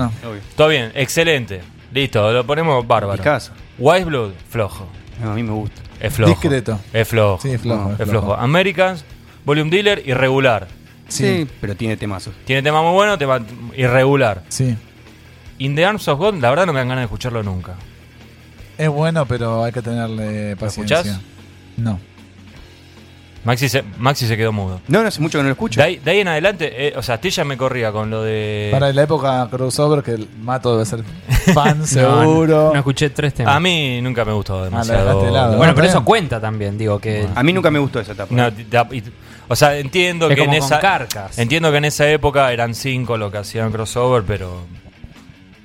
Todo 0.56 0.68
bien, 0.68 0.92
excelente. 0.96 1.62
Listo, 1.94 2.32
lo 2.34 2.46
ponemos 2.46 2.86
bárbaro. 2.86 3.14
Discaso. 3.14 3.54
Wise 3.80 4.04
Blood, 4.06 4.32
flojo. 4.50 4.88
No, 5.22 5.32
a 5.32 5.36
mí 5.36 5.44
me 5.44 5.52
gusta. 5.54 5.82
Es 6.00 6.14
flojo. 6.14 6.32
Discreto. 6.32 6.80
Es 6.94 7.08
flojo. 7.08 7.42
Sí, 7.42 7.52
es 7.52 7.62
flojo. 7.62 7.90
No, 7.90 7.94
es 7.94 8.00
Es 8.00 8.10
flojo. 8.10 8.34
Americans, 8.36 9.06
Volume 9.46 9.72
Dealer, 9.72 10.04
irregular. 10.06 10.68
Sí, 11.08 11.48
pero 11.62 11.76
tiene 11.76 11.98
temazos. 11.98 12.34
Tiene 12.46 12.62
tema 12.64 12.82
muy 12.82 12.94
bueno, 12.94 13.18
tema 13.18 13.40
irregular. 13.76 14.44
Sí. 14.50 14.76
In 15.60 15.76
the 15.76 15.86
Arms 15.86 16.08
of 16.08 16.20
God, 16.20 16.36
la 16.36 16.50
verdad 16.50 16.66
no 16.66 16.74
me 16.74 16.80
dan 16.80 16.90
ganas 16.90 17.02
de 17.04 17.06
escucharlo 17.06 17.44
nunca. 17.44 17.76
Es 18.78 18.90
bueno, 18.90 19.26
pero 19.26 19.64
hay 19.64 19.72
que 19.72 19.82
tenerle 19.82 20.56
paciencia. 20.58 21.00
escuchás? 21.00 21.22
No. 21.78 22.00
Maxi 23.46 23.70
se, 23.70 23.84
Maxi 24.00 24.26
se 24.28 24.36
quedó 24.36 24.52
mudo. 24.52 24.82
No, 24.88 25.02
no 25.02 25.08
hace 25.08 25.22
mucho 25.22 25.38
que 25.38 25.44
no 25.44 25.50
lo 25.50 25.54
escucho. 25.54 25.80
De 25.80 25.86
ahí, 25.86 25.98
de 26.04 26.12
ahí 26.12 26.20
en 26.20 26.28
adelante, 26.28 26.88
eh, 26.88 26.94
o 26.98 27.02
sea, 27.04 27.22
Tilla 27.22 27.44
me 27.46 27.56
corría 27.58 27.92
con 27.92 28.10
lo 28.10 28.24
de... 28.24 28.70
Para 28.72 28.92
la 28.92 29.04
época 29.04 29.48
crossover, 29.52 30.04
que 30.04 30.12
el 30.12 30.28
Mato 30.42 30.74
debe 30.74 30.86
ser 30.86 31.04
fan 31.54 31.80
No, 31.80 31.86
seguro. 31.86 32.56
No, 32.68 32.74
no 32.74 32.80
escuché 32.80 33.12
tres 33.12 33.36
temas. 33.36 33.56
A 33.56 33.60
mí 33.60 34.02
nunca 34.02 34.26
me 34.26 34.34
gustó 34.34 34.58
la 34.60 34.66
demasiado. 34.66 35.06
lado. 35.06 35.48
bueno, 35.50 35.58
Bueno, 35.58 35.76
pero 35.76 35.88
eso 35.88 36.04
cuenta 36.04 36.42
también, 36.42 36.78
digo 36.78 36.98
que 37.00 37.28
A 37.36 37.44
mí 37.44 37.54
nunca 37.54 37.70
me 37.70 37.78
gustó 37.80 38.00
esa 38.00 38.14
etapa. 38.14 38.34
No, 38.34 38.50
da- 38.50 38.88
y- 38.92 39.04
o 39.48 39.56
sea, 39.56 39.78
entiendo 39.78 40.28
es 40.28 40.36
que 40.36 40.44
en 40.44 40.54
esa 40.56 40.80
carcas. 40.80 41.38
entiendo 41.38 41.70
que 41.72 41.78
en 41.78 41.86
esa 41.86 42.10
época 42.10 42.52
eran 42.52 42.74
cinco 42.74 43.16
lo 43.16 43.30
que 43.32 43.38
hacían 43.38 43.72
crossover, 43.72 44.24
pero 44.24 44.62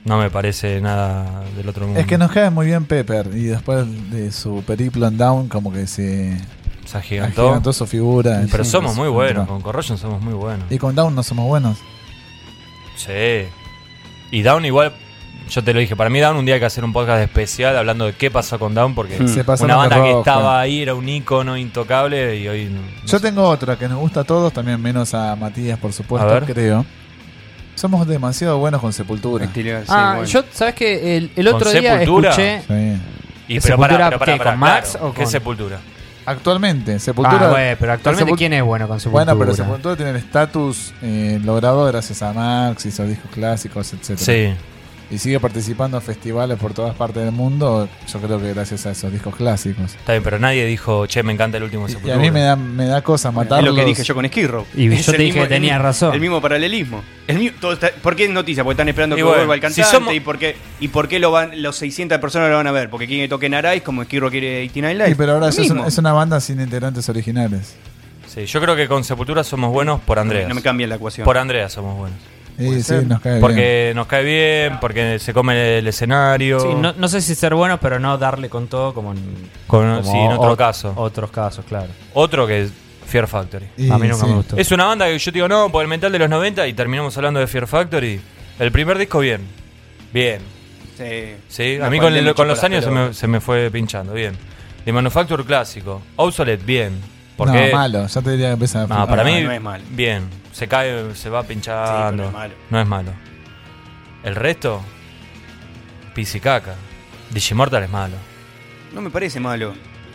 no 0.04 0.18
me 0.18 0.28
parece 0.28 0.82
nada 0.82 1.42
del 1.56 1.66
otro 1.68 1.86
mundo. 1.86 1.98
Es 1.98 2.06
que 2.06 2.18
nos 2.18 2.30
cae 2.30 2.50
muy 2.50 2.66
bien 2.66 2.84
Pepper. 2.84 3.28
Y 3.34 3.44
después 3.44 3.86
de 4.10 4.32
su 4.32 4.62
periplo 4.66 5.06
en 5.06 5.16
Down, 5.16 5.48
como 5.48 5.72
que 5.72 5.86
se 5.86 6.36
se 6.90 6.98
agigantó. 6.98 7.42
agigantó 7.46 7.72
su 7.72 7.86
figura. 7.86 8.42
Pero 8.50 8.64
Sí, 8.64 8.70
somos 8.70 8.96
muy 8.96 9.08
buenos, 9.08 9.46
con 9.48 9.60
Corrosion 9.62 9.96
somos 9.98 10.20
muy 10.22 10.34
buenos. 10.34 10.70
Y 10.70 10.78
con 10.78 10.94
Down 10.94 11.14
no 11.14 11.22
somos 11.22 11.46
buenos. 11.46 11.78
Sí. 12.96 13.46
Y 14.30 14.42
Down 14.42 14.64
igual, 14.64 14.92
yo 15.48 15.64
te 15.64 15.72
lo 15.74 15.80
dije, 15.80 15.96
para 15.96 16.10
mí 16.10 16.20
Down 16.20 16.36
un 16.36 16.44
día 16.44 16.54
hay 16.54 16.60
que 16.60 16.66
hacer 16.66 16.84
un 16.84 16.92
podcast 16.92 17.22
especial 17.22 17.76
hablando 17.76 18.04
de 18.06 18.12
qué 18.14 18.30
pasó 18.30 18.58
con 18.58 18.74
Down, 18.74 18.94
porque 18.94 19.16
Hmm. 19.18 19.64
Una 19.64 19.76
banda 19.76 20.02
que 20.02 20.12
estaba 20.18 20.60
ahí 20.60 20.82
era 20.82 20.94
un 20.94 21.08
ícono 21.08 21.56
intocable 21.56 22.36
y 22.36 22.46
hoy... 22.48 22.64
no- 22.66 22.80
no 22.80 23.06
Yo 23.06 23.18
sé. 23.18 23.20
tengo 23.20 23.48
otra 23.48 23.76
que 23.76 23.88
nos 23.88 23.98
gusta 23.98 24.20
a 24.20 24.24
todos, 24.24 24.52
también 24.52 24.80
menos 24.80 25.14
a 25.14 25.34
Matías, 25.36 25.78
por 25.78 25.92
supuesto, 25.92 26.28
A 26.28 26.32
ver. 26.34 26.44
creo. 26.44 26.84
Somos 27.74 28.06
demasiado 28.06 28.58
buenos 28.58 28.80
con 28.80 28.92
Sepultura. 28.92 29.48
Sí, 29.54 29.64
Ah, 29.88 30.12
bueno. 30.18 30.28
yo, 30.28 30.44
¿sabes 30.52 30.74
que 30.74 31.16
El, 31.16 31.30
el 31.34 31.46
¿Con 31.46 31.54
otro 31.54 31.70
día 31.72 31.98
Sepultura? 32.00 32.30
escuché... 32.30 32.62
Sí. 32.68 33.00
Y, 33.48 33.56
¿Es 33.56 33.64
pero 33.64 33.78
pará, 33.78 33.94
Sepultura 33.94 34.08
pero 34.10 34.18
pará, 34.18 34.32
qué, 34.32 34.38
pará, 34.38 34.50
con 34.52 34.60
Max 34.60 34.90
claro, 34.92 35.06
o 35.08 35.12
¿Qué 35.12 35.22
con- 35.22 35.30
Sepultura? 35.32 35.80
Actualmente, 36.26 36.98
Sepultura. 36.98 37.46
Ah, 37.46 37.50
bueno, 37.50 37.76
pero 37.80 37.92
actualmente 37.92 38.32
Sepul- 38.32 38.38
¿quién 38.38 38.52
es 38.52 38.62
bueno 38.62 38.86
con 38.88 39.00
Sepultura? 39.00 39.32
Bueno, 39.34 39.38
pero 39.52 39.56
Sepultura 39.56 39.96
tiene 39.96 40.10
el 40.12 40.16
estatus 40.16 40.92
eh, 41.02 41.40
logrado 41.42 41.84
gracias 41.86 42.22
a 42.22 42.32
Max 42.32 42.86
y 42.86 42.90
sus 42.90 43.08
discos 43.08 43.30
clásicos, 43.32 43.92
etcétera. 43.92 44.18
Sí. 44.24 44.54
Y 45.12 45.18
sigue 45.18 45.40
participando 45.40 45.96
en 45.96 46.02
festivales 46.04 46.56
por 46.56 46.72
todas 46.72 46.94
partes 46.94 47.24
del 47.24 47.32
mundo, 47.32 47.88
yo 48.06 48.20
creo 48.20 48.38
que 48.40 48.52
gracias 48.54 48.86
a 48.86 48.92
esos 48.92 49.10
discos 49.12 49.34
clásicos. 49.34 49.96
Está 49.96 50.12
bien, 50.12 50.22
pero 50.22 50.38
nadie 50.38 50.64
dijo, 50.66 51.06
che, 51.06 51.24
me 51.24 51.32
encanta 51.32 51.56
el 51.56 51.64
último 51.64 51.86
Y, 51.86 51.90
y 51.90 51.92
Sepultura. 51.94 52.14
a 52.14 52.18
mí 52.20 52.30
me 52.30 52.42
da, 52.42 52.54
me 52.54 52.86
da 52.86 53.02
cosa 53.02 53.30
es 53.30 53.34
matarlos. 53.34 53.74
lo 53.74 53.80
que 53.80 53.84
dije 53.84 54.04
yo 54.04 54.14
con 54.14 54.24
Skirrow. 54.24 54.64
Y 54.72 54.86
Es 54.92 55.06
yo 55.06 55.10
el 55.12 55.16
te 55.18 55.22
dije 55.24 55.34
mismo- 55.38 55.42
que 55.42 55.48
tenías 55.48 55.76
el- 55.78 55.82
razón. 55.82 56.14
El 56.14 56.20
mismo 56.20 56.40
paralelismo. 56.40 57.02
El 57.26 57.38
mismo, 57.40 57.58
todo 57.60 57.72
está- 57.72 57.90
¿Por 58.00 58.14
qué 58.14 58.26
es 58.26 58.30
noticia? 58.30 58.62
Porque 58.62 58.74
están 58.74 58.88
esperando 58.88 59.16
Y 59.16 59.18
que 59.18 59.22
bueno, 59.24 59.38
vuelva 59.38 59.54
el 59.56 59.60
si 59.60 59.80
cantante. 59.82 59.90
somos- 59.96 60.14
y, 60.14 60.20
por 60.20 60.38
qué, 60.38 60.54
¿Y 60.78 60.88
por 60.88 61.08
qué 61.08 61.18
lo 61.18 61.32
van, 61.32 61.60
los 61.60 61.74
600 61.74 62.18
personas 62.20 62.48
lo 62.48 62.56
van 62.56 62.68
a 62.68 62.72
ver? 62.72 62.88
Porque 62.88 63.08
quieren 63.08 63.24
que 63.24 63.28
toquen 63.28 63.52
Arais 63.54 63.82
como 63.82 64.04
Skirrow 64.04 64.30
quiere 64.30 64.62
89 64.62 64.94
Live. 64.94 65.08
Sí, 65.08 65.14
pero 65.16 65.32
ahora 65.32 65.48
es, 65.48 65.56
un- 65.58 65.62
mismo. 65.64 65.86
es 65.86 65.98
una 65.98 66.12
banda 66.12 66.38
sin 66.40 66.60
integrantes 66.60 67.08
originales. 67.08 67.74
Sí, 68.32 68.46
yo 68.46 68.60
creo 68.60 68.76
que 68.76 68.86
con 68.86 69.02
Sepultura 69.02 69.42
somos 69.42 69.72
buenos 69.72 70.00
por 70.02 70.20
Andreas. 70.20 70.48
No 70.48 70.54
me 70.54 70.62
cambia 70.62 70.86
la 70.86 70.94
ecuación. 70.94 71.24
Por 71.24 71.36
Andrea 71.36 71.68
somos 71.68 71.98
buenos. 71.98 72.16
Sí, 72.82 72.94
nos 73.06 73.20
cae 73.20 73.32
bien. 73.32 73.40
Porque 73.40 73.92
nos 73.94 74.06
cae 74.06 74.24
bien, 74.24 74.78
porque 74.80 75.18
se 75.18 75.32
come 75.32 75.78
el 75.78 75.86
escenario. 75.88 76.60
Sí, 76.60 76.68
no, 76.76 76.92
no 76.92 77.08
sé 77.08 77.20
si 77.20 77.34
ser 77.34 77.54
bueno, 77.54 77.78
pero 77.80 77.98
no 77.98 78.16
darle 78.18 78.48
con 78.48 78.66
todo 78.68 78.92
como 78.94 79.12
en, 79.12 79.18
Con- 79.66 80.00
como 80.00 80.02
sí, 80.02 80.16
en 80.18 80.32
otro 80.32 80.52
o- 80.52 80.56
caso. 80.56 80.92
Otros 80.96 81.30
casos, 81.30 81.64
claro. 81.66 81.88
Otro 82.14 82.46
que 82.46 82.62
es 82.62 82.72
Fear 83.06 83.26
Factory. 83.26 83.66
Y 83.76 83.90
a 83.90 83.98
mí 83.98 84.06
nunca 84.08 84.24
sí. 84.24 84.30
me 84.30 84.36
gustó. 84.36 84.56
Es 84.56 84.70
una 84.72 84.84
banda 84.86 85.06
que 85.06 85.18
yo 85.18 85.32
te 85.32 85.36
digo, 85.36 85.48
no, 85.48 85.70
por 85.70 85.82
el 85.82 85.88
mental 85.88 86.12
de 86.12 86.18
los 86.18 86.28
90 86.30 86.66
y 86.68 86.72
terminamos 86.74 87.16
hablando 87.16 87.40
de 87.40 87.46
Fear 87.46 87.66
Factory. 87.66 88.20
El 88.58 88.70
primer 88.72 88.98
disco, 88.98 89.18
bien. 89.20 89.40
Bien. 90.12 90.40
Sí. 90.96 91.34
Sí, 91.48 91.76
No, 91.78 91.86
a 91.86 91.90
mí 91.90 91.98
con, 91.98 92.14
el- 92.14 92.34
con 92.34 92.46
los 92.46 92.62
años 92.62 92.84
se 92.84 92.90
me, 92.90 93.14
se 93.14 93.26
me 93.26 93.40
fue 93.40 93.70
pinchando, 93.70 94.12
bien. 94.12 94.34
The 94.84 94.92
Manufacture 94.92 95.44
clásico. 95.44 96.02
Obsolete, 96.16 96.62
bien. 96.64 96.92
No, 96.92 97.46
Porque, 97.46 97.70
malo, 97.72 98.06
ya 98.06 98.20
te 98.20 98.30
diría 98.32 98.48
que 98.48 98.52
empieza 98.52 98.82
a 98.82 98.86
No, 98.86 99.06
para 99.06 99.24
No, 99.24 99.30
mí, 99.30 99.40
no 99.40 99.50
es 99.50 99.60
malo. 99.62 99.82
bien. 99.90 100.24
Se 100.52 100.66
cae, 100.68 101.14
se 101.14 101.30
va 101.30 101.42
pinchando. 101.42 101.86
Sí, 101.86 101.92
pero 101.94 102.16
no 102.16 102.24
es 102.28 102.32
malo. 102.32 102.54
No 102.70 102.80
es 102.80 102.86
malo. 102.86 103.12
El 104.22 104.34
resto, 104.36 104.82
pisicaca. 106.14 106.74
Digimortal 107.30 107.82
es 107.84 107.90
malo. 107.90 108.16
No 108.92 109.00
me 109.00 109.10
parece 109.10 109.38
malo. 109.40 109.72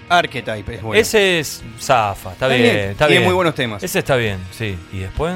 Archetype 0.09 0.75
es 0.75 0.81
bueno. 0.83 1.01
Ese 1.01 1.39
es 1.39 1.63
zafa, 1.79 2.33
está, 2.33 2.45
Está 2.45 2.47
bien, 2.47 2.61
bien, 2.61 2.89
está 2.91 3.07
tiene 3.07 3.19
bien. 3.21 3.29
muy 3.29 3.33
buenos 3.35 3.55
temas. 3.55 3.81
Ese 3.81 3.99
está 3.99 4.15
bien, 4.17 4.37
sí. 4.51 4.77
Y 4.93 4.99
después, 4.99 5.35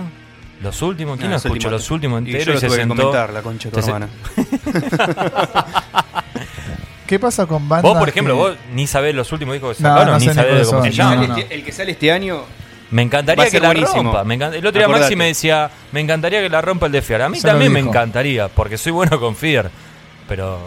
los 0.62 0.82
últimos, 0.84 1.18
¿quién 1.18 1.30
no 1.30 1.36
los 1.38 1.46
escuchó 1.46 1.70
últimos- 1.70 1.72
los 1.82 1.92
últimos 1.92 2.22
Y 2.22 2.26
yo 2.26 2.32
enteros 2.38 2.48
lo 2.48 2.54
y, 2.54 2.60
se 2.60 2.68
tuve 2.68 2.76
que 2.76 2.82
sentó? 2.84 2.96
comentar, 2.98 3.34
la 3.34 3.42
concha 3.42 3.70
de 3.70 3.76
tu 3.76 3.82
se- 3.82 3.88
hermana. 3.92 4.10
¿Qué 7.08 7.18
pasa 7.18 7.48
con 7.48 7.68
bandas? 7.68 7.90
Vos, 7.92 7.98
por 7.98 8.10
ejemplo, 8.10 8.36
que- 8.36 8.40
vos 8.40 8.58
ni 8.74 8.86
sabés 8.86 9.16
los 9.16 9.32
últimos 9.32 9.54
discos 9.54 9.78
que 9.78 9.84
No, 9.84 9.90
sacaron, 9.90 10.14
no 10.14 10.20
ni 10.20 10.26
sé 10.26 10.32
ni 10.32 10.36
sabés 10.36 10.68
cómo 10.68 10.84
se 10.84 10.92
llaman. 10.92 11.22
No, 11.22 11.28
no. 11.30 11.38
este- 11.38 11.56
el 11.56 11.64
que 11.64 11.72
sale 11.72 11.92
este 11.94 12.12
año 12.12 12.44
Me 12.92 13.02
encantaría 13.04 13.50
que 13.50 13.60
la 13.60 13.68
buenísimo. 13.70 14.04
rompa. 14.04 14.24
Me 14.24 14.36
encanta- 14.36 14.58
El 14.58 14.66
otro 14.66 14.80
día 14.80 14.86
Acordate. 14.86 15.04
Maxi 15.06 15.16
me 15.16 15.26
decía, 15.28 15.70
me 15.92 16.00
encantaría 16.00 16.42
que 16.42 16.50
la 16.50 16.62
rompa 16.62 16.88
el 16.88 16.92
de 16.92 17.02
Fiar. 17.02 17.22
A 17.24 17.30
mí 17.30 17.40
también 17.40 17.72
me 17.72 17.80
encantaría, 17.80 18.48
porque 18.48 18.78
soy 18.78 18.92
bueno 18.92 19.20
con 19.20 19.36
Fiar. 19.36 19.70
Pero 20.28 20.58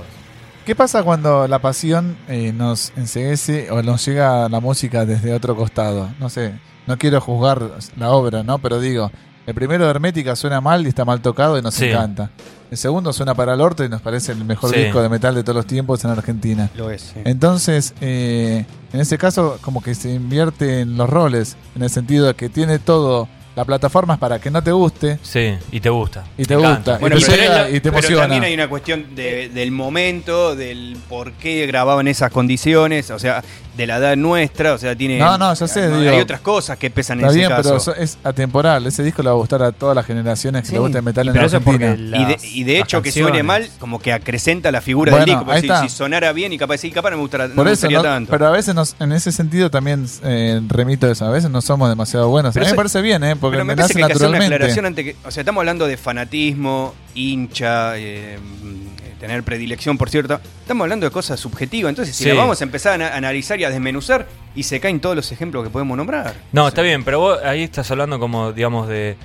¿Qué 0.65 0.77
pasa 0.77 1.03
cuando 1.03 1.49
la 1.49 1.59
pasión 1.59 2.17
eh, 2.29 2.53
nos 2.55 2.93
enseguece 2.97 3.69
o 3.73 3.83
nos 3.83 4.05
llega 4.07 4.49
la 4.49 4.61
música 4.61 5.05
desde 5.05 5.35
otro 5.35 5.57
costado? 5.57 6.11
No 6.21 6.29
sé, 6.29 6.53
no 6.87 6.97
quiero 6.99 7.21
juzgar 7.21 7.61
la 7.97 8.11
obra, 8.11 8.45
¿no? 8.45 8.59
Pero 8.59 8.79
digo, 8.79 9.11
el 9.47 9.55
primero 9.55 9.85
de 9.85 9.91
Hermética 9.91 10.37
suena 10.37 10.61
mal 10.61 10.85
y 10.85 10.89
está 10.89 11.05
mal 11.05 11.21
tocado 11.21 11.59
y 11.59 11.63
nos 11.63 11.75
Sí. 11.75 11.87
encanta. 11.87 12.31
El 12.71 12.79
segundo 12.79 13.13
suena 13.13 13.35
para 13.35 13.53
el 13.55 13.61
orto 13.61 13.85
y 13.85 13.89
nos 13.91 14.01
parece 14.01 14.33
el 14.33 14.45
mejor 14.47 14.71
Sí. 14.73 14.81
disco 14.81 15.03
de 15.03 15.09
metal 15.11 15.35
de 15.35 15.43
todos 15.43 15.57
los 15.57 15.67
tiempos 15.67 16.03
en 16.05 16.11
Argentina. 16.11 16.71
lo 16.75 16.91
es. 16.91 17.03
sí. 17.03 17.21
Entonces, 17.25 17.93
eh, 18.01 18.65
en 18.93 19.01
ese 19.01 19.19
caso, 19.19 19.59
como 19.61 19.83
que 19.83 19.95
se 19.95 20.11
invierte 20.13 20.81
en 20.81 20.97
los 20.97 21.09
roles, 21.11 21.57
en 21.77 21.83
el 21.83 21.91
sentido 21.91 22.27
de 22.27 22.35
que 22.35 22.49
tiene 22.49 22.79
todo, 22.79 23.29
la 23.55 23.65
plataforma 23.65 24.15
es 24.15 24.21
para 24.21 24.39
que 24.39 24.51
no 24.51 24.63
te 24.63 24.73
guste 24.73 25.19
sí, 25.23 25.55
y 25.71 25.81
te 25.81 25.91
gusta. 25.91 26.25
y 26.39 26.45
te 26.45 26.57
gusta. 26.57 26.99
Bueno, 26.99 27.17
y 27.19 27.21
te 27.23 27.27
pero- 27.33 27.69
y 27.69 27.73
te 27.73 27.81
Pero 27.81 27.99
emociona. 27.99 28.23
también 28.23 28.45
hay 28.45 28.55
una 28.55 28.69
cuestión 28.69 29.15
de- 29.15 29.49
del 29.51 29.71
momento, 29.73 30.57
del 30.57 30.97
por 31.09 31.33
qué 31.33 31.67
grababan 31.67 32.09
esas 32.09 32.31
condiciones, 32.31 33.11
o 33.11 33.19
sea, 33.19 33.43
de 33.77 33.87
la 33.87 33.97
edad 33.97 34.17
nuestra, 34.17 34.75
o 34.75 34.79
sea, 34.79 34.95
tiene... 34.95 35.19
No, 35.19 35.39
no, 35.39 35.53
ya 35.55 35.67
sé, 35.67 35.83
Hay, 35.85 35.89
digo- 36.01 36.11
hay 36.13 36.21
otras 36.21 36.41
cosas 36.41 36.77
que 36.79 36.91
pesan 36.91 37.19
en 37.21 37.25
Está 37.27 37.31
ese 37.31 37.39
bien, 37.39 37.49
caso. 37.51 37.93
pero 37.93 38.05
es 38.05 38.19
atemporal. 38.23 38.87
Ese 38.87 39.03
disco 39.03 39.23
le 39.23 39.29
va 39.31 39.35
a 39.35 39.39
gustar 39.39 39.63
a 39.63 39.73
todas 39.73 39.97
las 39.97 40.05
generaciones 40.05 40.63
que 40.63 40.69
Sí, 40.69 40.73
le 40.75 40.79
guste 40.81 40.99
el 40.99 41.05
metal 41.05 41.25
y 41.27 41.29
en 41.29 41.33
pero 41.35 41.47
eso 41.47 41.57
Argentina. 41.57 41.91
porque 41.91 42.03
y, 42.03 42.09
las- 42.09 42.43
de, 42.43 42.49
y 42.49 42.65
de 42.65 42.73
las 42.79 42.83
hecho 42.83 43.01
que 43.03 43.13
suene 43.13 43.43
mal, 43.43 43.69
como 43.79 43.99
que 43.99 44.13
acrecenta 44.13 44.71
la 44.71 44.83
figura 44.83 45.11
Bueno, 45.13 45.25
del 45.25 45.35
disco. 45.35 45.45
porque 45.45 45.57
ahí 45.57 45.61
si, 45.63 45.67
está. 45.69 45.83
si 45.83 45.89
sonara 45.89 46.33
bien 46.33 46.53
y 46.53 46.59
capaz, 46.59 46.79
sí, 46.79 46.91
capaz 46.91 47.11
no 47.11 47.17
me, 47.17 47.23
gustara, 47.23 47.49
no 47.49 47.55
Por 47.55 47.65
me 47.65 47.73
eso, 47.73 47.87
gustaría 47.87 48.03
tanto. 48.03 48.31
pero 48.31 48.47
a 48.47 48.51
veces 48.51 48.75
nos, 48.75 48.95
en 49.01 49.13
ese 49.13 49.33
sentido 49.33 49.71
también 49.71 50.07
eh, 50.23 50.61
remito 50.69 51.07
a 51.07 51.11
eso. 51.13 51.25
A 51.25 51.31
veces 51.31 51.51
no 51.51 51.63
somos 51.63 51.89
demasiado 51.89 52.29
buenos. 52.29 52.53
Pero 52.53 52.67
a 52.67 52.69
mí 52.69 52.73
me 52.73 52.77
parece 52.77 53.01
bien, 53.01 53.25
¿eh? 53.25 53.37
Porque 53.43 53.57
Pero 53.57 53.65
me 53.67 53.73
me 53.75 53.77
parece 53.77 53.95
que 53.95 54.03
hay 54.03 54.07
que 54.09 54.15
hacer 54.15 54.29
una 54.29 54.39
aclaración 54.39 54.87
antes 54.87 55.05
que. 55.05 55.17
O 55.25 55.31
sea, 55.31 55.43
estamos 55.43 55.61
hablando 55.61 55.87
de 55.87 55.99
fanatismo, 55.99 56.95
hincha, 57.15 57.99
eh, 57.99 58.39
mm, 58.39 59.19
tener 59.21 59.43
predilección 59.43 59.99
por 59.99 60.09
cierto. 60.09 60.41
Estamos 60.63 60.85
hablando 60.87 61.05
de 61.07 61.13
cosas 61.13 61.39
subjetivas. 61.39 61.91
Entonces, 61.91 62.17
si 62.17 62.25
Sí. 62.25 62.31
la 62.31 62.37
vamos 62.37 62.61
a 62.61 62.65
empezar 62.65 62.93
a 62.93 62.95
ana- 62.95 63.15
analizar 63.17 63.61
y 63.61 63.65
a 63.65 63.71
desmenuzar, 63.71 64.27
y 64.55 64.63
se 64.63 64.81
caen 64.81 64.99
todos 65.01 65.15
los 65.15 65.31
ejemplos 65.31 65.63
que 65.65 65.71
podemos 65.71 65.97
nombrar. 65.97 66.35
No, 66.53 66.63
O 66.63 66.65
sea, 66.65 66.69
está 66.71 66.83
bien, 66.83 67.05
pero 67.05 67.21
vos 67.21 67.39
ahí 67.45 67.63
estás 67.63 67.91
hablando 67.91 68.19
como, 68.19 68.53
digamos, 68.53 68.89
de... 68.89 69.17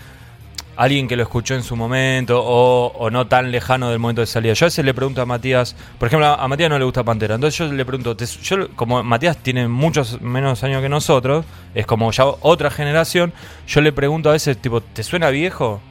alguien 0.78 1.08
que 1.08 1.16
lo 1.16 1.24
escuchó 1.24 1.56
en 1.56 1.64
su 1.64 1.76
momento 1.76 2.40
o, 2.42 2.88
o 2.98 3.10
no 3.10 3.28
tan 3.28 3.52
lejano 3.52 3.90
del 3.90 4.00
momento 4.00 4.22
de 4.22 4.28
salida. 4.28 4.54
Yo 4.54 4.66
a 4.66 4.68
veces 4.68 4.86
le 4.86 4.94
pregunto 4.94 5.22
a 5.22 5.26
Matías, 5.26 5.76
por 6.00 6.08
ejemplo, 6.08 6.28
a, 6.28 6.48
Matías 6.48 6.70
no 6.70 6.78
le 6.80 6.86
gusta 6.86 7.04
Pantera, 7.04 7.36
entonces 7.36 7.58
yo 7.58 7.74
le 7.74 7.84
pregunto, 7.86 8.16
yo 8.44 8.70
como 8.76 9.04
Matías 9.04 9.38
tiene 9.38 9.68
muchos 9.68 10.22
menos 10.22 10.64
años 10.64 10.82
que 10.82 10.90
nosotros, 10.90 11.46
es 11.76 11.86
como 11.86 12.12
ya 12.12 12.26
otra 12.26 12.70
generación, 12.70 13.34
yo 13.68 13.82
le 13.82 13.92
pregunto 13.92 14.30
a 14.30 14.34
veces, 14.34 14.58
tipo, 14.58 14.82
¿te 14.82 15.04
suena 15.04 15.30
viejo? 15.30 15.82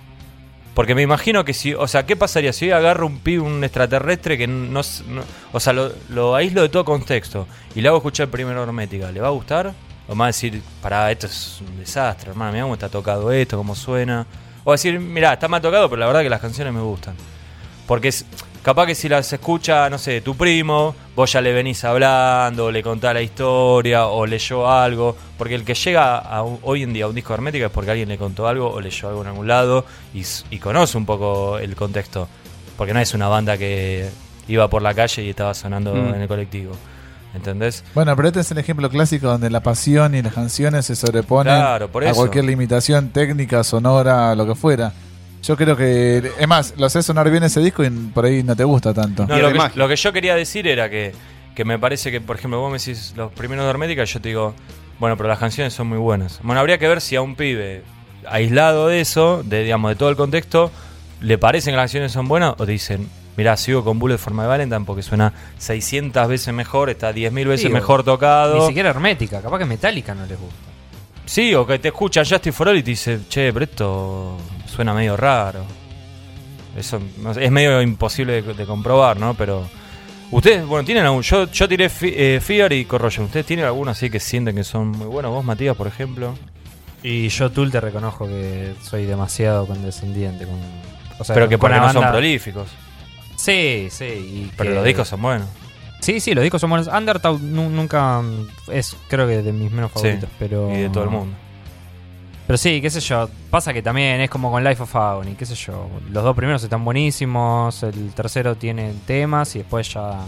Porque 0.75 0.95
me 0.95 1.01
imagino 1.03 1.45
que 1.45 1.55
si, 1.55 1.73
o 1.73 1.89
sea, 1.89 2.05
¿qué 2.05 2.17
pasaría 2.17 2.53
si 2.53 2.71
agarro 2.71 3.07
un 3.07 3.19
pibe, 3.21 3.41
un 3.43 3.65
extraterrestre 3.65 4.37
que 4.37 4.47
no, 4.47 4.83
no- 5.09 5.23
o 5.53 5.59
sea, 5.59 5.73
lo, 5.73 5.91
lo 6.11 6.35
aíslo 6.37 6.61
de 6.63 6.69
todo 6.69 6.85
contexto 6.85 7.49
y 7.75 7.81
le 7.81 7.89
hago 7.89 7.97
escuchar 7.97 8.29
primero 8.29 8.63
hermética, 8.63 9.11
¿le 9.11 9.21
va 9.21 9.29
a 9.29 9.31
gustar? 9.31 9.73
O 10.07 10.15
más 10.15 10.29
decir, 10.37 10.63
pará, 10.83 11.11
esto 11.11 11.27
es 11.27 11.61
un 11.67 11.79
desastre, 11.79 12.31
hermano, 12.31 12.53
mira 12.53 12.63
cómo 12.65 12.75
está 12.75 12.89
tocado 12.89 13.33
esto, 13.33 13.57
cómo 13.57 13.75
suena. 13.75 14.27
O 14.69 14.73
decir, 14.73 14.99
mirá, 14.99 15.35
está 15.35 15.47
mal 15.47 15.63
tocado, 15.63 15.89
pero 15.89 16.01
la 16.01 16.07
verdad 16.09 16.23
que 16.23 16.29
las 16.29 16.41
canciones 16.41 16.75
me 16.75 16.81
gustan. 16.81 17.15
Porque 17.87 18.09
es, 18.09 18.25
capaz 18.65 18.87
que 18.87 18.97
si 18.97 19.09
las 19.09 19.33
escucha, 19.33 19.89
no 19.89 19.97
sé, 19.97 20.21
tu 20.23 20.37
primo, 20.37 20.93
vos 21.15 21.31
ya 21.33 21.41
le 21.41 21.53
venís 21.53 21.85
hablando, 21.85 22.73
le 22.73 22.83
contás 22.83 23.15
la 23.15 23.23
historia, 23.23 24.09
o 24.09 24.27
leyó 24.27 24.69
algo. 24.69 25.17
Porque 25.39 25.55
el 25.55 25.65
que 25.65 25.75
llega 25.75 26.19
a 26.19 26.43
un- 26.43 26.59
hoy 26.63 26.83
en 26.83 26.93
día 26.93 27.05
a 27.05 27.09
un 27.09 27.15
disco 27.15 27.29
de 27.29 27.35
hermética 27.35 27.67
es 27.67 27.71
porque 27.71 27.93
alguien 27.93 28.09
le 28.09 28.19
contó 28.19 28.49
algo 28.49 28.69
o 28.69 28.81
leyó 28.81 29.09
algo 29.09 29.23
en 29.23 29.29
algún 29.29 29.47
lado 29.47 29.87
y 30.51 30.59
conoce 30.59 30.99
un 30.99 31.07
poco 31.07 31.59
el 31.59 31.77
contexto. 31.77 32.27
Porque 32.77 32.93
no 32.93 32.99
es 32.99 33.15
una 33.15 33.29
banda 33.29 33.57
que 33.57 34.09
iba 34.49 34.67
por 34.69 34.83
la 34.83 34.95
calle 34.95 35.23
y 35.23 35.31
estaba 35.31 35.55
sonando 35.55 35.95
Mm. 35.95 36.15
en 36.17 36.23
el 36.23 36.27
colectivo. 36.29 36.73
¿Entendés? 37.37 37.85
Bueno, 37.95 38.17
pero 38.17 38.29
este 38.29 38.41
es 38.41 38.51
el 38.51 38.59
ejemplo 38.59 38.89
clásico 38.89 39.29
donde 39.29 39.51
la 39.51 39.61
pasión 39.61 40.15
y 40.15 40.23
las 40.23 40.33
canciones 40.33 40.87
se 40.87 40.97
sobreponen 40.97 41.55
Claro, 41.55 41.89
por 41.93 42.05
a 42.07 42.15
cualquier 42.15 42.47
limitación 42.47 43.11
técnica, 43.11 43.63
sonora, 43.63 44.35
lo 44.35 44.47
que 44.47 44.55
fuera. 44.55 44.93
Yo 45.43 45.55
creo 45.57 45.77
que, 45.77 46.33
es 46.39 46.49
más, 46.49 46.75
lo 46.79 46.89
sé 46.89 47.03
sonar 47.03 47.31
bien 47.31 47.45
ese 47.45 47.61
disco 47.61 47.85
y 47.85 47.91
por 47.91 48.25
ahí 48.25 48.43
no 48.43 48.57
te 48.57 48.65
gusta 48.65 48.95
tanto. 48.95 49.27
No, 49.27 49.39
lo, 49.39 49.53
que, 49.53 49.79
lo 49.79 49.87
que 49.87 49.97
yo 49.97 50.13
quería 50.13 50.35
decir 50.35 50.67
era 50.67 50.89
que, 50.89 51.13
que 51.55 51.65
me 51.65 51.79
parece 51.79 52.11
que, 52.11 52.21
por 52.21 52.37
ejemplo, 52.37 52.59
vos 52.59 52.73
me 52.73 52.79
decís 52.79 53.13
los 53.17 53.31
primeros 53.33 53.65
de 53.67 53.71
Hermética, 53.71 54.05
yo 54.05 54.21
te 54.21 54.31
digo, 54.31 54.55
bueno, 54.99 55.17
pero 55.19 55.29
las 55.29 55.39
canciones 55.39 55.75
son 55.75 55.89
muy 55.89 55.99
buenas. 55.99 56.41
Bueno, 56.43 56.61
habría 56.61 56.79
que 56.79 56.89
ver 56.89 57.03
si 57.03 57.17
a 57.17 57.23
un 57.23 57.37
pibe 57.37 57.83
aislado 58.27 58.89
de 58.89 59.01
eso, 59.01 59.43
de 59.45 59.63
digamos 59.63 59.91
de 59.91 59.97
todo 59.97 60.09
el 60.09 60.17
contexto, 60.17 60.73
le 61.21 61.37
parecen 61.39 61.73
que 61.73 61.77
las 61.77 61.85
canciones 61.85 62.13
son 62.13 62.29
buenas 62.29 62.55
o 62.57 62.65
te 62.65 62.73
dicen, 62.73 63.09
mirá, 63.37 63.57
sigo 63.57 63.85
con 63.85 63.99
Bullet 63.99 64.19
for 64.19 64.33
My 64.33 64.47
Valentine 64.47 64.85
porque 64.85 65.03
suena 65.03 65.33
600 65.59 66.29
veces 66.29 66.53
mejor, 66.55 66.91
está 66.91 67.13
10.000 67.13 67.47
veces 67.47 67.71
mejor 67.71 68.03
tocado. 68.05 68.59
Ni 68.61 68.67
siquiera 68.67 68.91
hermética, 68.91 69.41
capaz 69.43 69.59
que 69.59 69.65
Metallica 69.67 70.15
no 70.15 70.27
les 70.27 70.39
gusta. 70.39 70.57
Sí, 71.25 71.55
o 71.55 71.67
que 71.67 71.79
te 71.79 71.89
escuchan 71.89 72.25
Justin 72.25 72.53
for 72.53 72.69
All 72.69 72.77
y 72.79 72.83
te 72.83 72.91
dice, 72.91 73.21
che, 73.29 73.53
pero 73.53 73.65
esto 73.65 74.37
suena 74.67 74.95
medio 74.95 75.17
raro. 75.17 75.65
Eso 76.77 77.01
no 77.19 77.33
sé, 77.35 77.45
es 77.45 77.51
medio 77.51 77.81
imposible 77.83 78.43
de, 78.43 78.55
de 78.55 78.67
comprobar, 78.67 79.19
¿no? 79.19 79.35
Pero 79.35 79.67
ustedes, 80.31 80.65
bueno, 80.67 80.85
tienen 80.85 81.05
algún. 81.05 81.23
Yo, 81.23 81.51
yo 81.51 81.67
tiré 81.69 81.89
Fi- 81.89 82.13
eh, 82.15 82.41
Fear 82.43 82.73
y 82.75 82.85
Corrosion. 82.85 83.27
¿Ustedes 83.27 83.47
tienen 83.47 83.65
alguno 83.65 83.91
así 83.91 84.11
que 84.11 84.21
sienten 84.21 84.55
que 84.55 84.63
son 84.65 84.89
muy 84.89 85.07
buenos? 85.07 85.33
Vos, 85.33 85.45
Matías, 85.45 85.75
por 85.77 85.87
ejemplo. 85.87 86.35
Y 87.03 87.29
yo, 87.29 87.51
Tool, 87.51 87.71
te 87.71 87.81
reconozco 87.81 88.27
que 88.27 88.75
soy 88.83 89.07
demasiado 89.07 89.67
condescendiente 89.67 90.45
con. 90.45 90.55
O 91.19 91.25
sea, 91.25 91.35
pero 91.35 91.49
que 91.49 91.57
porque 91.57 91.77
una 91.77 91.87
no 91.87 91.93
son 91.95 92.11
prolíficos. 92.11 92.69
Sí, 93.37 93.89
sí. 93.91 94.05
y 94.05 94.53
Pero 94.57 94.71
que- 94.71 94.75
los 94.77 94.85
discos 94.85 95.09
son 95.09 95.23
buenos. 95.23 95.49
Sí, 96.01 96.21
sí, 96.21 96.35
los 96.35 96.43
discos 96.43 96.61
son 96.61 96.71
buenos. 96.71 96.89
Undertow 96.89 97.39
nu- 97.39 97.71
nunca 97.71 98.21
mm, 98.21 98.49
es, 98.73 98.97
creo 99.09 99.27
que 99.27 99.43
de 99.43 99.53
mis 99.53 99.71
menos 99.71 99.91
Sí, 99.95 100.01
favoritos, 100.01 100.31
pero. 100.39 100.71
Y 100.71 100.83
de 100.83 100.89
todo 100.91 101.05
el 101.05 101.11
mundo. 101.11 101.37
Pero 102.47 102.57
sí, 102.59 102.81
qué 102.81 102.91
sé 102.91 103.01
yo. 103.01 103.29
Pasa 103.51 103.73
que 103.73 103.83
también 103.83 104.21
es 104.21 104.31
como 104.31 104.51
con 104.53 104.63
Life 104.63 104.83
of 104.83 104.95
Agony, 104.95 105.35
qué 105.35 105.45
sé 105.47 105.55
yo. 105.57 105.89
Los 106.11 106.23
dos 106.23 106.37
primeros 106.37 106.63
están 106.63 106.85
buenísimos, 106.85 107.83
el 107.83 108.13
tercero 108.15 108.55
tiene 108.55 108.93
temas 109.07 109.57
y 109.57 109.61
después 109.61 109.93
ya 109.93 110.21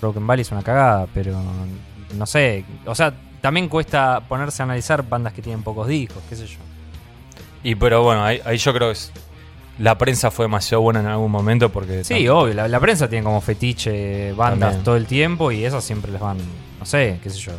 Broken 0.00 0.26
Valley 0.26 0.42
es 0.42 0.50
una 0.50 0.62
cagada, 0.62 1.06
pero 1.14 1.40
no 2.16 2.26
sé. 2.26 2.64
O 2.86 2.94
sea, 2.94 3.14
también 3.40 3.68
cuesta 3.68 4.20
ponerse 4.28 4.62
a 4.62 4.64
analizar 4.64 5.08
bandas 5.08 5.32
que 5.32 5.40
tienen 5.42 5.62
pocos 5.62 5.86
discos, 5.86 6.22
qué 6.28 6.34
sé 6.34 6.46
yo. 6.46 6.58
Y 7.62 7.74
pero 7.76 8.02
bueno, 8.02 8.24
ahí, 8.24 8.40
ahí 8.44 8.56
yo 8.58 8.72
creo 8.74 8.88
que 8.88 8.92
es- 8.94 9.12
la 9.78 9.96
prensa 9.98 10.30
fue 10.30 10.44
demasiado 10.44 10.82
buena 10.82 11.00
en 11.00 11.06
algún 11.06 11.30
momento 11.30 11.70
porque. 11.70 12.04
Sí, 12.04 12.28
obvio, 12.28 12.54
la, 12.54 12.68
la 12.68 12.80
prensa 12.80 13.08
tiene 13.08 13.24
como 13.24 13.40
fetiche 13.40 14.32
bandas 14.32 14.70
También. 14.70 14.84
todo 14.84 14.96
el 14.96 15.06
tiempo 15.06 15.52
y 15.52 15.64
esas 15.64 15.84
siempre 15.84 16.10
les 16.12 16.20
van, 16.20 16.38
no 16.78 16.84
sé, 16.84 17.18
qué 17.22 17.30
sé 17.30 17.38
yo. 17.38 17.52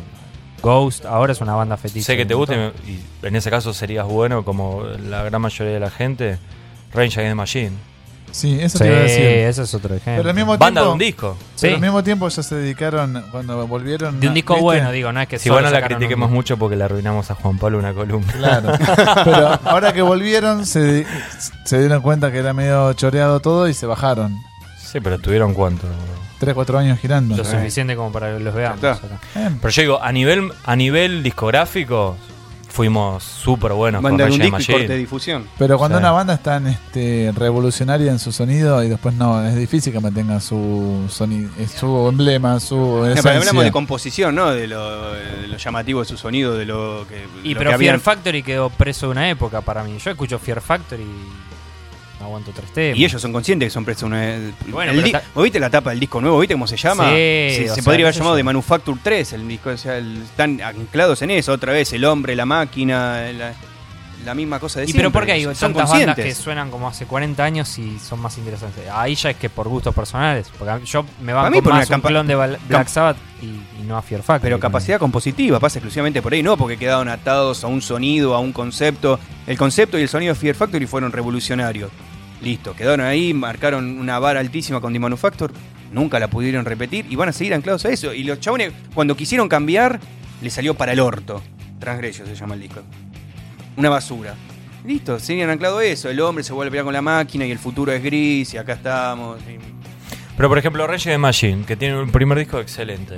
Ghost 0.62 1.06
ahora 1.06 1.32
es 1.32 1.40
una 1.40 1.54
banda 1.54 1.76
fetiche. 1.78 2.02
Sé 2.04 2.16
que 2.16 2.26
te 2.26 2.34
gusta 2.34 2.54
y 2.86 3.26
en 3.26 3.36
ese 3.36 3.48
caso 3.50 3.72
serías 3.72 4.06
bueno 4.06 4.44
como 4.44 4.82
la 5.08 5.22
gran 5.22 5.40
mayoría 5.40 5.72
de 5.74 5.80
la 5.80 5.90
gente. 5.90 6.38
Range 6.92 7.18
Against 7.20 7.30
the 7.30 7.34
Machine. 7.34 7.70
Sí, 8.32 8.58
eso 8.60 8.78
Sí, 8.78 8.84
te 8.84 8.90
iba 8.90 8.98
a 8.98 9.02
decir. 9.02 9.24
es 9.24 9.74
otro 9.74 9.94
ejemplo. 9.94 10.16
Pero 10.22 10.28
al 10.30 10.34
mismo 10.36 10.56
Banda 10.58 10.80
de 10.80 10.84
tiempo, 10.86 10.92
un 10.92 10.98
disco. 10.98 11.36
pero 11.60 11.74
al 11.74 11.80
mismo 11.80 12.04
tiempo 12.04 12.28
ya 12.28 12.42
se 12.42 12.54
dedicaron, 12.54 13.24
cuando 13.30 13.66
volvieron... 13.66 14.20
De 14.20 14.28
un 14.28 14.34
disco 14.34 14.54
¿viste? 14.54 14.62
bueno, 14.64 14.92
digo, 14.92 15.12
no 15.12 15.20
es 15.20 15.28
que 15.28 15.38
Si 15.38 15.50
bueno 15.50 15.70
la 15.70 15.82
critiquemos 15.82 16.28
un- 16.28 16.34
mucho 16.34 16.56
porque 16.56 16.76
le 16.76 16.84
arruinamos 16.84 17.30
a 17.30 17.34
Juan 17.34 17.58
Pablo 17.58 17.78
una 17.78 17.92
columna. 17.92 18.32
Claro. 18.32 18.72
Pero 19.24 19.58
ahora 19.64 19.92
que 19.92 20.02
volvieron, 20.02 20.64
se, 20.66 21.04
se 21.64 21.78
dieron 21.78 22.02
cuenta 22.02 22.30
que 22.32 22.38
era 22.38 22.52
medio 22.52 22.92
choreado 22.94 23.40
todo 23.40 23.68
y 23.68 23.74
se 23.74 23.86
bajaron. 23.86 24.36
Sí, 24.78 25.00
pero 25.00 25.18
tuvieron 25.20 25.54
cuánto. 25.54 25.86
3, 26.40 26.52
4 26.54 26.78
años 26.78 26.98
girando. 26.98 27.36
Lo 27.36 27.44
suficiente 27.44 27.94
como 27.94 28.10
para 28.10 28.36
que 28.36 28.42
los 28.42 28.52
veamos. 28.54 28.78
Acá. 28.82 28.98
Pero 29.34 29.68
yo 29.68 29.82
digo, 29.82 30.02
a 30.02 30.10
nivel, 30.10 30.50
a 30.64 30.74
nivel 30.74 31.22
discográfico, 31.22 32.16
fuimos 32.70 33.22
súper 33.24 33.72
buenos 33.72 34.00
Banda 34.02 34.24
de 34.24 34.30
con 34.30 34.34
un 34.34 34.40
Rage 34.40 34.50
disco 34.50 34.56
y 34.56 34.62
Against 34.62 34.66
the 34.68 34.72
corte 34.72 34.92
de 34.92 34.98
difusión. 34.98 35.48
Pero 35.58 35.76
cuando 35.78 35.98
Sí. 35.98 36.02
una 36.02 36.12
banda 36.12 36.34
es 36.34 36.42
tan 36.42 36.66
este, 36.66 37.32
revolucionaria 37.36 38.10
en 38.12 38.18
su 38.18 38.32
sonido 38.32 38.82
y 38.82 38.88
después 38.88 39.14
no, 39.14 39.44
es 39.44 39.56
difícil 39.56 39.92
que 39.92 40.00
mantenga 40.00 40.40
su 40.40 41.04
sonido, 41.10 41.50
su 41.78 42.08
emblema, 42.08 42.58
su 42.60 42.76
No, 42.76 43.14
pero 43.22 43.38
hablamos 43.38 43.64
de 43.64 43.72
composición, 43.72 44.34
¿no? 44.34 44.50
De 44.50 44.66
lo, 44.66 45.12
de 45.14 45.48
lo 45.48 45.56
llamativo 45.56 46.00
de 46.00 46.06
su 46.06 46.16
sonido, 46.16 46.56
de 46.56 46.64
lo 46.66 47.04
que. 47.08 47.26
Y 47.44 47.54
lo 47.54 47.58
pero 47.58 47.70
que 47.72 47.76
Fear 47.78 47.94
habían- 47.94 48.00
Factory 48.00 48.42
quedó 48.42 48.70
preso 48.70 49.06
de 49.06 49.12
una 49.12 49.28
época 49.30 49.60
para 49.60 49.82
mí. 49.84 49.98
Yo 49.98 50.10
escucho 50.10 50.38
Fear 50.38 50.60
Factory 50.60 51.02
y 51.02 51.49
no 52.20 52.26
aguanto 52.26 52.52
tres 52.54 52.70
temas. 52.72 52.98
Y 52.98 53.04
ellos 53.04 53.20
son 53.20 53.32
conscientes 53.32 53.66
que 53.66 53.70
son 53.70 53.84
presos 53.84 54.08
bueno, 54.08 54.92
el 54.92 54.96
pero 54.96 55.02
di- 55.06 55.12
ta- 55.12 55.22
¿Vos 55.34 55.42
viste 55.44 55.58
la 55.58 55.70
tapa 55.70 55.90
del 55.90 55.98
disco 56.00 56.20
nuevo? 56.20 56.38
¿Viste 56.38 56.54
cómo 56.54 56.66
se 56.66 56.76
llama? 56.76 57.04
Sí, 57.10 57.10
se 57.16 57.68
se 57.68 57.74
sea, 57.76 57.82
podría 57.84 57.98
qué 57.98 58.02
haber 58.08 58.14
llamado 58.14 58.36
de 58.36 58.42
Manufacture 58.44 58.98
3 59.02 59.32
el 59.32 59.48
disco. 59.48 59.70
O 59.70 59.76
sea, 59.76 59.96
el- 59.98 60.22
están 60.22 60.60
anclados 60.60 61.22
en 61.22 61.30
eso 61.32 61.52
otra 61.52 61.72
vez. 61.72 61.92
El 61.92 62.04
hombre, 62.04 62.36
la 62.36 62.44
máquina, 62.46 63.22
la, 63.32 63.52
la 64.24 64.34
misma 64.34 64.60
cosa 64.60 64.80
de 64.80 64.84
Y 64.84 64.88
siempre. 64.88 65.04
pero 65.04 65.12
porque 65.12 65.32
hay 65.32 65.44
son 65.44 65.54
tantas 65.72 65.88
bandas 65.90 66.14
que 66.16 66.34
suenan 66.34 66.70
como 66.70 66.86
hace 66.88 67.06
40 67.06 67.42
años 67.42 67.78
y 67.78 67.98
son 67.98 68.20
más 68.20 68.36
interesantes. 68.36 68.84
Ahí 68.92 69.14
ya 69.14 69.30
es 69.30 69.36
que 69.38 69.48
por 69.48 69.66
gustos 69.66 69.94
personales. 69.94 70.50
Porque 70.58 70.84
yo 70.84 71.06
me 71.22 71.32
van 71.32 71.50
mí 71.50 71.56
con 71.58 71.64
por 71.64 71.72
más 71.72 71.88
un 71.88 72.00
clon 72.02 72.26
de 72.26 72.34
Black 72.36 72.88
Sabbath 72.88 73.16
y, 73.40 73.46
y 73.46 73.84
no 73.86 73.96
a 73.96 74.02
Fear 74.02 74.20
Factory. 74.22 74.42
Pero 74.50 74.60
capacidad 74.60 74.98
compositiva 74.98 75.58
pasa 75.58 75.78
exclusivamente 75.78 76.20
por 76.20 76.34
ahí, 76.34 76.42
no 76.42 76.58
porque 76.58 76.76
quedaron 76.76 77.08
atados 77.08 77.64
a 77.64 77.68
un 77.68 77.80
sonido, 77.80 78.34
a 78.34 78.40
un 78.40 78.52
concepto. 78.52 79.18
El 79.46 79.56
concepto 79.56 79.98
y 79.98 80.02
el 80.02 80.08
sonido 80.10 80.34
de 80.34 80.38
Fear 80.38 80.54
Factory 80.54 80.86
fueron 80.86 81.12
revolucionarios. 81.12 81.90
Listo, 82.42 82.74
quedaron 82.74 83.04
ahí, 83.04 83.34
marcaron 83.34 83.98
una 83.98 84.18
vara 84.18 84.40
altísima 84.40 84.80
con 84.80 84.92
The 84.92 84.98
Manufacture, 84.98 85.52
nunca 85.92 86.18
la 86.18 86.28
pudieron 86.28 86.64
repetir 86.64 87.04
y 87.10 87.16
van 87.16 87.28
a 87.28 87.32
seguir 87.32 87.52
anclados 87.54 87.84
a 87.84 87.90
eso. 87.90 88.14
Y 88.14 88.24
los 88.24 88.40
chabones, 88.40 88.72
cuando 88.94 89.14
quisieron 89.16 89.48
cambiar, 89.48 90.00
le 90.40 90.50
salió 90.50 90.74
para 90.74 90.92
el 90.92 91.00
orto. 91.00 91.42
Transgresio 91.78 92.24
se 92.26 92.34
llama 92.34 92.54
el 92.54 92.60
disco. 92.62 92.80
Una 93.76 93.90
basura. 93.90 94.34
Listo, 94.86 95.18
siguen 95.20 95.50
anclados 95.50 95.80
a 95.80 95.84
eso. 95.84 96.08
El 96.08 96.20
hombre 96.20 96.42
se 96.42 96.52
vuelve 96.54 96.68
a 96.68 96.70
pelear 96.72 96.84
con 96.84 96.94
la 96.94 97.02
máquina 97.02 97.44
y 97.44 97.50
el 97.50 97.58
futuro 97.58 97.92
es 97.92 98.02
gris 98.02 98.54
y 98.54 98.56
acá 98.56 98.72
estamos. 98.72 99.38
y- 99.42 99.58
Pero 100.36 100.48
por 100.48 100.56
ejemplo, 100.56 100.82
Against 100.84 101.04
the 101.06 101.18
Machine, 101.18 101.64
que 101.66 101.76
tiene 101.76 102.00
un 102.00 102.10
primer 102.10 102.38
disco 102.38 102.58
excelente. 102.58 103.16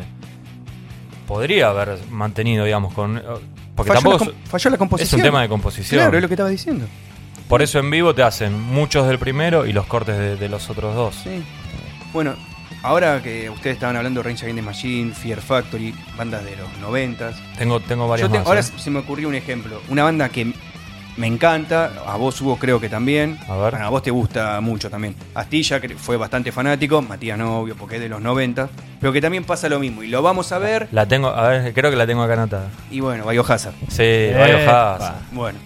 Podría 1.26 1.68
haber 1.70 1.98
mantenido, 2.10 2.64
digamos, 2.64 2.92
con. 2.94 3.18
eh, 3.18 3.22
Porque 3.76 3.92
Falló, 3.92 4.02
tampoco 4.10 4.24
la, 4.26 4.30
es- 4.44 4.50
falló 4.50 4.70
la 4.70 4.74
es 4.74 4.78
composición. 4.78 5.20
un 5.20 5.24
tema 5.24 5.42
de 5.42 5.48
composición. 5.48 5.98
Claro, 6.00 6.16
es 6.18 6.22
lo 6.22 6.28
que 6.28 6.34
estaba 6.34 6.50
diciendo. 6.50 6.86
Por 7.52 7.60
eso 7.60 7.78
en 7.80 7.90
vivo 7.90 8.14
te 8.14 8.22
hacen 8.22 8.58
muchos 8.58 9.06
del 9.06 9.18
primero 9.18 9.66
y 9.66 9.74
los 9.74 9.84
cortes 9.84 10.16
de, 10.16 10.36
de 10.36 10.48
los 10.48 10.70
otros 10.70 10.94
dos. 10.94 11.14
Sí. 11.22 11.42
Bueno, 12.10 12.34
ahora 12.82 13.20
que 13.22 13.50
ustedes 13.50 13.74
estaban 13.74 13.94
hablando 13.94 14.22
de 14.22 14.28
Range 14.30 14.42
Against 14.46 14.58
the 14.58 14.62
Machine, 14.64 15.12
Fear 15.12 15.42
Factory, 15.42 15.94
bandas 16.16 16.46
de 16.46 16.56
los 16.56 16.74
noventas. 16.78 17.36
Tengo, 17.58 17.78
tengo 17.80 18.08
varios 18.08 18.30
Yo 18.30 18.32
te- 18.32 18.38
más. 18.38 18.46
ahora 18.46 18.60
¿eh? 18.60 18.62
se 18.62 18.88
me 18.90 19.00
ocurrió 19.00 19.28
un 19.28 19.34
ejemplo. 19.34 19.82
Una 19.90 20.02
banda 20.02 20.30
que 20.30 20.50
me 21.18 21.26
encanta, 21.26 21.92
a 22.06 22.16
vos 22.16 22.40
Hugo 22.40 22.56
creo 22.56 22.80
que 22.80 22.88
también. 22.88 23.38
A 23.46 23.54
ver. 23.58 23.72
Bueno, 23.72 23.86
a 23.86 23.90
vos 23.90 24.02
te 24.02 24.10
gusta 24.10 24.58
mucho 24.62 24.88
también. 24.88 25.14
Astilla 25.34 25.78
que 25.78 25.90
fue 25.90 26.16
bastante 26.16 26.52
fanático, 26.52 27.02
Matías 27.02 27.36
no, 27.36 27.58
obvio, 27.58 27.76
porque 27.76 27.96
es 27.96 28.00
de 28.00 28.08
los 28.08 28.22
90. 28.22 28.70
Pero 28.98 29.12
que 29.12 29.20
también 29.20 29.44
pasa 29.44 29.68
lo 29.68 29.78
mismo. 29.78 30.02
Y 30.02 30.06
lo 30.08 30.22
vamos 30.22 30.52
a 30.52 30.58
ver. 30.58 30.88
La 30.90 31.06
tengo, 31.06 31.28
a 31.28 31.48
ver, 31.50 31.74
creo 31.74 31.90
que 31.90 31.98
la 31.98 32.06
tengo 32.06 32.22
acá 32.22 32.32
anotada. 32.32 32.68
Y 32.90 33.00
bueno, 33.00 33.26
Biohazard. 33.28 33.74
Sí, 33.90 34.02
Epa. 34.04 34.46
Biohazard. 34.46 35.14
Bueno. 35.32 35.58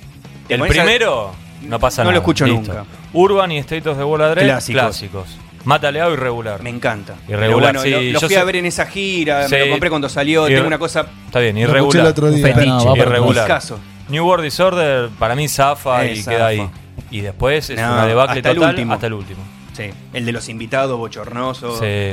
Te 0.48 0.54
El 0.54 0.62
a- 0.62 0.66
primero 0.66 1.45
no 1.68 1.78
pasa 1.78 2.02
No 2.02 2.10
nada. 2.10 2.14
lo 2.14 2.18
escucho 2.20 2.46
listo. 2.46 2.72
nunca. 2.72 2.84
Urban 3.12 3.52
y 3.52 3.58
State 3.58 3.88
of 3.88 3.96
the 3.98 4.04
World 4.04 4.38
Clásicos. 4.38 4.80
clásicos. 4.82 5.36
Mátaleado 5.64 6.12
y 6.12 6.16
regular. 6.16 6.62
Me 6.62 6.70
encanta. 6.70 7.14
Irregular, 7.28 7.48
Pero 7.48 7.58
bueno, 7.58 7.80
sí, 7.82 7.90
lo, 7.90 7.96
lo 8.12 8.20
yo 8.20 8.20
fui 8.20 8.28
sé- 8.28 8.38
a 8.38 8.44
ver 8.44 8.56
en 8.56 8.66
esa 8.66 8.86
gira, 8.86 9.48
me 9.48 9.58
lo 9.66 9.70
compré 9.72 9.90
cuando 9.90 10.08
salió, 10.08 10.46
Irre- 10.46 10.54
tengo 10.54 10.66
una 10.68 10.78
cosa 10.78 11.06
Está 11.26 11.40
bien, 11.40 11.56
Lo 11.56 11.62
escuché 11.62 11.72
el 11.72 11.80
irregular. 11.82 12.06
otro 12.06 12.30
día. 12.30 12.46
fetiche, 12.46 12.66
no, 12.66 12.96
irregular. 12.96 13.62
New 14.08 14.24
World 14.24 14.44
Disorder 14.44 15.08
para 15.18 15.34
mí 15.34 15.48
zafa 15.48 16.04
Eh, 16.04 16.12
y 16.12 16.16
zafa. 16.22 16.30
queda 16.36 16.46
ahí. 16.46 16.70
Y 17.10 17.20
después 17.20 17.68
es 17.70 17.80
No, 17.80 17.92
una 17.94 18.06
debacle 18.06 18.38
hasta 18.38 18.50
el 18.52 18.58
último. 18.60 18.92
hasta 18.94 19.06
el 19.08 19.12
último. 19.14 19.40
Sí, 19.76 19.90
el 20.12 20.24
de 20.24 20.32
los 20.32 20.48
invitados, 20.48 20.96
bochornoso. 20.96 21.78
Sí. 21.80 22.12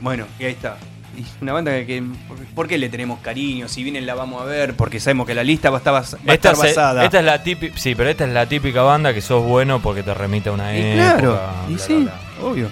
Bueno, 0.00 0.26
y 0.38 0.44
ahí 0.44 0.52
está. 0.52 0.76
Una 1.40 1.52
banda 1.52 1.72
que, 1.72 1.86
que- 1.86 2.02
¿Por 2.54 2.68
qué 2.68 2.78
le 2.78 2.88
tenemos 2.88 3.20
cariño? 3.20 3.68
Si 3.68 3.82
vienen 3.82 4.06
la 4.06 4.14
vamos 4.14 4.42
a 4.42 4.44
ver, 4.44 4.74
porque 4.74 5.00
sabemos 5.00 5.26
que 5.26 5.34
la 5.34 5.44
lista 5.44 5.70
va 5.70 5.76
a 5.76 5.78
estar, 5.78 5.94
bas- 5.94 6.14
va 6.16 6.32
a 6.32 6.34
Esta, 6.34 6.50
estar 6.52 6.56
se- 6.56 6.66
basada. 6.68 7.04
esta 7.04 7.18
es 7.18 7.24
la 7.24 7.42
típica, 7.42 7.76
sí, 7.78 7.94
pero 7.94 8.10
esta 8.10 8.24
es 8.24 8.32
la 8.32 8.46
típica 8.46 8.82
banda 8.82 9.12
que 9.14 9.20
sos 9.20 9.42
bueno 9.44 9.80
porque 9.80 10.02
te 10.02 10.12
remite 10.14 10.48
a 10.48 10.52
una 10.52 10.76
Y 10.76 10.80
época. 10.82 11.14
claro, 11.16 11.40
y 11.68 11.74
bla, 11.74 11.82
sí, 11.84 11.94
bla, 11.94 12.02
bla. 12.40 12.46
obvio. 12.48 12.68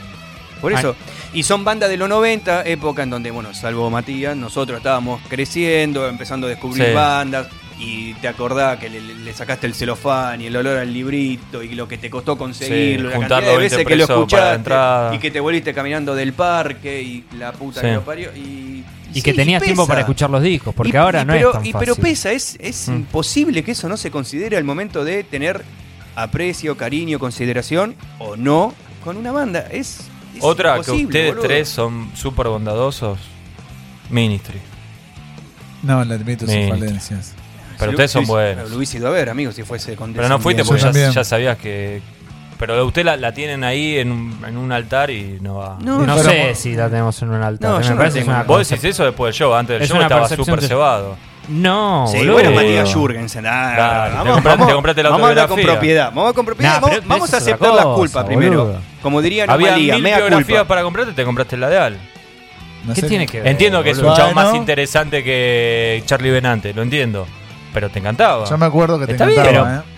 Por 0.60 0.72
eso. 0.74 0.94
Y 1.32 1.42
son 1.44 1.64
bandas 1.64 1.88
de 1.88 1.96
los 1.96 2.08
90, 2.08 2.64
época 2.66 3.02
en 3.02 3.08
donde, 3.10 3.30
bueno, 3.30 3.54
salvo 3.54 3.88
Matías, 3.88 4.36
nosotros 4.36 4.76
estábamos 4.78 5.20
creciendo, 5.28 6.06
empezando 6.08 6.46
a 6.46 6.50
descubrir 6.50 6.88
Sí. 6.88 6.92
bandas. 6.92 7.46
Y 7.82 8.12
te 8.14 8.28
acordás 8.28 8.78
que 8.78 8.90
le, 8.90 9.00
le 9.00 9.32
sacaste 9.32 9.66
el 9.66 9.74
celofán 9.74 10.40
y 10.42 10.46
el 10.48 10.56
olor 10.56 10.76
al 10.76 10.92
librito 10.92 11.62
y 11.62 11.74
lo 11.74 11.88
que 11.88 11.96
te 11.96 12.10
costó 12.10 12.36
conseguirlo, 12.36 13.08
la 13.08 13.16
juntar 13.16 13.42
cantidad 13.42 13.52
de 13.52 13.52
los 13.54 13.60
20 13.60 13.76
veces 13.76 13.86
que 13.88 13.96
lo 13.96 14.06
la 14.06 14.14
escuchaste 14.14 14.54
entrada. 14.56 15.14
y 15.14 15.18
que 15.18 15.30
te 15.30 15.40
volviste 15.40 15.72
caminando 15.72 16.14
del 16.14 16.34
parque 16.34 17.00
y 17.02 17.24
la 17.38 17.52
puta 17.52 17.80
Sí. 17.80 17.86
que 17.86 17.92
lo 17.94 18.02
parió. 18.02 18.30
Y, 18.36 18.84
Y 19.14 19.22
que 19.22 19.30
sí, 19.30 19.36
tenías 19.36 19.62
tiempo 19.62 19.86
para 19.86 20.00
escuchar 20.00 20.28
los 20.30 20.42
discos, 20.42 20.74
porque 20.74 20.92
Y- 20.92 20.96
ahora 20.96 21.22
y 21.22 21.24
no 21.24 21.32
pero, 21.32 21.48
es 21.48 21.52
tan 21.54 21.66
y- 21.66 21.72
fácil. 21.72 21.86
Pero 21.88 21.96
pesa, 22.02 22.32
es, 22.32 22.56
es 22.60 22.88
Mm. 22.88 22.94
imposible 22.96 23.64
que 23.64 23.72
eso 23.72 23.88
no 23.88 23.96
se 23.96 24.10
considere 24.10 24.56
al 24.58 24.64
momento 24.64 25.02
de 25.02 25.24
tener 25.24 25.64
aprecio, 26.16 26.76
cariño, 26.76 27.18
consideración 27.18 27.94
o 28.18 28.36
no 28.36 28.74
con 29.02 29.16
una 29.16 29.32
banda. 29.32 29.60
Es, 29.70 30.00
es 30.36 30.42
Otra 30.44 30.74
que 30.82 30.90
ustedes 30.90 31.30
boludo. 31.30 31.46
tres 31.46 31.68
son 31.70 32.10
súper 32.14 32.48
bondadosos. 32.48 33.18
Ministry. 34.10 34.58
No, 35.82 36.04
le 36.04 36.14
admito 36.14 36.44
sus 36.46 36.68
falencias. 36.68 37.34
Pero 37.80 37.90
Si 37.92 37.94
ustedes 37.96 38.10
son 38.12 38.26
buenos. 38.26 38.70
Lo 38.70 38.76
hubiese 38.76 38.98
ido 38.98 39.08
a 39.08 39.10
ver, 39.10 39.28
amigo, 39.30 39.50
si 39.52 39.62
fuese 39.64 39.96
con 39.96 40.12
Pero 40.12 40.28
no 40.28 40.38
fuiste 40.38 40.64
porque 40.64 40.82
ya, 40.92 41.10
ya 41.10 41.24
sabías 41.24 41.58
que. 41.58 42.00
Pero 42.58 42.84
usted 42.86 43.04
la, 43.04 43.16
la 43.16 43.32
tienen 43.32 43.64
ahí 43.64 43.96
en 43.98 44.12
un, 44.12 44.44
en 44.46 44.56
un 44.58 44.70
altar 44.70 45.10
y 45.10 45.38
no 45.40 45.54
va. 45.56 45.78
No, 45.80 46.04
No 46.04 46.14
Pero- 46.16 46.28
sé 46.28 46.54
si 46.54 46.74
la 46.74 46.90
tenemos 46.90 47.20
en 47.22 47.30
un 47.30 47.42
altar. 47.42 47.70
No, 47.70 47.78
me 47.78 47.82
yo 47.84 47.90
no 47.90 47.96
parece 47.96 47.96
la 47.96 48.12
que 48.12 48.20
es 48.20 48.26
tengo. 48.26 48.36
una 48.38 48.42
Vos 48.44 48.68
decís 48.68 48.84
eso 48.84 49.04
después 49.06 49.28
del 49.28 49.34
show. 49.38 49.54
Antes 49.54 49.74
del 49.76 49.82
Es 49.82 49.88
show 49.88 50.00
estaba 50.00 50.28
súper 50.28 50.60
de- 50.60 50.68
cebado. 50.68 51.16
No, 51.48 52.06
Sí, 52.06 52.18
boludo. 52.18 52.34
bueno, 52.34 52.50
Matías 52.52 52.92
Jurgensen. 52.94 53.44
ah, 53.46 53.72
Claro, 53.74 54.10
te 54.10 54.16
vamos, 54.18 54.34
compraste- 54.36 54.44
vamos, 54.50 54.66
te 54.68 54.74
compraste 54.74 55.02
la 55.02 55.08
vamos 55.10 55.26
a 55.26 55.28
hablar 55.30 55.48
con 55.48 55.60
propiedad. 55.62 56.12
Vamos 56.14 56.32
con 56.34 56.46
propiedad. 56.46 56.70
Nah, 56.74 56.80
vamos, 56.80 56.90
pero- 56.90 57.00
pero 57.02 57.14
vamos 57.14 57.34
a 57.34 57.36
aceptar 57.38 57.74
las 57.74 57.84
cosa, 57.86 57.94
culpas 57.96 58.24
boludo. 58.24 58.38
primero. 58.38 58.76
Como 59.02 59.22
diría 59.22 59.44
Había 59.48 59.68
Anomalía, 59.68 59.94
mil 59.94 60.04
biografías 60.04 60.44
culpa. 60.46 60.64
para 60.68 60.82
comprarte, 60.82 61.12
te 61.12 61.24
compraste 61.24 61.56
la 61.56 61.68
de 61.70 61.78
Al. 61.78 61.98
No 62.84 62.94
¿Qué 62.94 63.00
sé 63.00 63.08
tiene 63.08 63.26
que 63.26 63.38
ver? 63.40 63.48
Entiendo 63.48 63.82
que 63.82 63.90
es 63.90 63.98
un 63.98 64.14
chavo 64.14 64.32
más 64.32 64.54
interesante 64.54 65.24
que 65.24 66.02
Charlie 66.06 66.30
Benante, 66.30 66.72
lo 66.74 66.82
entiendo. 66.82 67.26
Pero 67.72 67.88
te 67.90 67.98
encantaba. 67.98 68.44
Yo 68.46 68.58
me 68.58 68.66
acuerdo 68.66 68.98
que 68.98 69.06
te 69.06 69.12
Está 69.12 69.26
bien, 69.26 69.40
encantaba, 69.40 69.68
pero- 69.68 69.80
¿eh? 69.80 69.96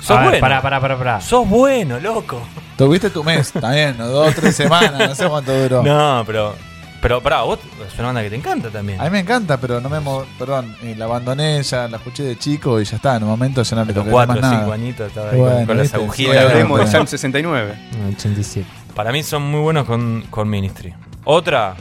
Sos 0.00 0.20
bueno. 0.20 0.40
Pará, 0.40 0.60
pará, 0.60 0.80
pará, 0.80 0.98
pará. 0.98 1.20
Sos 1.20 1.48
bueno, 1.48 2.00
loco. 2.00 2.42
Tuviste 2.76 3.10
tu 3.10 3.22
mes, 3.22 3.52
también, 3.52 3.96
¿no? 3.96 4.08
dos 4.08 4.30
o 4.30 4.40
tres 4.40 4.56
semanas, 4.56 4.94
no 5.08 5.14
sé 5.14 5.28
cuánto 5.28 5.56
duró. 5.56 5.82
No, 5.82 6.24
pero. 6.26 6.54
Pero, 7.00 7.20
pará, 7.20 7.42
vos 7.42 7.58
es 7.86 7.94
una 7.98 8.06
banda 8.08 8.22
que 8.22 8.30
te 8.30 8.36
encanta 8.36 8.68
también. 8.70 9.00
A 9.00 9.04
mí 9.04 9.10
me 9.10 9.18
encanta, 9.20 9.58
pero 9.58 9.80
no 9.80 9.88
me. 9.88 9.98
mo- 10.00 10.24
Perdón, 10.38 10.76
eh, 10.82 10.94
la 10.96 11.04
abandoné, 11.06 11.60
ya 11.62 11.86
la 11.88 11.96
escuché 11.98 12.22
de 12.24 12.36
chico 12.38 12.80
y 12.80 12.84
ya 12.84 12.96
está. 12.96 13.16
En 13.16 13.24
un 13.24 13.28
momento 13.30 13.62
ya 13.62 13.76
no 13.76 13.82
le 13.84 13.92
Los 13.92 13.96
toqué 14.04 14.10
cuatro 14.10 14.34
cinco 14.36 14.46
nada. 14.48 14.74
añitos 14.74 15.08
estaba 15.08 15.30
ahí 15.30 15.38
Bueno, 15.38 15.56
con, 15.56 15.66
con 15.66 15.76
las 15.78 15.84
viste, 15.84 15.96
agujitas. 15.98 16.16
sí, 16.16 16.38
Hoy 16.38 16.42
Bueno, 16.44 16.50
hablemos 16.52 16.80
de. 16.80 16.86
Sam 16.86 17.06
69. 17.08 17.74
No, 18.00 18.08
87. 18.16 18.66
Para 18.94 19.10
mí 19.12 19.22
son 19.24 19.42
muy 19.42 19.60
buenos 19.60 19.84
con, 19.84 20.22
con 20.30 20.48
Ministry. 20.48 20.94
Otra, 21.24 21.74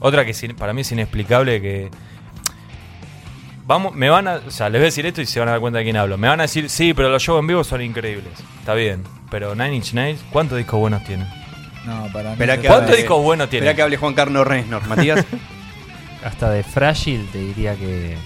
otra 0.00 0.24
que 0.24 0.34
para 0.56 0.72
mí 0.72 0.80
es 0.82 0.92
inexplicable 0.92 1.60
que. 1.60 1.90
Vamos, 3.70 3.94
me 3.94 4.10
van 4.10 4.26
a. 4.26 4.40
O 4.46 4.50
sea, 4.50 4.68
les 4.68 4.80
voy 4.80 4.86
a 4.86 4.86
decir 4.86 5.06
esto 5.06 5.20
y 5.22 5.26
se 5.26 5.38
van 5.38 5.48
a 5.48 5.52
dar 5.52 5.60
cuenta 5.60 5.78
de 5.78 5.84
quién 5.84 5.96
hablo. 5.96 6.18
Me 6.18 6.26
van 6.26 6.40
a 6.40 6.42
decir, 6.42 6.68
sí, 6.68 6.92
pero 6.92 7.08
los 7.08 7.22
shows 7.22 7.38
en 7.38 7.46
vivo 7.46 7.62
son 7.62 7.80
increíbles. 7.82 8.32
Está 8.58 8.74
bien. 8.74 9.04
Pero 9.30 9.54
Nine 9.54 9.76
Inch 9.76 9.92
Nails, 9.92 10.20
¿cuántos 10.32 10.58
discos 10.58 10.80
buenos 10.80 11.04
tienen? 11.04 11.28
No, 11.86 12.08
para 12.12 12.30
mí. 12.30 12.32
Esperá 12.32 12.54
está. 12.54 12.66
¿Cuántos 12.66 12.90
hable- 12.90 12.96
discos 12.96 13.22
buenos 13.22 13.44
Espera 13.44 13.60
tienen? 13.60 13.76
que 13.76 13.82
hable 13.82 13.96
Juan 13.96 14.14
Carlos 14.14 14.44
Reznor, 14.44 14.84
Matías. 14.88 15.24
Hasta 16.24 16.50
de 16.50 16.64
Frágil 16.64 17.28
te 17.30 17.38
diría 17.38 17.76
que 17.76 18.16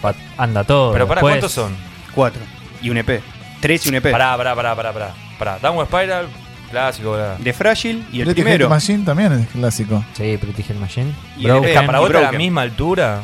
pa- 0.00 0.14
anda 0.38 0.64
todo. 0.64 0.92
Pero 0.94 1.06
para 1.06 1.20
Después- 1.20 1.32
cuántos 1.34 1.52
son? 1.52 1.76
Cuatro. 2.14 2.40
Y 2.80 2.88
un 2.88 2.96
EP. 2.96 3.20
Tres 3.60 3.84
y 3.84 3.90
un 3.90 3.96
EP. 3.96 4.10
Pará, 4.10 4.34
pará, 4.38 4.54
pará, 4.56 4.74
pará, 4.74 4.92
pará. 4.92 5.14
Pará, 5.38 5.58
Downward 5.60 5.86
Spiral, 5.88 6.28
clásico, 6.70 7.12
bla. 7.12 7.36
De 7.38 7.52
Frágil 7.52 8.06
y 8.10 8.20
el 8.20 8.24
Pretty 8.24 8.40
primero. 8.42 8.68
Machine 8.70 9.04
también 9.04 9.32
es 9.34 9.48
clásico. 9.48 10.02
Sí, 10.14 10.38
Pretty 10.40 10.64
Hell 10.66 10.78
Machine. 10.78 11.12
Y 11.36 11.44
el 11.44 11.52
Broken. 11.52 11.70
EP. 11.76 11.86
¿Para 11.86 11.98
vos 12.00 12.08
está 12.08 12.18
a 12.18 12.22
la 12.22 12.28
Broken. 12.28 12.38
misma 12.46 12.62
altura? 12.62 13.20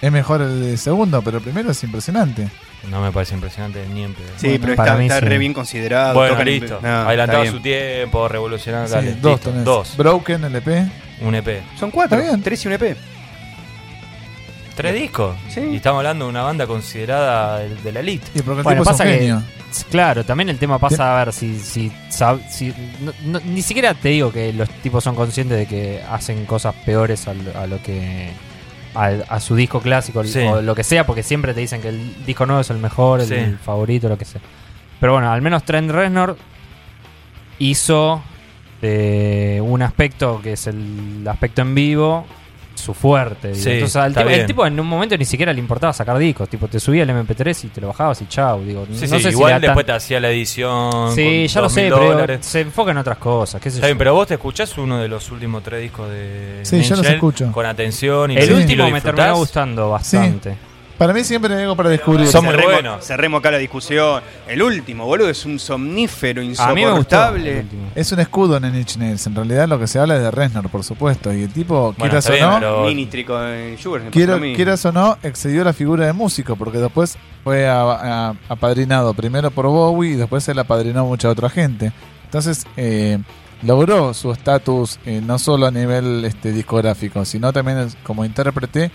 Es 0.00 0.12
mejor 0.12 0.40
el 0.42 0.62
de 0.62 0.76
segundo, 0.76 1.22
pero 1.22 1.38
el 1.38 1.42
primero 1.42 1.70
es 1.72 1.82
impresionante. 1.82 2.48
No 2.88 3.00
me 3.02 3.10
parece 3.10 3.34
impresionante 3.34 3.84
ni 3.92 4.04
en 4.04 4.14
pedo. 4.14 4.26
Sí, 4.36 4.46
Bueno, 4.48 4.60
pero 4.64 4.76
para 4.76 4.90
está, 4.90 4.98
mí 5.00 5.06
está 5.06 5.18
sí. 5.18 5.24
re 5.26 5.38
bien 5.38 5.52
considerado. 5.52 6.14
Bueno, 6.14 6.34
tocan 6.34 6.48
en- 6.48 6.60
listo. 6.60 6.78
No, 6.80 6.88
Adelantaba 6.88 7.46
su 7.46 7.60
tiempo, 7.60 8.28
revolucionaba. 8.28 8.86
Sí, 8.86 8.94
dale, 8.94 9.14
dos 9.16 9.32
listo, 9.44 9.52
dos. 9.64 9.96
Broken, 9.96 10.44
LP. 10.44 10.86
Un 11.22 11.34
EP. 11.34 11.62
Son 11.78 11.90
cuatro. 11.90 12.20
Bien. 12.20 12.40
Tres 12.40 12.64
y 12.64 12.68
un 12.68 12.74
EP. 12.74 12.96
¿Tres 14.76 14.94
discos? 14.94 15.36
Sí. 15.48 15.60
Y 15.60 15.76
estamos 15.76 15.98
hablando 15.98 16.26
de 16.26 16.30
una 16.30 16.42
banda 16.42 16.66
considerada 16.68 17.58
de, 17.58 17.74
de 17.74 17.92
la 17.92 17.98
elite. 17.98 18.26
Y 18.36 18.42
porque 18.42 18.60
el 18.60 18.64
Bueno, 18.64 18.82
tipo 18.82 18.90
es 18.92 18.94
un 18.94 18.98
pasa 18.98 19.04
que-. 19.04 19.34
Claro, 19.90 20.24
también 20.24 20.48
el 20.48 20.58
tema 20.58 20.78
pasa 20.78 21.20
a 21.20 21.24
ver 21.24 21.34
si. 21.34 21.58
si, 21.58 21.90
sab- 22.10 22.40
si- 22.48 22.72
no- 23.00 23.12
no- 23.24 23.40
ni 23.44 23.62
siquiera 23.62 23.94
te 23.94 24.10
digo 24.10 24.30
que 24.32 24.52
los 24.52 24.68
tipos 24.70 25.02
son 25.02 25.16
conscientes 25.16 25.58
de 25.58 25.66
que 25.66 26.00
hacen 26.08 26.46
cosas 26.46 26.74
peores 26.86 27.26
a 27.26 27.34
lo, 27.34 27.58
a 27.58 27.66
lo 27.66 27.82
que. 27.82 28.30
A, 28.94 29.06
a 29.28 29.40
su 29.40 29.54
disco 29.54 29.80
clásico 29.80 30.24
Sí. 30.24 30.40
o 30.40 30.62
lo 30.62 30.74
que 30.74 30.82
sea, 30.84 31.06
porque 31.06 31.22
siempre 31.22 31.54
te 31.54 31.60
dicen 31.60 31.80
que 31.80 31.88
el 31.90 32.24
disco 32.24 32.46
nuevo 32.46 32.60
es 32.62 32.70
el 32.70 32.78
mejor, 32.78 33.20
el, 33.20 33.26
Sí. 33.28 33.34
el 33.34 33.58
favorito, 33.58 34.08
lo 34.08 34.16
que 34.18 34.24
sea. 34.24 34.40
Pero 35.00 35.12
bueno, 35.12 35.30
al 35.30 35.42
menos 35.42 35.62
Trent 35.64 35.90
Reznor 35.90 36.36
hizo 37.58 38.22
de 38.80 39.60
un 39.64 39.82
aspecto 39.82 40.40
que 40.42 40.52
es 40.52 40.66
el 40.66 41.26
aspecto 41.28 41.62
en 41.62 41.74
vivo 41.74 42.26
su 42.78 42.94
fuerte. 42.94 43.48
digo. 43.48 43.62
Sí, 43.62 43.70
Entonces, 43.72 43.96
al 43.96 44.14
tipo, 44.14 44.28
el 44.28 44.46
tipo 44.46 44.66
en 44.66 44.78
un 44.80 44.86
momento 44.86 45.16
ni 45.18 45.24
siquiera 45.24 45.52
le 45.52 45.58
importaba 45.60 45.92
sacar 45.92 46.16
discos. 46.18 46.48
Tipo, 46.48 46.68
te 46.68 46.80
subía 46.80 47.02
el 47.02 47.10
MP3 47.10 47.64
y 47.64 47.68
te 47.68 47.80
lo 47.80 47.88
bajabas 47.88 48.20
y 48.22 48.26
chau. 48.26 48.62
Digo, 48.64 48.86
Sí, 48.86 48.92
no 48.92 48.98
sí, 48.98 49.08
sé 49.08 49.20
si 49.20 49.28
igual 49.30 49.52
tan- 49.52 49.60
después 49.62 49.86
te 49.86 49.92
hacía 49.92 50.20
la 50.20 50.30
edición. 50.30 51.14
Sí, 51.14 51.24
con 51.24 51.46
ya 51.46 51.60
lo 51.60 51.68
2.000 51.68 51.70
sé, 51.70 51.90
pero 52.26 52.42
se 52.42 52.60
enfoca 52.62 52.90
en 52.92 52.96
otras 52.98 53.18
cosas. 53.18 53.60
¿qué 53.60 53.70
sé 53.70 53.76
Está 53.78 53.86
yo? 53.86 53.90
bien, 53.90 53.98
pero 53.98 54.14
vos 54.14 54.26
te 54.26 54.34
escuchás 54.34 54.76
uno 54.78 54.98
de 54.98 55.08
los 55.08 55.30
últimos 55.30 55.62
tres 55.62 55.82
discos 55.82 56.08
de. 56.10 56.60
Sí, 56.62 56.80
yo 56.82 56.96
los 56.96 57.06
escucho. 57.06 57.50
Con 57.52 57.66
atención 57.66 58.30
y 58.30 58.36
el 58.36 58.40
lo- 58.40 58.46
y 58.46 58.48
lo 58.54 58.56
último 58.62 58.90
me 58.90 59.00
terminó 59.00 59.36
gustando 59.36 59.90
bastante. 59.90 60.56
Para 60.98 61.12
mí 61.12 61.22
siempre 61.22 61.54
hay 61.54 61.62
algo 61.62 61.76
para 61.76 61.90
descubrir. 61.90 62.26
Son 62.26 62.44
muy 62.44 62.52
cerremos, 62.54 62.72
buenos. 62.74 63.04
cerremos 63.06 63.38
acá 63.38 63.52
la 63.52 63.58
discusión. 63.58 64.20
El 64.48 64.60
último, 64.62 65.06
boludo, 65.06 65.28
es 65.28 65.44
un 65.46 65.60
somnífero 65.60 66.42
A 66.58 66.74
mí 66.74 66.84
me 66.84 66.90
gustó. 66.90 67.34
el 67.36 67.46
insoportable. 67.46 67.64
Es 67.94 68.10
un 68.10 68.18
escudo 68.18 68.56
en 68.56 68.64
Inch 68.74 68.96
Nails. 68.96 69.24
En 69.28 69.36
realidad 69.36 69.68
lo 69.68 69.78
que 69.78 69.86
se 69.86 70.00
habla 70.00 70.16
es 70.16 70.22
de 70.22 70.30
Reznor, 70.32 70.68
por 70.68 70.82
supuesto. 70.82 71.32
Y 71.32 71.44
el 71.44 71.52
tipo, 71.52 71.94
Bueno, 71.96 72.18
quieras 72.20 72.28
o 72.28 72.60
no, 72.60 72.84
Ministry 72.84 73.24
con 73.24 73.40
quiero- 74.10 74.38
quieras 74.56 74.84
o 74.86 74.92
no, 74.92 75.16
excedió 75.22 75.62
la 75.62 75.72
figura 75.72 76.04
de 76.04 76.12
músico. 76.12 76.56
Porque 76.56 76.78
después 76.78 77.16
fue 77.44 77.68
a- 77.68 78.30
a- 78.30 78.34
apadrinado 78.48 79.14
primero 79.14 79.52
por 79.52 79.66
Bowie 79.66 80.14
y 80.14 80.16
después 80.16 80.48
él 80.48 80.58
apadrinó 80.58 81.04
mucha 81.06 81.28
otra 81.28 81.48
gente. 81.48 81.92
Entonces, 82.24 82.66
eh, 82.76 83.18
logró 83.62 84.14
su 84.14 84.30
estatus 84.32 84.98
eh, 85.06 85.20
no 85.24 85.38
solo 85.38 85.66
a 85.66 85.70
nivel 85.70 86.24
este, 86.24 86.52
discográfico, 86.52 87.24
sino 87.24 87.52
también 87.52 87.88
como 88.04 88.24
intérprete, 88.24 88.90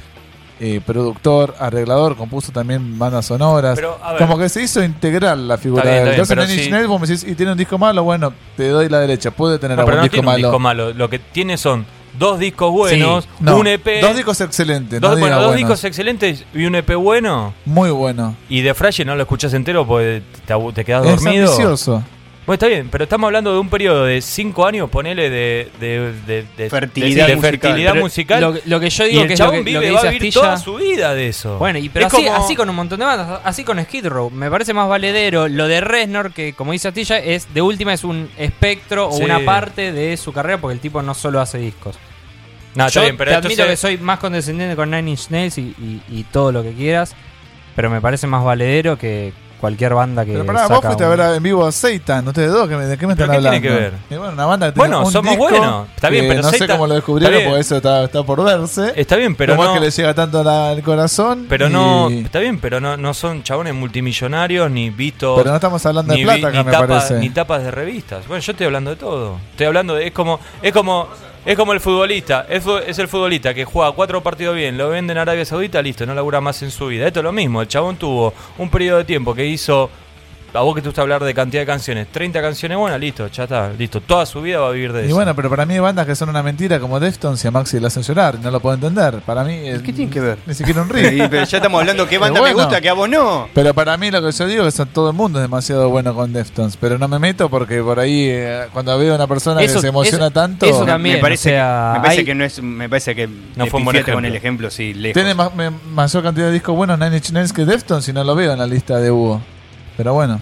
eh, 0.66 0.80
productor, 0.86 1.55
arreglador, 1.59 2.16
compuso 2.16 2.53
también 2.53 2.97
bandas 2.97 3.26
sonoras. 3.26 3.76
Pero, 3.76 3.99
a 4.01 4.14
ver. 4.14 4.22
Como 4.22 4.38
que 4.38 4.47
se 4.47 4.64
hizo 4.64 4.82
integral 4.82 5.45
la 5.47 5.57
figura 5.57 5.84
bien, 5.84 5.93
de 5.95 5.99
él. 5.99 6.03
bien, 6.05 6.22
Entonces 6.22 6.36
pero 6.53 6.64
en 6.64 6.72
Nails 6.72 6.88
vos 6.88 7.01
me 7.01 7.07
decís, 7.07 7.26
y 7.30 7.36
tiene 7.36 7.51
un 7.51 7.57
disco 7.57 7.78
malo, 7.78 8.03
bueno, 8.03 8.34
te 8.55 8.70
doy 8.70 8.88
la 8.88 8.99
derecha. 8.99 9.32
Puede 9.32 9.59
tener 9.59 9.78
No, 9.78 9.84
pero 9.84 9.97
algún 9.97 9.97
no 9.99 10.03
disco 10.03 10.14
tiene 10.14 10.28
un 10.28 10.34
malo. 10.34 10.47
disco 10.47 10.59
malo. 10.59 10.93
Lo 10.93 11.09
que 11.09 11.20
tiene 11.20 11.57
son 11.57 11.86
dos 12.18 12.39
discos 12.39 12.72
buenos, 12.72 13.28
No, 13.41 13.57
un 13.57 13.68
EP. 13.68 13.99
Dos 14.01 14.16
discos 14.16 14.39
excelentes. 14.39 15.01
dos- 15.01 15.11
no 15.16 15.20
bueno, 15.20 15.36
dos 15.36 15.45
buenos. 15.47 15.57
discos 15.57 15.84
excelentes 15.84 16.45
y 16.53 16.64
un 16.66 16.76
EP 16.76 16.95
bueno. 16.95 17.53
Muy 17.66 17.89
bueno. 17.91 18.36
Y 18.47 18.61
de 18.61 18.74
Fragile 18.74 19.05
no 19.07 19.16
lo 19.16 19.24
escuchás 19.24 19.53
entero 19.53 19.86
porque 19.86 20.22
te, 20.45 20.86
quedas 20.86 21.05
Es 21.05 21.22
dormido. 21.24 21.51
ambicioso. 21.51 22.03
Bueno, 22.46 22.56
está 22.56 22.68
bien, 22.68 22.89
pero 22.91 23.06
estamos 23.06 23.26
hablando 23.30 23.54
de 23.54 23.60
un 23.60 23.70
periodo 23.70 24.04
de 24.04 24.22
cinco 24.22 24.66
años, 24.66 24.89
ponele, 24.89 25.30
de, 25.30 25.70
de, 25.80 26.12
de- 26.28 26.46
de- 26.58 26.70
Fertilidad 26.70 27.28
de, 27.28 27.32
de 27.32 27.36
musical. 27.38 27.60
fertilidad 27.62 27.91
Pero 27.94 28.04
musical. 28.04 28.41
Lo, 28.41 28.54
lo 28.66 28.80
que 28.82 28.89
yo 28.89 29.06
y 29.06 29.10
digo 29.12 29.22
el 29.22 29.28
que 29.30 29.34
es 29.36 29.39
lo 29.39 29.52
que, 29.52 29.62
vive, 29.62 29.72
lo 29.74 29.80
que 29.82 29.91
va 29.91 30.00
a 30.00 30.02
dice 30.04 30.14
vivir 30.14 30.28
Astilla. 30.28 30.41
toda 30.46 30.58
su 30.58 30.76
vida 30.76 31.14
de 31.14 31.28
eso. 31.30 31.58
Bueno, 31.58 31.80
y 31.80 31.88
pero 31.88 32.08
Es 32.08 32.14
así, 32.14 32.26
como- 32.26 32.36
así 32.36 32.56
con 32.58 32.70
un 32.70 32.76
montón 32.76 33.00
de 33.00 33.06
bandas, 33.06 33.39
así 33.46 33.64
con 33.64 33.82
Skid 33.82 34.08
Row, 34.08 34.30
me 34.30 34.52
parece 34.52 34.74
más 34.74 34.89
valedero. 34.89 35.48
Lo 35.48 35.70
de 35.70 35.80
Reznor, 35.80 36.34
que 36.34 36.52
como 36.52 36.74
dice 36.74 36.89
Astilla, 36.89 37.18
es 37.20 37.54
de 37.54 37.62
última 37.62 37.94
es 37.94 38.04
un 38.04 38.30
espectro 38.38 39.08
o 39.08 39.14
Sí. 39.18 39.24
una 39.24 39.39
parte 39.46 39.94
de 39.94 40.18
su 40.18 40.34
carrera, 40.34 40.58
porque 40.58 40.74
el 40.74 40.80
tipo 40.82 41.02
no 41.02 41.14
solo 41.14 41.39
hace 41.39 41.60
discos. 41.60 41.98
No, 42.76 42.88
está 42.88 43.00
Yo 43.00 43.04
bien, 43.04 43.16
pero 43.16 43.32
te 43.32 43.38
admito 43.38 43.66
que 43.66 43.78
soy 43.78 43.98
más 44.00 44.20
condescendiente 44.20 44.76
con 44.76 44.91
Nine 44.91 45.12
Inch 45.12 45.30
Nails 45.30 45.58
y, 45.60 45.62
y- 45.80 46.02
y 46.10 46.24
todo 46.26 46.52
lo 46.52 46.62
que 46.62 46.74
quieras, 46.74 47.16
pero 47.76 47.89
me 47.89 48.02
parece 48.02 48.28
más 48.28 48.44
valedero 48.44 48.98
que 48.98 49.32
cualquier 49.64 49.93
banda 49.93 50.26
que 50.26 50.34
Pero 50.34 50.45
pará, 50.45 50.68
vos 50.68 50.76
saca 50.78 50.88
fuiste 50.89 51.05
a 51.05 51.09
un- 51.09 51.18
ver 51.18 51.36
en 51.38 51.41
vivo 51.43 51.66
a 51.66 51.72
Seitan, 51.72 52.28
ustedes 52.28 52.51
dos, 52.51 52.68
¿qué 52.68 52.76
me- 52.76 52.86
¿de 52.86 52.97
qué 52.97 53.07
me 53.07 53.16
¿Pero 53.16 53.32
están 53.32 53.41
qué 53.41 53.49
tiene 53.49 53.57
hablando? 53.70 53.80
que 53.82 53.89
ver? 53.89 53.93
Y 54.09 54.16
bueno, 54.20 54.34
una 54.34 54.45
banda 54.45 54.66
que 54.68 54.72
tiene 54.74 54.88
Bueno, 54.89 55.05
un 55.07 55.11
somos 55.14 55.38
buenos, 55.38 55.88
está 55.95 56.09
bien, 56.09 56.26
pero 56.28 56.41
no 56.41 56.49
sé 56.49 56.68
cómo 56.68 56.86
lo 56.88 56.95
descubrieron, 56.95 57.41
porque 57.45 57.59
eso 57.61 57.78
está, 57.78 58.03
está 58.03 58.24
por 58.24 58.43
verse. 58.43 58.91
Está 58.95 59.16
bien, 59.16 59.36
pero 59.36 59.55
¿Cómo 59.55 59.64
no. 59.64 59.74
es 59.74 59.80
que 59.80 59.86
le 59.86 59.91
llega 59.91 60.14
tanto 60.14 60.39
al 60.41 60.47
al 60.49 60.84
corazón? 60.84 61.45
Pero 61.47 61.68
y- 61.68 61.72
no, 61.72 62.09
está 62.09 62.39
bien, 62.39 62.59
pero 62.59 62.82
no, 62.82 62.97
no 62.97 63.14
son 63.14 63.41
chabones 63.43 63.74
multimillonarios 63.74 64.70
ni 64.70 64.89
vistos. 64.89 65.38
Pero 65.38 65.49
no 65.51 65.55
estamos 65.55 65.86
hablando 65.86 66.14
de 66.14 66.24
plata 66.24 66.38
vi- 66.38 66.43
acá, 66.45 66.57
ni 66.59 66.64
me 66.66 66.72
tapas, 66.72 66.88
parece. 66.88 67.14
ni 67.20 67.30
tapas 67.30 67.64
de 67.64 67.72
revistas. 67.72 68.28
Bueno, 68.28 68.41
yo 68.43 68.51
estoy 68.51 68.66
hablando 68.66 68.89
de 68.89 68.95
todo. 68.97 69.38
Estoy 69.51 69.68
hablando 69.68 69.95
de. 69.95 70.07
Es 70.07 70.11
como. 70.14 70.39
Es 70.61 70.74
como. 70.74 71.07
Es 71.46 71.58
como 71.58 71.74
el 71.74 71.82
futbolista. 71.82 72.46
Es, 72.48 72.66
es 72.88 73.00
el 73.00 73.10
futbolista 73.10 73.54
que 73.54 73.66
juega 73.66 73.91
cuatro 73.91 74.24
partidos 74.24 74.56
bien, 74.56 74.78
lo 74.78 74.89
vende 74.89 75.12
en 75.12 75.18
Arabia 75.18 75.44
Saudita, 75.44 75.82
listo, 75.82 76.06
no 76.06 76.14
labura 76.14 76.39
más 76.39 76.62
en 76.64 76.72
su 76.72 76.88
vida. 76.88 77.06
Esto 77.06 77.20
es 77.20 77.24
lo 77.26 77.34
mismo. 77.34 77.62
El 77.62 77.68
chabón 77.68 77.98
tuvo 77.98 78.34
un 78.58 78.70
periodo 78.70 79.00
de 79.00 79.04
tiempo 79.04 79.36
que 79.36 79.46
hizo. 79.46 79.89
A 80.56 80.62
vos 80.62 80.76
que 80.76 80.82
te 80.84 80.88
gusta 80.89 81.01
hablar 81.01 81.24
de 81.24 81.34
cantidad 81.34 81.64
de 81.64 81.66
canciones, 81.66 82.08
30 82.12 82.39
canciones 82.39 82.78
buenas, 82.78 82.99
listo, 82.99 83.26
ya 83.28 83.43
está, 83.45 83.72
listo. 83.76 84.01
Toda 84.01 84.24
su 84.28 84.39
vida 84.39 84.60
va 84.60 84.68
a 84.68 84.72
vivir 84.72 84.93
de 84.93 85.01
Y 85.01 85.06
eso. 85.08 85.16
bueno, 85.16 85.36
pero 85.36 85.49
para 85.49 85.66
mí 85.66 85.74
hay 85.74 85.80
bandas 85.80 86.06
que 86.06 86.16
son 86.16 86.30
una 86.30 86.43
mentira 86.43 86.80
como 86.80 86.99
Deftones 86.99 87.43
y 87.43 87.47
a 87.47 87.51
Maxi 87.51 87.80
le 87.80 87.88
hacen 87.88 88.04
llorar. 88.04 88.38
No 88.39 88.51
lo 88.51 88.60
puedo 88.60 88.76
entender. 88.76 89.22
Para 89.26 89.43
mí. 89.43 89.54
es- 89.68 89.82
¿Qué 89.82 89.91
tiene 89.91 90.12
que 90.12 90.20
ver? 90.20 90.38
Ni 90.45 90.54
siquiera 90.54 90.84
un 90.84 90.89
Sí, 90.89 90.93
riff. 91.10 91.28
pero 91.32 91.43
ya 91.43 91.58
estamos 91.58 91.80
hablando 91.82 92.08
qué 92.08 92.20
banda 92.20 92.39
me 92.39 92.54
gusta, 92.54 92.80
que 92.80 92.88
a 92.89 92.93
vos 92.93 93.10
no. 93.10 93.47
Pero 93.54 93.74
para 93.74 93.97
mí 93.97 94.12
lo 94.12 94.22
que 94.22 94.32
yo 94.32 94.45
digo 94.45 94.68
es 94.68 94.78
que 94.78 94.86
todo 94.86 95.10
el 95.10 95.16
mundo 95.16 95.39
es 95.39 95.43
demasiado 95.43 95.89
bueno 95.89 96.14
con 96.14 96.32
Deftones. 96.32 96.78
Pero 96.78 96.99
no 96.99 97.08
me 97.08 97.18
meto 97.18 97.49
porque 97.49 97.82
por 97.82 97.99
ahí 97.99 98.28
eh, 98.30 98.66
cuando 98.74 98.95
veo 98.99 99.14
a 99.14 99.16
una 99.16 99.26
persona 99.28 99.60
Eso- 99.64 99.76
que 99.76 99.82
se 99.82 99.88
emociona 99.88 100.26
eso- 100.26 100.34
tanto... 100.34 100.68
eso 100.68 100.86
también. 100.86 101.16
me 101.16 101.22
parece, 101.22 101.49
o 101.49 101.54
sea, 101.54 101.89
que, 101.93 101.99
me 101.99 102.04
parece 102.04 102.20
hay- 102.22 102.26
que 102.26 102.36
no 102.36 102.43
es. 102.45 102.62
Me 102.62 102.89
parece 102.89 103.16
que. 103.16 103.28
No 103.56 103.66
fue 103.66 103.80
un 103.80 103.86
buen 103.86 103.95
pifiaste 103.95 104.12
con 104.14 104.24
ejemplo. 104.24 104.28
el 104.28 104.36
ejemplo, 104.36 104.70
sí, 104.70 104.93
lejos. 104.93 105.14
Tiene 105.16 105.34
más- 105.34 105.56
me- 105.56 105.72
mayor 105.72 106.22
cantidad 106.22 106.45
de 106.45 106.51
discos 106.54 106.76
buenos 106.76 106.99
Nine 106.99 107.16
Inch 107.18 107.32
Nails 107.32 107.51
que 107.54 107.66
Deftones 107.66 108.08
y 108.08 108.14
no 108.14 108.24
lo 108.24 108.36
veo 108.36 108.54
en 108.54 108.60
la 108.60 108.68
lista 108.68 108.99
de 108.99 109.10
Hugo. 109.10 109.41
Pero 109.98 110.14
bueno. 110.14 110.39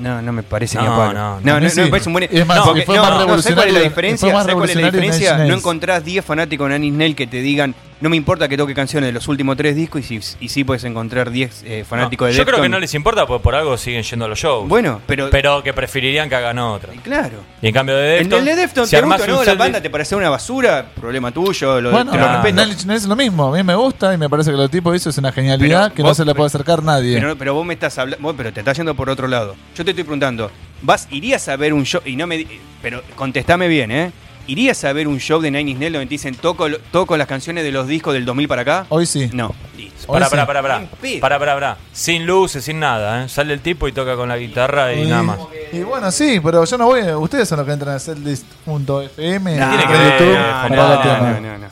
No, 0.00 0.20
no 0.22 0.32
me 0.32 0.42
parece 0.42 0.76
No, 0.78 0.82
ni 0.82 0.88
a 0.88 0.90
palo. 0.96 1.12
no, 1.12 1.20
No, 1.20 1.40
no. 1.40 1.52
no, 1.52 1.58
mí 1.60 1.64
no 1.64 1.70
sí. 1.70 1.80
me 1.82 1.86
parece 1.88 2.08
un 2.08 2.12
buen. 2.14 2.28
Es 2.30 2.46
más, 2.46 2.56
no, 2.56 2.64
fue 2.64 2.96
no, 2.96 3.02
más 3.02 3.26
no, 3.26 3.42
¿sabes 3.42 3.54
cuál 3.54 3.68
es 3.68 3.74
la 3.74 3.80
revolucionario- 3.80 3.82
diferencia? 3.82 4.18
¿Sabes 4.30 4.32
cuál 4.32 4.40
es 4.40 4.46
la 4.46 4.52
revolucionario 4.52 5.00
diferencia? 5.00 5.38
No 5.46 5.54
encontrás 5.54 6.04
10 6.04 6.24
fanáticos 6.24 6.68
de 6.68 6.78
Nine 6.78 6.86
Inch 6.88 6.96
Nails 6.96 7.16
que 7.16 7.26
te 7.26 7.36
digan, 7.40 7.74
no 8.02 8.10
me 8.10 8.16
importa 8.16 8.48
que 8.48 8.56
toque 8.56 8.74
canciones 8.74 9.08
de 9.08 9.12
los 9.12 9.28
últimos 9.28 9.56
tres 9.56 9.76
discos 9.76 10.10
y, 10.10 10.20
si, 10.20 10.36
y 10.40 10.48
sí 10.48 10.64
puedes 10.64 10.82
encontrar 10.84 11.30
10 11.30 11.62
eh, 11.64 11.78
No, 11.80 11.84
fanáticos 11.84 12.28
de 12.28 12.34
yo 12.34 12.44
creo 12.44 12.60
que 12.60 12.68
no 12.68 12.80
les 12.80 12.92
importa 12.94 13.26
porque 13.26 13.42
por 13.42 13.54
algo 13.54 13.76
siguen 13.78 14.02
yendo 14.02 14.24
a 14.24 14.28
los 14.28 14.38
shows. 14.38 14.68
Bueno, 14.68 15.00
pero. 15.06 15.30
pero 15.30 15.62
que 15.62 15.72
preferirían 15.72 16.28
que 16.28 16.34
hagan 16.34 16.58
otra. 16.58 16.92
Claro. 17.02 17.38
Y 17.62 17.68
en 17.68 17.72
cambio 17.72 17.96
de 17.96 18.18
En 18.18 18.28
Deftones, 18.28 18.38
el 18.40 18.44
de 18.56 18.60
Deftones, 18.62 18.90
si 18.90 18.96
te 18.96 19.02
gusta 19.02 19.26
no, 19.28 19.44
la 19.44 19.54
banda 19.54 19.80
te 19.80 19.88
parece 19.88 20.16
una 20.16 20.28
basura, 20.30 20.84
problema 21.00 21.30
tuyo, 21.30 21.80
lo, 21.80 21.90
Bueno, 21.92 22.10
te 22.10 22.18
lo 22.18 22.24
Ah. 22.24 22.42
Nails 22.52 22.84
es 22.88 23.04
lo 23.06 23.14
mismo. 23.16 23.54
A 23.54 23.56
mí 23.56 23.62
me 23.62 23.74
gusta 23.74 24.12
y 24.12 24.18
me 24.18 24.28
parece 24.28 24.50
que 24.50 24.56
lo 24.56 24.68
tipo 24.68 24.94
hizo 24.94 25.10
es 25.10 25.18
una 25.18 25.30
genialidad 25.32 25.84
Pero 25.84 25.94
que 25.94 26.02
no 26.02 26.14
se 26.14 26.24
le 26.24 26.34
puede 26.34 26.48
acercar 26.48 26.82
nadie. 26.82 27.14
Pero, 27.14 27.36
pero 27.36 27.54
vos 27.54 27.64
me 27.64 27.74
estás 27.74 27.96
hablando, 27.98 28.34
pero 28.36 28.52
te 28.52 28.60
estás 28.60 28.76
yendo 28.76 28.94
por 28.94 29.08
otro 29.08 29.28
lado. 29.28 29.54
Yo 29.76 29.84
te 29.84 29.90
estoy 29.92 30.04
preguntando, 30.04 30.50
¿vas, 30.82 31.06
irías 31.10 31.48
a 31.48 31.56
ver 31.56 31.72
un 31.72 31.84
show? 31.84 32.00
Y 32.04 32.16
no 32.16 32.26
me, 32.26 32.38
di- 32.38 32.48
pero 32.82 33.02
contestame 33.14 33.68
bien, 33.68 33.90
¿eh? 33.92 34.12
¿Irías 34.46 34.82
a 34.84 34.92
ver 34.92 35.06
un 35.08 35.18
show 35.20 35.40
de 35.40 35.50
Nine 35.50 35.70
Inch 35.70 35.78
Nails 35.78 35.92
donde 35.94 36.06
te 36.06 36.10
dicen 36.10 36.34
toco, 36.34 36.68
lo- 36.68 36.78
toco 36.90 37.16
las 37.16 37.26
canciones 37.28 37.62
de 37.64 37.70
los 37.72 37.86
discos 37.86 38.12
del 38.14 38.24
2000 38.24 38.48
para 38.48 38.62
acá? 38.62 38.86
Hoy 38.88 39.06
sí. 39.06 39.30
No, 39.32 39.54
listo. 39.76 40.12
Pará, 40.12 40.28
pará, 40.28 40.46
pará, 40.46 40.62
pará. 40.62 40.84
Pará, 41.20 41.38
pará, 41.38 41.54
pará. 41.54 41.76
Sin 41.92 42.26
luces, 42.26 42.64
sin 42.64 42.80
nada, 42.80 43.24
¿eh? 43.24 43.28
Sale 43.28 43.54
el 43.54 43.60
tipo 43.60 43.86
y 43.86 43.92
toca 43.92 44.16
con 44.16 44.28
la 44.28 44.36
guitarra 44.38 44.92
y 44.92 45.02
Y- 45.02 45.06
nada 45.08 45.22
más. 45.22 45.38
Y 45.72 45.80
bueno, 45.80 46.10
sí, 46.10 46.40
pero 46.42 46.64
yo 46.64 46.76
no 46.78 46.86
voy. 46.86 47.02
Ustedes 47.12 47.48
son 47.48 47.58
los 47.58 47.66
que 47.66 47.72
entran 47.72 47.94
a 47.94 47.98
setlist.fm. 47.98 49.56
No, 49.56 49.68
tiene 49.68 49.86
que 49.86 49.92
ver, 49.92 50.12
YouTube 50.18 50.36
no, 50.36 50.44
para 50.44 50.68
no, 50.76 50.88
ver 50.88 50.96
no, 50.96 51.02
temas. 51.02 51.40
no, 51.40 51.40
no, 51.52 51.58
no. 51.58 51.66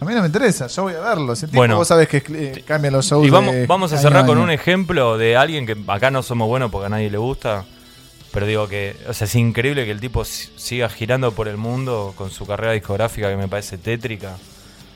A 0.00 0.04
mí 0.04 0.14
no 0.14 0.20
me 0.20 0.26
interesa, 0.26 0.66
yo 0.66 0.82
voy 0.82 0.94
a 0.94 1.00
verlo. 1.00 1.36
Si 1.36 1.46
Bueno. 1.46 1.76
vos 1.76 1.86
sabés 1.86 2.08
que 2.08 2.22
eh, 2.28 2.64
cambia 2.66 2.90
los 2.90 3.06
shows. 3.06 3.24
Y 3.26 3.30
vamos, 3.30 3.54
de 3.54 3.66
vamos 3.66 3.92
a 3.92 3.94
año 3.94 4.02
cerrar 4.02 4.26
con 4.26 4.36
año. 4.36 4.44
un 4.44 4.50
ejemplo 4.50 5.16
de 5.16 5.36
alguien 5.36 5.64
que 5.64 5.76
acá 5.86 6.10
no 6.10 6.22
somos 6.24 6.48
buenos 6.48 6.70
porque 6.72 6.86
a 6.86 6.88
nadie 6.88 7.08
le 7.08 7.18
gusta. 7.18 7.64
Pero 8.32 8.46
digo 8.46 8.66
que, 8.68 8.96
o 9.08 9.12
sea, 9.12 9.26
es 9.26 9.34
increíble 9.34 9.84
que 9.84 9.90
el 9.90 10.00
tipo 10.00 10.24
si- 10.24 10.48
siga 10.56 10.88
girando 10.88 11.32
por 11.32 11.48
el 11.48 11.56
mundo 11.58 12.14
con 12.16 12.30
su 12.30 12.46
carrera 12.46 12.72
discográfica 12.72 13.28
que 13.28 13.36
me 13.36 13.46
parece 13.48 13.76
tétrica. 13.78 14.36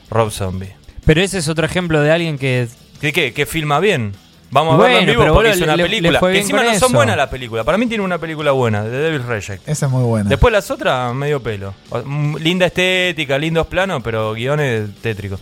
Rob 0.09 0.31
Zombie. 0.31 0.73
Pero 1.05 1.21
ese 1.21 1.37
es 1.37 1.47
otro 1.47 1.65
ejemplo 1.65 2.01
de 2.01 2.11
alguien 2.11 2.37
que. 2.37 2.67
¿Qué, 3.01 3.13
qué? 3.13 3.33
¿Que 3.33 3.45
filma 3.45 3.79
bien? 3.79 4.13
Vamos 4.49 4.75
a 4.75 4.77
Bueno, 4.77 4.93
verlo 4.95 4.99
en 4.99 5.05
vivo 5.07 5.21
pero 5.23 5.33
porque 5.33 5.49
hizo 5.51 5.63
una 5.65 5.75
le- 5.75 5.83
película. 5.83 6.19
que 6.21 6.39
encima 6.39 6.63
no 6.63 6.79
son 6.79 6.93
buenas 6.93 7.17
las 7.17 7.29
películas. 7.29 7.65
Para 7.65 7.77
mí 7.77 7.85
tiene 7.85 8.03
una 8.03 8.17
película 8.17 8.51
buena, 8.53 8.81
The 8.83 8.89
Devil 8.89 9.23
Reject. 9.27 9.67
Esa 9.67 9.85
es 9.87 9.91
muy 9.91 10.03
buena. 10.03 10.29
Después 10.29 10.51
las 10.53 10.71
otras, 10.71 11.13
medio 11.13 11.43
pelo. 11.43 11.73
Mm, 12.05 12.37
Linda 12.37 12.65
estética, 12.67 13.37
lindos 13.37 13.67
planos, 13.67 14.01
pero 14.03 14.33
guiones 14.33 14.89
tétricos. 15.01 15.39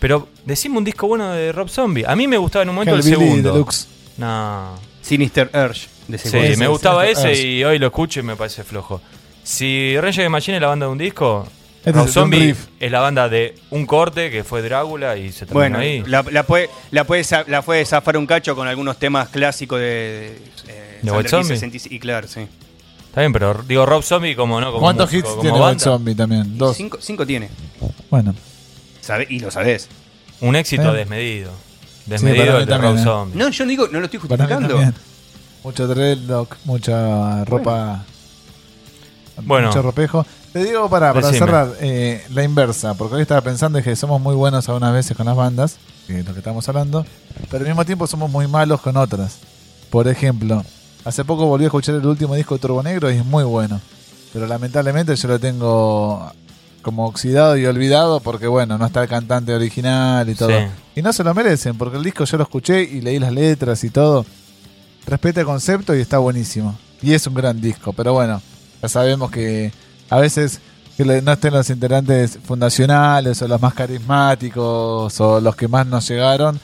Pero 0.00 0.28
decime 0.46 0.78
un 0.78 0.84
disco 0.84 1.06
bueno 1.06 1.30
de 1.32 1.52
Rob 1.52 1.68
Zombie. 1.68 2.04
A 2.06 2.16
mí 2.16 2.26
me 2.26 2.38
gustaba 2.38 2.62
en 2.62 2.70
un 2.70 2.74
momento 2.76 2.94
el 2.96 3.02
segundo. 3.02 3.52
Deluxe. 3.52 3.86
No. 4.16 4.74
Sinister 5.02 5.50
Urge. 5.54 5.88
De 6.08 6.16
ese 6.16 6.30
Sí, 6.54 6.58
me 6.58 6.66
gustaba 6.68 7.06
ese, 7.06 7.32
y 7.40 7.62
hoy 7.64 7.78
lo 7.78 7.86
escucho 7.86 8.20
y 8.20 8.22
me 8.22 8.34
parece 8.36 8.64
flojo. 8.64 9.00
Si 9.44 9.94
Rage 9.96 10.00
Against 10.00 10.18
the 10.18 10.28
Machine 10.28 10.56
es 10.56 10.60
la 10.62 10.68
banda 10.68 10.86
de 10.86 10.92
un 10.92 10.98
disco, 10.98 11.46
Este 11.84 12.00
es 12.02 12.10
Zombie 12.12 12.38
riff. 12.48 12.66
es 12.80 12.90
la 12.90 13.00
banda 13.00 13.28
de 13.28 13.54
un 13.70 13.86
corte 13.86 14.30
que 14.30 14.42
fue 14.44 14.62
Drácula 14.62 15.16
y 15.16 15.30
se 15.32 15.40
terminó 15.46 15.54
Bueno, 15.54 15.78
ahí. 15.78 16.02
la, 16.06 16.22
la 16.30 16.42
puede, 16.42 16.68
la, 16.90 17.04
puede, 17.04 17.24
la 17.46 17.62
puede 17.62 17.84
zafar 17.84 18.16
un 18.16 18.26
cacho 18.26 18.54
con 18.56 18.66
algunos 18.68 18.98
temas 18.98 19.28
clásicos 19.28 19.78
de. 19.80 20.38
eh, 20.68 20.98
¿De 21.02 21.10
White 21.12 21.28
Zombie? 21.28 21.48
Kiss 21.48 21.60
66, 21.60 21.92
Y 21.94 21.98
claro, 21.98 22.26
sí. 22.28 22.40
Está 23.06 23.20
bien, 23.20 23.32
pero 23.32 23.62
digo 23.66 23.86
Rob 23.86 24.02
Zombie 24.02 24.34
como 24.36 24.60
no 24.60 24.66
como 24.68 24.80
¿Cuántos 24.80 25.06
músico, 25.10 25.18
hits 25.20 25.28
como 25.30 25.40
tiene 25.42 25.56
White 25.56 25.64
banda. 25.66 25.84
Zombie 25.84 26.14
también? 26.14 26.58
Dos. 26.58 26.76
Cinco, 26.76 26.98
cinco 27.00 27.26
tiene. 27.26 27.48
Bueno, 28.10 28.34
Sabe- 29.00 29.26
y 29.30 29.40
lo 29.40 29.50
sabés. 29.50 29.88
Un 30.40 30.56
éxito 30.56 30.92
desmedido. 30.92 31.50
Desmedido 32.06 32.58
de 32.60 32.66
también, 32.66 32.92
Rob 32.92 33.00
eh. 33.00 33.04
Zombie. 33.04 33.38
No, 33.38 33.48
yo 33.50 33.64
no 33.64 33.70
digo, 33.70 33.88
no 33.90 33.98
lo 34.00 34.04
estoy 34.06 34.20
para 34.20 34.46
mí 34.46 34.54
justificando. 34.54 34.92
Mucho 35.68 35.86
dreadlock, 35.86 36.56
mucha 36.64 37.44
ropa. 37.44 38.02
Bueno. 39.42 39.66
Mucho 39.66 39.82
ropejo. 39.82 40.24
Te 40.50 40.64
digo 40.64 40.88
para, 40.88 41.12
para 41.12 41.26
Decime. 41.26 41.46
cerrar 41.46 41.68
eh, 41.80 42.24
la 42.30 42.42
inversa, 42.42 42.94
porque 42.94 43.16
hoy 43.16 43.20
estaba 43.20 43.42
pensando 43.42 43.82
que 43.82 43.94
somos 43.94 44.18
muy 44.18 44.34
buenos 44.34 44.66
algunas 44.70 44.94
veces 44.94 45.14
con 45.14 45.26
las 45.26 45.36
bandas, 45.36 45.76
que 46.06 46.20
es 46.20 46.26
lo 46.26 46.32
que 46.32 46.38
estamos 46.38 46.66
hablando, 46.70 47.04
pero 47.50 47.64
al 47.64 47.68
mismo 47.68 47.84
tiempo 47.84 48.06
somos 48.06 48.30
muy 48.30 48.48
malos 48.48 48.80
con 48.80 48.96
otras. 48.96 49.40
Por 49.90 50.08
ejemplo, 50.08 50.64
hace 51.04 51.22
poco 51.26 51.44
volví 51.44 51.64
a 51.64 51.66
escuchar 51.66 51.96
el 51.96 52.06
último 52.06 52.34
disco 52.34 52.54
de 52.54 52.60
Turbo 52.60 52.82
Negro 52.82 53.10
y 53.10 53.18
es 53.18 53.24
muy 53.26 53.44
bueno, 53.44 53.78
pero 54.32 54.46
lamentablemente 54.46 55.14
yo 55.16 55.28
lo 55.28 55.38
tengo 55.38 56.32
como 56.80 57.04
oxidado 57.04 57.58
y 57.58 57.66
olvidado 57.66 58.20
porque 58.20 58.46
bueno, 58.46 58.78
no 58.78 58.86
está 58.86 59.02
el 59.02 59.08
cantante 59.10 59.54
original 59.54 60.30
y 60.30 60.34
todo. 60.34 60.48
Sí. 60.48 60.66
Y 60.96 61.02
no 61.02 61.12
se 61.12 61.22
lo 61.22 61.34
merecen, 61.34 61.76
porque 61.76 61.98
el 61.98 62.04
disco 62.04 62.24
yo 62.24 62.38
lo 62.38 62.44
escuché 62.44 62.84
y 62.84 63.02
leí 63.02 63.18
las 63.18 63.32
letras 63.32 63.84
y 63.84 63.90
todo. 63.90 64.24
Respeta 65.08 65.40
el 65.40 65.46
concepto 65.46 65.96
y 65.96 66.00
está 66.00 66.18
buenísimo. 66.18 66.78
Y 67.00 67.14
es 67.14 67.26
un 67.26 67.34
gran 67.34 67.60
disco, 67.60 67.92
pero 67.92 68.12
bueno, 68.12 68.42
ya 68.82 68.88
sabemos 68.88 69.30
que 69.30 69.72
a 70.10 70.18
veces 70.18 70.60
que 70.96 71.04
no 71.22 71.32
estén 71.32 71.54
los 71.54 71.70
integrantes 71.70 72.38
fundacionales 72.44 73.40
o 73.40 73.48
los 73.48 73.60
más 73.62 73.72
carismáticos 73.74 75.20
o 75.20 75.40
los 75.40 75.54
que 75.56 75.68
más 75.68 75.86
nos 75.86 76.08
llegaron, 76.08 76.60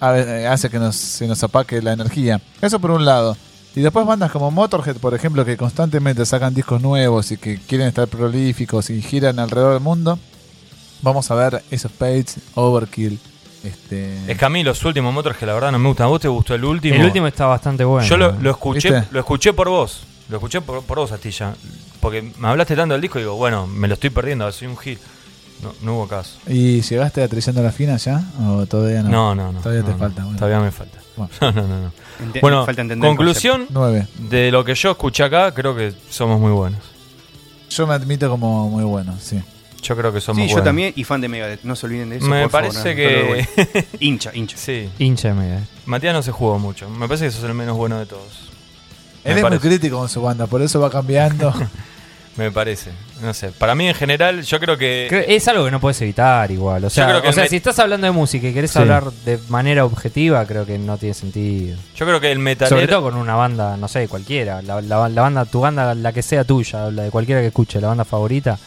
ve- 0.00 0.46
hace 0.46 0.68
que 0.68 0.78
nos, 0.78 0.94
se 0.94 1.26
nos 1.26 1.42
apaque 1.42 1.80
la 1.82 1.92
energía. 1.94 2.40
Eso 2.60 2.78
por 2.78 2.90
un 2.90 3.04
lado. 3.04 3.36
Y 3.74 3.80
después 3.80 4.06
bandas 4.06 4.30
como 4.30 4.50
Motorhead, 4.50 4.96
por 4.98 5.14
ejemplo, 5.14 5.44
que 5.46 5.56
constantemente 5.56 6.26
sacan 6.26 6.52
discos 6.54 6.82
nuevos 6.82 7.32
y 7.32 7.38
que 7.38 7.58
quieren 7.58 7.88
estar 7.88 8.06
prolíficos 8.06 8.90
y 8.90 9.00
giran 9.00 9.38
alrededor 9.38 9.72
del 9.72 9.82
mundo. 9.82 10.18
Vamos 11.00 11.30
a 11.30 11.34
ver 11.34 11.62
esos 11.70 11.90
Page, 11.90 12.26
Overkill. 12.54 13.18
Este, 13.64 14.30
Es 14.30 14.36
que 14.38 14.44
a 14.44 14.48
mí 14.48 14.62
los 14.64 14.84
últimos 14.84 15.12
motores 15.14 15.38
que 15.38 15.46
la 15.46 15.54
verdad 15.54 15.70
no 15.72 15.78
me 15.78 15.88
gustan. 15.88 16.06
¿A 16.06 16.08
vos 16.10 16.20
te 16.20 16.28
gustó 16.28 16.54
el 16.54 16.64
último? 16.64 16.94
El 16.96 17.04
último 17.04 17.26
está 17.26 17.46
bastante 17.46 17.84
bueno. 17.84 18.06
Yo 18.08 18.16
lo, 18.16 18.32
lo 18.40 18.50
escuché, 18.50 18.90
¿Viste? 18.92 19.08
lo 19.12 19.20
escuché 19.20 19.52
por 19.52 19.68
vos. 19.68 20.02
Lo 20.28 20.36
escuché 20.38 20.60
por, 20.60 20.82
por 20.82 20.98
vos, 20.98 21.12
Astilla. 21.12 21.54
Porque 22.00 22.22
me 22.38 22.48
hablaste 22.48 22.74
tanto 22.74 22.94
del 22.94 23.00
disco 23.02 23.18
y 23.18 23.22
digo, 23.22 23.36
bueno, 23.36 23.66
me 23.66 23.86
lo 23.88 23.94
estoy 23.94 24.10
perdiendo, 24.10 24.50
soy 24.50 24.68
un 24.68 24.76
hit. 24.78 24.98
No, 25.62 25.72
no 25.82 25.94
hubo 25.96 26.08
caso. 26.08 26.38
¿Y 26.48 26.80
llegaste 26.80 27.22
a 27.22 27.28
Trillando 27.28 27.62
la 27.62 27.70
Fina 27.70 27.96
ya? 27.96 28.20
¿O 28.40 28.66
todavía 28.66 29.02
no? 29.04 29.08
No, 29.10 29.34
no, 29.36 29.52
no. 29.52 29.60
Todavía 29.60 29.82
no, 29.82 29.86
te 29.86 29.92
no. 29.92 29.98
falta. 29.98 30.22
Bueno. 30.24 30.38
Todavía 30.38 30.60
me 30.60 30.70
falta. 30.72 30.98
Bueno. 31.16 31.32
No, 31.40 31.52
no, 31.52 31.68
no. 31.68 31.78
no. 31.82 31.92
Ente- 32.20 32.40
Bueno, 32.40 32.66
falta 32.66 32.82
conclusión 32.98 33.66
Nueve. 33.70 34.08
de 34.18 34.50
lo 34.50 34.64
que 34.64 34.74
yo 34.74 34.90
escuché 34.92 35.22
acá, 35.22 35.52
creo 35.54 35.76
que 35.76 35.92
somos 36.10 36.40
muy 36.40 36.50
buenos. 36.50 36.80
Yo 37.70 37.86
me 37.86 37.94
admito 37.94 38.28
como 38.28 38.68
muy 38.68 38.82
bueno, 38.84 39.14
sí. 39.20 39.40
Yo 39.82 39.96
creo 39.96 40.12
que 40.12 40.20
somos 40.20 40.40
Sí, 40.42 40.48
yo 40.48 40.54
buenos. 40.54 40.64
también 40.64 40.92
y 40.96 41.04
fan 41.04 41.20
de 41.20 41.28
Megadeth. 41.28 41.62
No 41.64 41.74
se 41.76 41.86
olviden 41.86 42.10
de 42.10 42.16
eso. 42.18 42.26
Me 42.26 42.42
por 42.42 42.50
parece 42.52 42.94
que. 42.94 43.46
no 43.74 43.82
hincha, 44.00 44.30
hincha. 44.34 44.56
sí. 44.56 44.88
Hincha 44.98 45.28
de 45.28 45.34
Megadeth. 45.34 45.68
Matías 45.86 46.14
no 46.14 46.22
se 46.22 46.30
jugó 46.30 46.58
mucho. 46.58 46.88
Me 46.88 47.08
parece 47.08 47.24
que 47.26 47.30
sos 47.32 47.44
el 47.44 47.54
menos 47.54 47.76
bueno 47.76 47.98
de 47.98 48.06
todos. 48.06 48.48
Me 49.24 49.32
Él 49.32 49.38
es 49.38 49.42
parece. 49.42 49.60
muy 49.60 49.70
crítico 49.70 49.98
con 49.98 50.08
su 50.08 50.22
banda, 50.22 50.46
por 50.46 50.62
eso 50.62 50.80
va 50.80 50.88
cambiando. 50.90 51.52
Me 52.34 52.50
parece. 52.50 52.90
No 53.20 53.34
sé. 53.34 53.50
Para 53.52 53.74
mí 53.74 53.86
en 53.88 53.94
general, 53.94 54.42
yo 54.42 54.58
creo 54.58 54.78
que. 54.78 55.06
Creo- 55.10 55.24
Es 55.28 55.46
algo 55.48 55.66
que 55.66 55.70
no 55.70 55.80
puedes 55.80 56.00
evitar 56.00 56.50
igual. 56.50 56.82
O 56.86 56.88
sea, 56.90 57.06
creo 57.06 57.20
que 57.20 57.28
o 57.28 57.32
sea 57.32 57.46
si 57.46 57.56
estás 57.56 57.78
hablando 57.78 58.06
de 58.06 58.10
música 58.10 58.48
y 58.48 58.54
querés 58.54 58.70
Sí. 58.70 58.78
hablar 58.78 59.12
de 59.26 59.38
manera 59.50 59.84
objetiva, 59.84 60.46
creo 60.46 60.64
que 60.64 60.78
no 60.78 60.96
tiene 60.96 61.12
sentido. 61.12 61.76
Yo 61.94 62.06
creo 62.06 62.20
que 62.20 62.28
el 62.32 62.38
Sobre 62.38 62.44
metalero. 62.44 62.88
todo 62.88 63.02
con 63.10 63.16
una 63.16 63.34
banda, 63.34 63.76
no 63.76 63.86
sé, 63.86 64.08
cualquiera. 64.08 64.62
La, 64.62 64.80
la- 64.80 65.10
la 65.10 65.20
banda, 65.22 65.44
tu 65.44 65.60
banda, 65.60 65.94
la 65.94 66.12
que 66.14 66.22
sea 66.22 66.42
tuya, 66.44 66.90
la 66.90 67.02
de 67.02 67.10
cualquiera 67.10 67.42
que 67.42 67.48
escuche, 67.48 67.82
la 67.82 67.88
banda 67.88 68.06
favorita, 68.06 68.58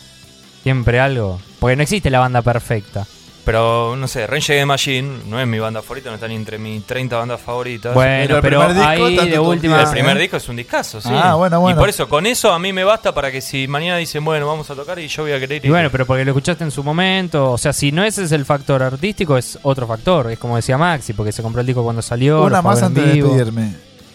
siempre 0.65 0.99
algo. 0.99 1.39
Porque 1.59 1.75
no 1.75 1.83
existe 1.83 2.09
la 2.09 2.17
banda 2.17 2.41
perfecta. 2.41 3.05
Pero 3.45 3.95
no 3.95 4.07
sé, 4.07 4.23
Against 4.23 4.47
the 4.47 4.65
Machine 4.65 5.19
no 5.27 5.39
es 5.39 5.45
mi 5.45 5.59
banda 5.59 5.83
favorita, 5.83 6.09
no 6.09 6.15
está 6.15 6.27
ni 6.27 6.33
entre 6.33 6.57
mis 6.57 6.83
30 6.83 7.15
bandas 7.15 7.39
favoritas. 7.39 7.93
Bueno, 7.93 8.37
el 8.37 8.41
pero 8.41 8.41
primer 8.41 8.73
disco, 8.73 8.89
ahí 9.05 9.29
de 9.29 9.37
última. 9.37 9.79
el 9.79 9.87
¿eh? 9.87 9.91
primer 9.91 10.17
disco 10.17 10.37
es 10.37 10.49
un 10.49 10.55
discazo, 10.55 10.99
sí. 10.99 11.09
Ah, 11.11 11.35
bueno, 11.35 11.61
bueno. 11.61 11.77
Y 11.77 11.79
por 11.79 11.87
eso, 11.87 12.09
con 12.09 12.25
eso 12.25 12.51
a 12.51 12.57
mí 12.57 12.73
me 12.73 12.83
basta 12.83 13.13
para 13.13 13.31
que 13.31 13.41
si 13.41 13.67
mañana 13.67 13.97
dicen, 13.97 14.25
bueno, 14.25 14.47
vamos 14.47 14.67
a 14.71 14.73
tocar 14.73 14.97
y 14.97 15.07
yo 15.07 15.21
voy 15.21 15.33
a 15.33 15.39
querer 15.39 15.57
ir. 15.57 15.67
Y 15.67 15.69
bueno, 15.69 15.91
pero 15.91 16.07
porque 16.07 16.25
lo 16.25 16.31
escuchaste 16.31 16.63
en 16.63 16.71
su 16.71 16.83
momento. 16.83 17.51
O 17.51 17.59
sea, 17.59 17.71
si 17.71 17.91
no 17.91 18.03
ese 18.03 18.23
es 18.23 18.31
el 18.31 18.43
factor 18.43 18.81
artístico, 18.81 19.37
es 19.37 19.59
otro 19.61 19.85
factor. 19.85 20.31
Es 20.31 20.39
como 20.39 20.55
decía 20.55 20.79
Maxi, 20.79 21.13
porque 21.13 21.31
se 21.31 21.43
compró 21.43 21.61
el 21.61 21.67
disco 21.67 21.83
cuando 21.83 22.01
salió. 22.01 22.43
Una 22.43 22.63
más 22.63 22.81
antes 22.81 23.05
de 23.05 23.11
vivo. 23.13 23.37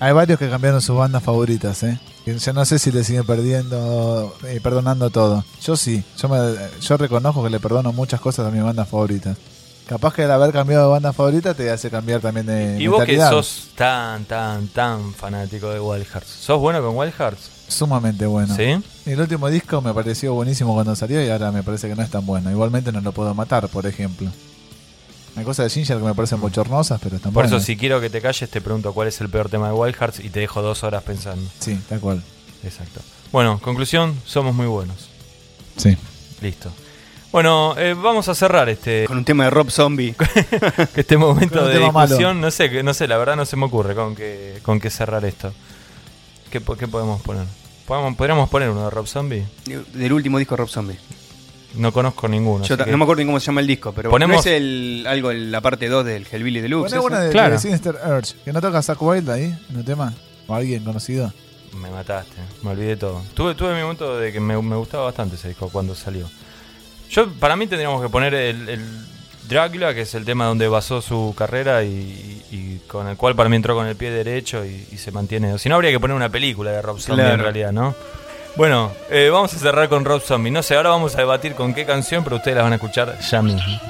Hay 0.01 0.12
varios 0.12 0.38
que 0.38 0.48
cambiaron 0.48 0.80
sus 0.80 0.96
bandas 0.96 1.22
favoritas, 1.22 1.82
¿eh? 1.82 2.01
Yo 2.24 2.53
no 2.55 2.64
sé 2.64 2.78
si 2.78 2.90
le 2.90 3.05
siguen 3.05 3.24
perdiendo, 3.24 4.34
eh, 4.44 4.59
perdonando 4.62 5.11
todo. 5.11 5.44
Yo 5.62 5.76
sí, 5.76 6.03
yo, 6.16 6.28
me, 6.28 6.38
yo 6.80 6.96
reconozco 6.96 7.42
que 7.44 7.51
le 7.51 7.61
perdono 7.61 7.92
muchas 7.92 8.18
cosas 8.20 8.46
a 8.46 8.51
mis 8.51 8.62
bandas 8.62 8.88
favoritas. 8.88 9.36
Capaz 9.86 10.14
que 10.14 10.22
el 10.22 10.30
haber 10.30 10.53
cambiado 10.53 10.84
de 10.84 10.92
banda 10.92 11.12
favorita 11.12 11.53
te 11.53 11.68
hace 11.70 11.90
cambiar 11.90 12.20
también 12.20 12.46
de 12.46 12.80
y 12.80 12.86
vos 12.86 13.05
que 13.05 13.18
sos 13.18 13.70
tan, 13.74 14.24
tan, 14.24 14.68
tan 14.68 15.12
fanático 15.12 15.68
de 15.68 15.80
Wild 15.80 16.07
Hearts. 16.07 16.28
¿Sos 16.28 16.61
bueno 16.61 16.80
con 16.80 16.96
Wild 16.96 17.12
Hearts? 17.12 17.51
Sumamente 17.68 18.24
bueno. 18.24 18.55
¿Sí? 18.55 18.82
El 19.05 19.20
último 19.20 19.48
disco 19.48 19.82
me 19.82 19.92
pareció 19.92 20.32
buenísimo 20.32 20.74
cuando 20.74 20.94
salió 20.94 21.22
y 21.24 21.28
ahora 21.28 21.51
me 21.53 21.62
parece 21.62 21.88
que 21.88 21.96
no 21.96 22.03
es 22.03 22.11
tan 22.11 22.24
bueno. 22.24 22.51
Igualmente 22.51 22.92
no 22.92 23.01
lo 23.01 23.12
puedo 23.12 23.34
matar, 23.34 23.68
por 23.68 23.84
ejemplo. 23.86 24.30
Hay 25.36 25.44
cosas 25.44 25.66
de 25.66 25.70
Ginger 25.70 25.98
que 25.98 26.04
me 26.04 26.14
parecen 26.14 26.40
bochornosas, 26.40 27.00
pero 27.02 27.16
están 27.16 27.32
Por 27.32 27.44
eso, 27.46 27.60
si 27.60 27.76
quiero 27.76 28.00
que 28.00 28.10
te 28.10 28.20
calles, 28.20 28.50
te 28.50 28.60
pregunto 28.60 28.92
cuál 28.92 29.08
es 29.08 29.20
el 29.20 29.28
peor 29.28 29.48
tema 29.48 29.68
de 29.68 29.74
Wild 29.74 29.94
Hearts 29.96 30.20
y 30.20 30.28
te 30.30 30.40
dejo 30.40 30.60
dos 30.62 30.82
horas 30.82 31.02
pensando. 31.04 31.48
Sí, 31.60 31.78
tal 31.88 32.00
cual. 32.00 32.22
Exacto. 32.64 33.00
Bueno, 33.32 33.58
conclusión, 33.62 34.20
somos 34.26 34.54
muy 34.54 34.66
buenos. 34.66 35.08
Sí. 35.76 35.96
Listo. 36.42 36.70
Bueno, 37.32 37.74
eh, 37.78 37.94
vamos 37.94 38.28
a 38.28 38.34
cerrar 38.34 38.68
este, 38.68 39.04
Con 39.06 39.18
un 39.18 39.24
tema 39.24 39.44
de 39.44 39.50
Rob 39.50 39.70
Zombie. 39.70 40.16
este 40.96 41.16
momento 41.16 41.64
de 41.64 41.78
malo. 41.92 42.08
discusión. 42.08 42.40
No 42.40 42.50
sé, 42.50 42.68
que- 42.70 42.82
no 42.82 42.92
sé, 42.92 43.06
la 43.06 43.16
verdad 43.18 43.36
no 43.36 43.46
se 43.46 43.56
me 43.56 43.66
ocurre 43.66 43.94
con 43.94 44.16
qué, 44.16 44.58
con 44.62 44.80
qué 44.80 44.90
cerrar 44.90 45.24
esto. 45.24 45.52
¿Qué, 46.50 46.60
qué 46.76 46.88
podemos 46.88 47.22
poner? 47.22 47.44
¿Podemos- 47.86 48.16
¿Podríamos 48.16 48.50
poner 48.50 48.70
uno 48.70 48.84
de 48.84 48.90
Rob 48.90 49.06
Zombie? 49.06 49.46
Del 49.94 50.12
último 50.12 50.38
disco 50.38 50.54
de 50.54 50.58
Rob 50.58 50.68
Zombie. 50.68 50.98
No 51.74 51.92
conozco 51.92 52.26
ninguno. 52.28 52.64
Yo 52.64 52.76
que- 52.76 52.90
no 52.90 52.98
me 52.98 53.04
acuerdo 53.04 53.20
ni 53.22 53.26
cómo 53.26 53.38
se 53.40 53.46
llama 53.46 53.60
el 53.60 53.66
disco, 53.66 53.92
pero 53.92 54.10
Ponemos- 54.10 54.34
¿no 54.36 54.40
es 54.40 54.46
el, 54.46 55.04
algo 55.08 55.30
en 55.30 55.52
la 55.52 55.60
parte 55.60 55.88
2 55.88 56.04
del 56.04 56.26
Hellbilly 56.30 56.60
Deluxe. 56.60 56.94
Una 56.98 57.20
de, 57.20 57.30
Claro. 57.30 57.52
de 57.54 57.58
Sinister 57.60 57.94
Urge. 57.94 58.34
Que 58.44 58.52
no 58.52 58.60
toca 58.60 58.82
Zack 58.82 59.00
Wild 59.00 59.30
ahí, 59.30 59.54
en 59.70 59.76
el 59.76 59.84
tema. 59.84 60.12
O 60.48 60.54
alguien 60.54 60.82
conocido. 60.84 61.32
Me 61.80 61.88
mataste, 61.90 62.34
me 62.62 62.70
olvidé 62.70 62.96
todo. 62.96 63.22
Tuve, 63.34 63.54
tuve 63.54 63.74
mi 63.76 63.82
momento 63.82 64.18
de 64.18 64.32
que 64.32 64.40
me, 64.40 64.60
me 64.60 64.74
gustaba 64.74 65.04
bastante 65.04 65.36
ese 65.36 65.46
disco 65.48 65.68
cuando 65.70 65.94
salió. 65.94 66.28
Yo, 67.10 67.28
para 67.34 67.54
mí 67.54 67.66
tendríamos 67.68 68.02
que 68.02 68.08
poner 68.08 68.34
el, 68.34 68.68
el 68.68 68.80
Dracula, 69.48 69.94
que 69.94 70.00
es 70.02 70.14
el 70.16 70.24
tema 70.24 70.46
donde 70.46 70.66
basó 70.66 71.00
su 71.00 71.32
carrera 71.36 71.84
y, 71.84 72.42
y 72.50 72.80
con 72.88 73.06
el 73.08 73.16
cual 73.16 73.36
para 73.36 73.48
mí 73.48 73.54
entró 73.56 73.74
con 73.76 73.86
el 73.86 73.94
pie 73.96 74.10
derecho 74.10 74.64
y, 74.64 74.86
y 74.92 74.96
se 74.96 75.12
mantiene. 75.12 75.56
Si 75.58 75.68
no, 75.68 75.76
habría 75.76 75.92
que 75.92 76.00
poner 76.00 76.16
una 76.16 76.28
película 76.28 76.72
de 76.72 76.82
Rob 76.82 76.98
Zombie 77.00 77.22
Claro. 77.22 77.34
en 77.36 77.40
realidad, 77.40 77.72
¿no? 77.72 77.94
Bueno, 78.57 78.92
eh, 79.09 79.30
vamos 79.32 79.55
a 79.55 79.59
cerrar 79.59 79.88
con 79.88 80.05
Rob 80.05 80.20
Zombie. 80.20 80.51
No 80.51 80.62
sé, 80.62 80.76
ahora 80.76 80.90
vamos 80.90 81.14
a 81.14 81.18
debatir 81.18 81.55
con 81.55 81.72
qué 81.72 81.86
canción, 81.86 82.24
pero 82.24 82.36
ustedes 82.36 82.57
la 82.57 82.64
van 82.64 82.72
a 82.72 82.76
escuchar 82.76 83.18
ya 83.20 83.42
mismo. 83.42 83.80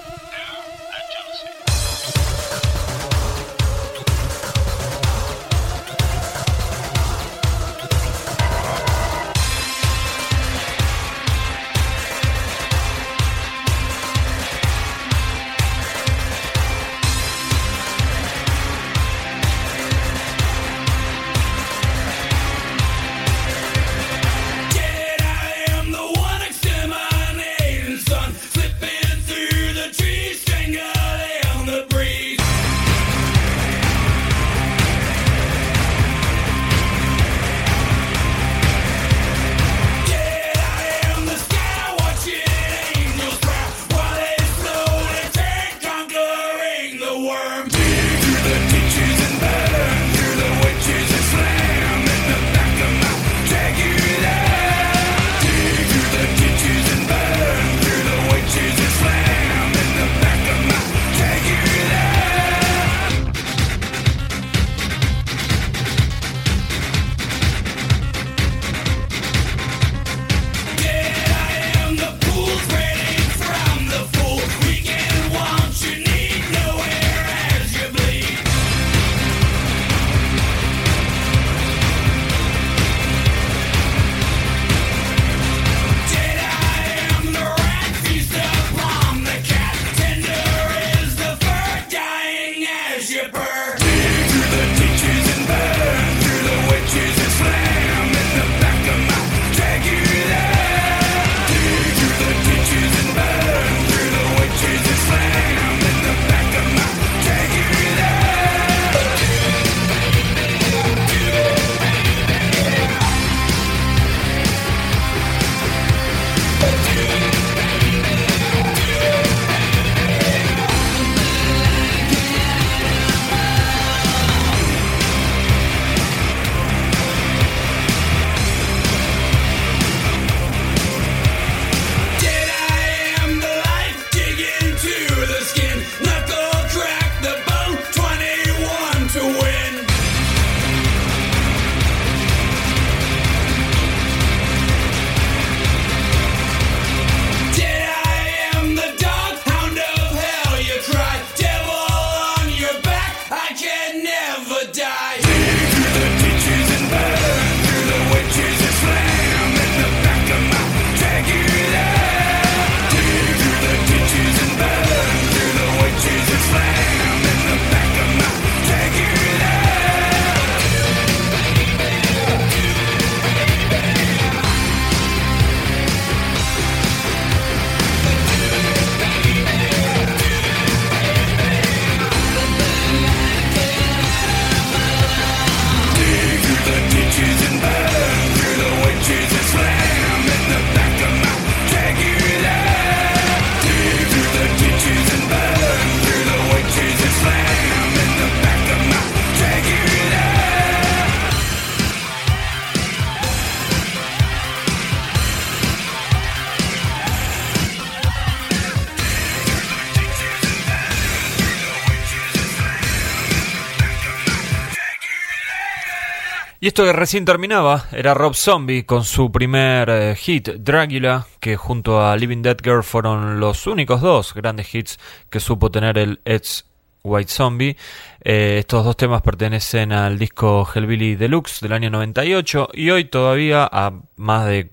Que 216.85 216.93
recién 216.95 217.27
terminaba 217.27 217.85
era 217.93 218.15
Rob 218.15 218.35
Zombie 218.35 218.85
con 218.85 219.05
su 219.05 219.31
primer 219.31 219.91
eh, 219.91 220.15
hit, 220.17 220.49
Dragula, 220.49 221.27
que 221.39 221.57
junto 221.57 222.01
a 222.01 222.17
Living 222.17 222.41
Dead 222.43 222.57
Girl 222.63 222.83
fueron 222.83 223.39
los 223.39 223.67
únicos 223.67 224.01
dos 224.01 224.33
grandes 224.33 224.75
hits 224.75 224.99
que 225.29 225.41
supo 225.41 225.71
tener 225.71 225.99
el 225.99 226.21
ex 226.25 226.65
White 227.03 227.31
Zombie. 227.31 227.77
Eh, 228.23 228.57
estos 228.61 228.85
dos 228.85 228.97
temas 228.97 229.21
pertenecen 229.21 229.93
al 229.93 230.19
disco 230.19 230.67
Hellbilly 230.75 231.17
Deluxe 231.17 231.61
del 231.61 231.75
año 231.75 231.91
98 231.91 232.71
y 232.73 232.91
hoy 232.91 233.05
todavía 233.05 233.69
a 233.71 233.93
más 234.17 234.47
de 234.47 234.71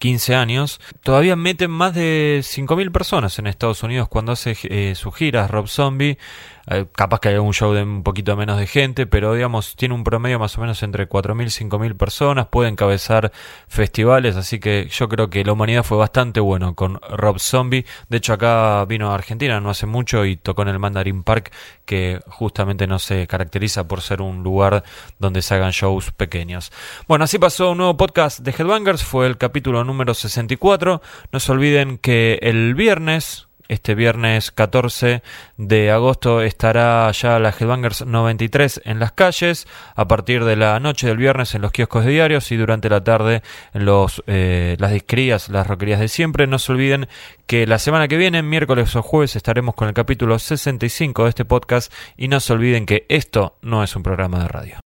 15 0.00 0.34
años, 0.34 0.80
todavía 1.02 1.36
meten 1.36 1.70
más 1.70 1.94
de 1.94 2.40
5.000 2.42 2.90
personas 2.90 3.38
en 3.38 3.46
Estados 3.46 3.82
Unidos 3.82 4.08
cuando 4.08 4.32
hace 4.32 4.56
eh, 4.64 4.94
sus 4.94 5.14
giras 5.14 5.50
Rob 5.50 5.68
Zombie. 5.68 6.18
Eh, 6.66 6.86
capaz 6.94 7.20
que 7.20 7.30
hay 7.30 7.36
un 7.36 7.52
show 7.52 7.72
de 7.72 7.82
un 7.82 8.02
poquito 8.02 8.36
menos 8.36 8.58
de 8.58 8.66
gente, 8.66 9.06
pero 9.06 9.34
digamos, 9.34 9.76
tiene 9.76 9.94
un 9.94 10.04
promedio 10.04 10.38
más 10.38 10.56
o 10.58 10.60
menos 10.60 10.82
entre 10.82 11.08
4.000 11.08 11.44
y 11.44 11.68
5.000 11.68 11.96
personas, 11.96 12.46
puede 12.48 12.68
encabezar 12.68 13.32
festivales, 13.68 14.36
así 14.36 14.60
que 14.60 14.88
yo 14.90 15.08
creo 15.08 15.30
que 15.30 15.44
la 15.44 15.52
humanidad 15.52 15.84
fue 15.84 15.98
bastante 15.98 16.40
bueno 16.40 16.74
con 16.74 17.00
Rob 17.10 17.38
Zombie. 17.38 17.86
De 18.08 18.18
hecho, 18.18 18.32
acá 18.32 18.84
vino 18.86 19.10
a 19.10 19.14
Argentina 19.14 19.60
no 19.60 19.70
hace 19.70 19.86
mucho 19.86 20.24
y 20.24 20.36
tocó 20.36 20.62
en 20.62 20.68
el 20.68 20.78
Mandarin 20.78 21.22
Park, 21.22 21.52
que 21.84 22.20
justamente 22.26 22.86
no 22.86 22.98
se 22.98 23.26
caracteriza 23.26 23.88
por 23.88 24.00
ser 24.00 24.22
un 24.22 24.42
lugar 24.42 24.84
donde 25.18 25.42
se 25.42 25.54
hagan 25.54 25.72
shows 25.72 26.12
pequeños. 26.12 26.72
Bueno, 27.08 27.24
así 27.24 27.38
pasó 27.38 27.72
un 27.72 27.78
nuevo 27.78 27.96
podcast 27.96 28.40
de 28.40 28.50
Headbangers, 28.50 29.02
fue 29.02 29.26
el 29.26 29.38
capítulo 29.38 29.84
número 29.84 30.14
64. 30.14 31.02
No 31.32 31.40
se 31.40 31.52
olviden 31.52 31.98
que 31.98 32.38
el 32.42 32.74
viernes, 32.74 33.48
este 33.70 33.94
viernes 33.94 34.50
14 34.50 35.22
de 35.56 35.90
agosto 35.92 36.42
estará 36.42 37.10
ya 37.12 37.38
la 37.38 37.50
Headbangers 37.50 38.04
93 38.04 38.82
en 38.84 38.98
las 38.98 39.12
calles, 39.12 39.68
a 39.94 40.08
partir 40.08 40.44
de 40.44 40.56
la 40.56 40.80
noche 40.80 41.06
del 41.06 41.16
viernes 41.16 41.54
en 41.54 41.62
los 41.62 41.70
kioscos 41.70 42.04
de 42.04 42.10
diarios 42.10 42.50
y 42.50 42.56
durante 42.56 42.90
la 42.90 43.04
tarde 43.04 43.42
en 43.72 43.86
eh, 44.26 44.76
las 44.78 44.92
disquerías, 44.92 45.48
las 45.48 45.66
roquerías 45.66 46.00
de 46.00 46.08
siempre. 46.08 46.48
No 46.48 46.58
se 46.58 46.72
olviden 46.72 47.08
que 47.46 47.66
la 47.66 47.78
semana 47.78 48.08
que 48.08 48.16
viene, 48.16 48.42
miércoles 48.42 48.94
o 48.96 49.02
jueves, 49.02 49.36
estaremos 49.36 49.76
con 49.76 49.86
el 49.86 49.94
capítulo 49.94 50.38
65 50.38 51.24
de 51.24 51.28
este 51.28 51.44
podcast 51.44 51.92
y 52.16 52.26
no 52.26 52.40
se 52.40 52.52
olviden 52.52 52.86
que 52.86 53.06
esto 53.08 53.56
no 53.62 53.84
es 53.84 53.94
un 53.94 54.02
programa 54.02 54.40
de 54.40 54.48
radio. 54.48 54.89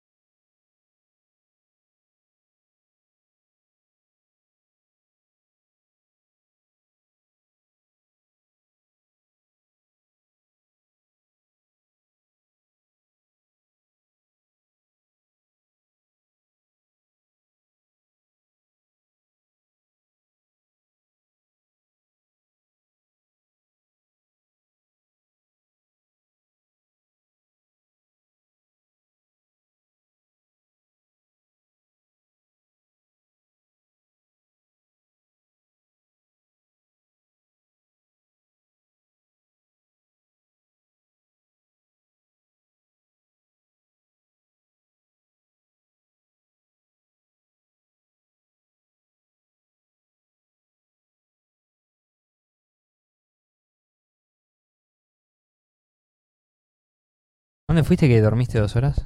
¿Dónde 57.69 57.83
fuiste 57.83 58.07
que 58.07 58.19
dormiste 58.19 58.57
dos 58.57 58.75
horas? 58.75 59.05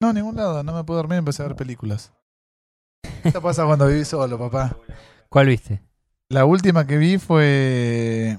No, 0.00 0.08
a 0.08 0.12
ningún 0.12 0.34
lado. 0.34 0.64
No 0.64 0.74
me 0.74 0.82
puedo 0.82 0.96
dormir 0.96 1.14
y 1.14 1.18
empecé 1.20 1.44
a 1.44 1.46
ver 1.46 1.54
películas. 1.54 2.12
Esto 3.22 3.40
pasa 3.40 3.64
cuando 3.64 3.86
viví 3.86 4.04
solo, 4.04 4.36
papá. 4.36 4.76
¿Cuál 5.28 5.46
viste? 5.46 5.80
La 6.28 6.44
última 6.44 6.88
que 6.88 6.96
vi 6.96 7.18
fue. 7.18 8.36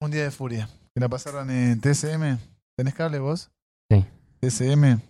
Un 0.00 0.10
día 0.10 0.24
de 0.24 0.32
furia. 0.32 0.68
Que 0.92 1.00
la 1.00 1.08
pasaron 1.08 1.48
en 1.48 1.80
TSM. 1.80 2.38
¿Tenés 2.76 2.94
cable 2.94 3.20
vos? 3.20 3.52
Sí. 3.88 4.04
TSM. 4.40 5.00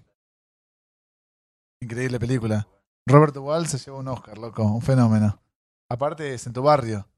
Increíble 1.80 2.20
película. 2.20 2.68
Robert 3.06 3.34
Wall 3.38 3.66
se 3.68 3.78
llevó 3.78 4.00
un 4.00 4.08
Oscar, 4.08 4.36
loco. 4.36 4.64
Un 4.64 4.82
fenómeno. 4.82 5.40
Aparte 5.88 6.34
es 6.34 6.46
en 6.46 6.52
tu 6.52 6.60
barrio. 6.60 7.08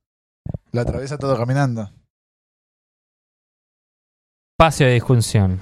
Lo 0.70 0.82
atraviesa 0.82 1.18
todo 1.18 1.36
caminando. 1.36 1.90
Espacio 4.58 4.86
de 4.86 4.94
discusión. 4.94 5.60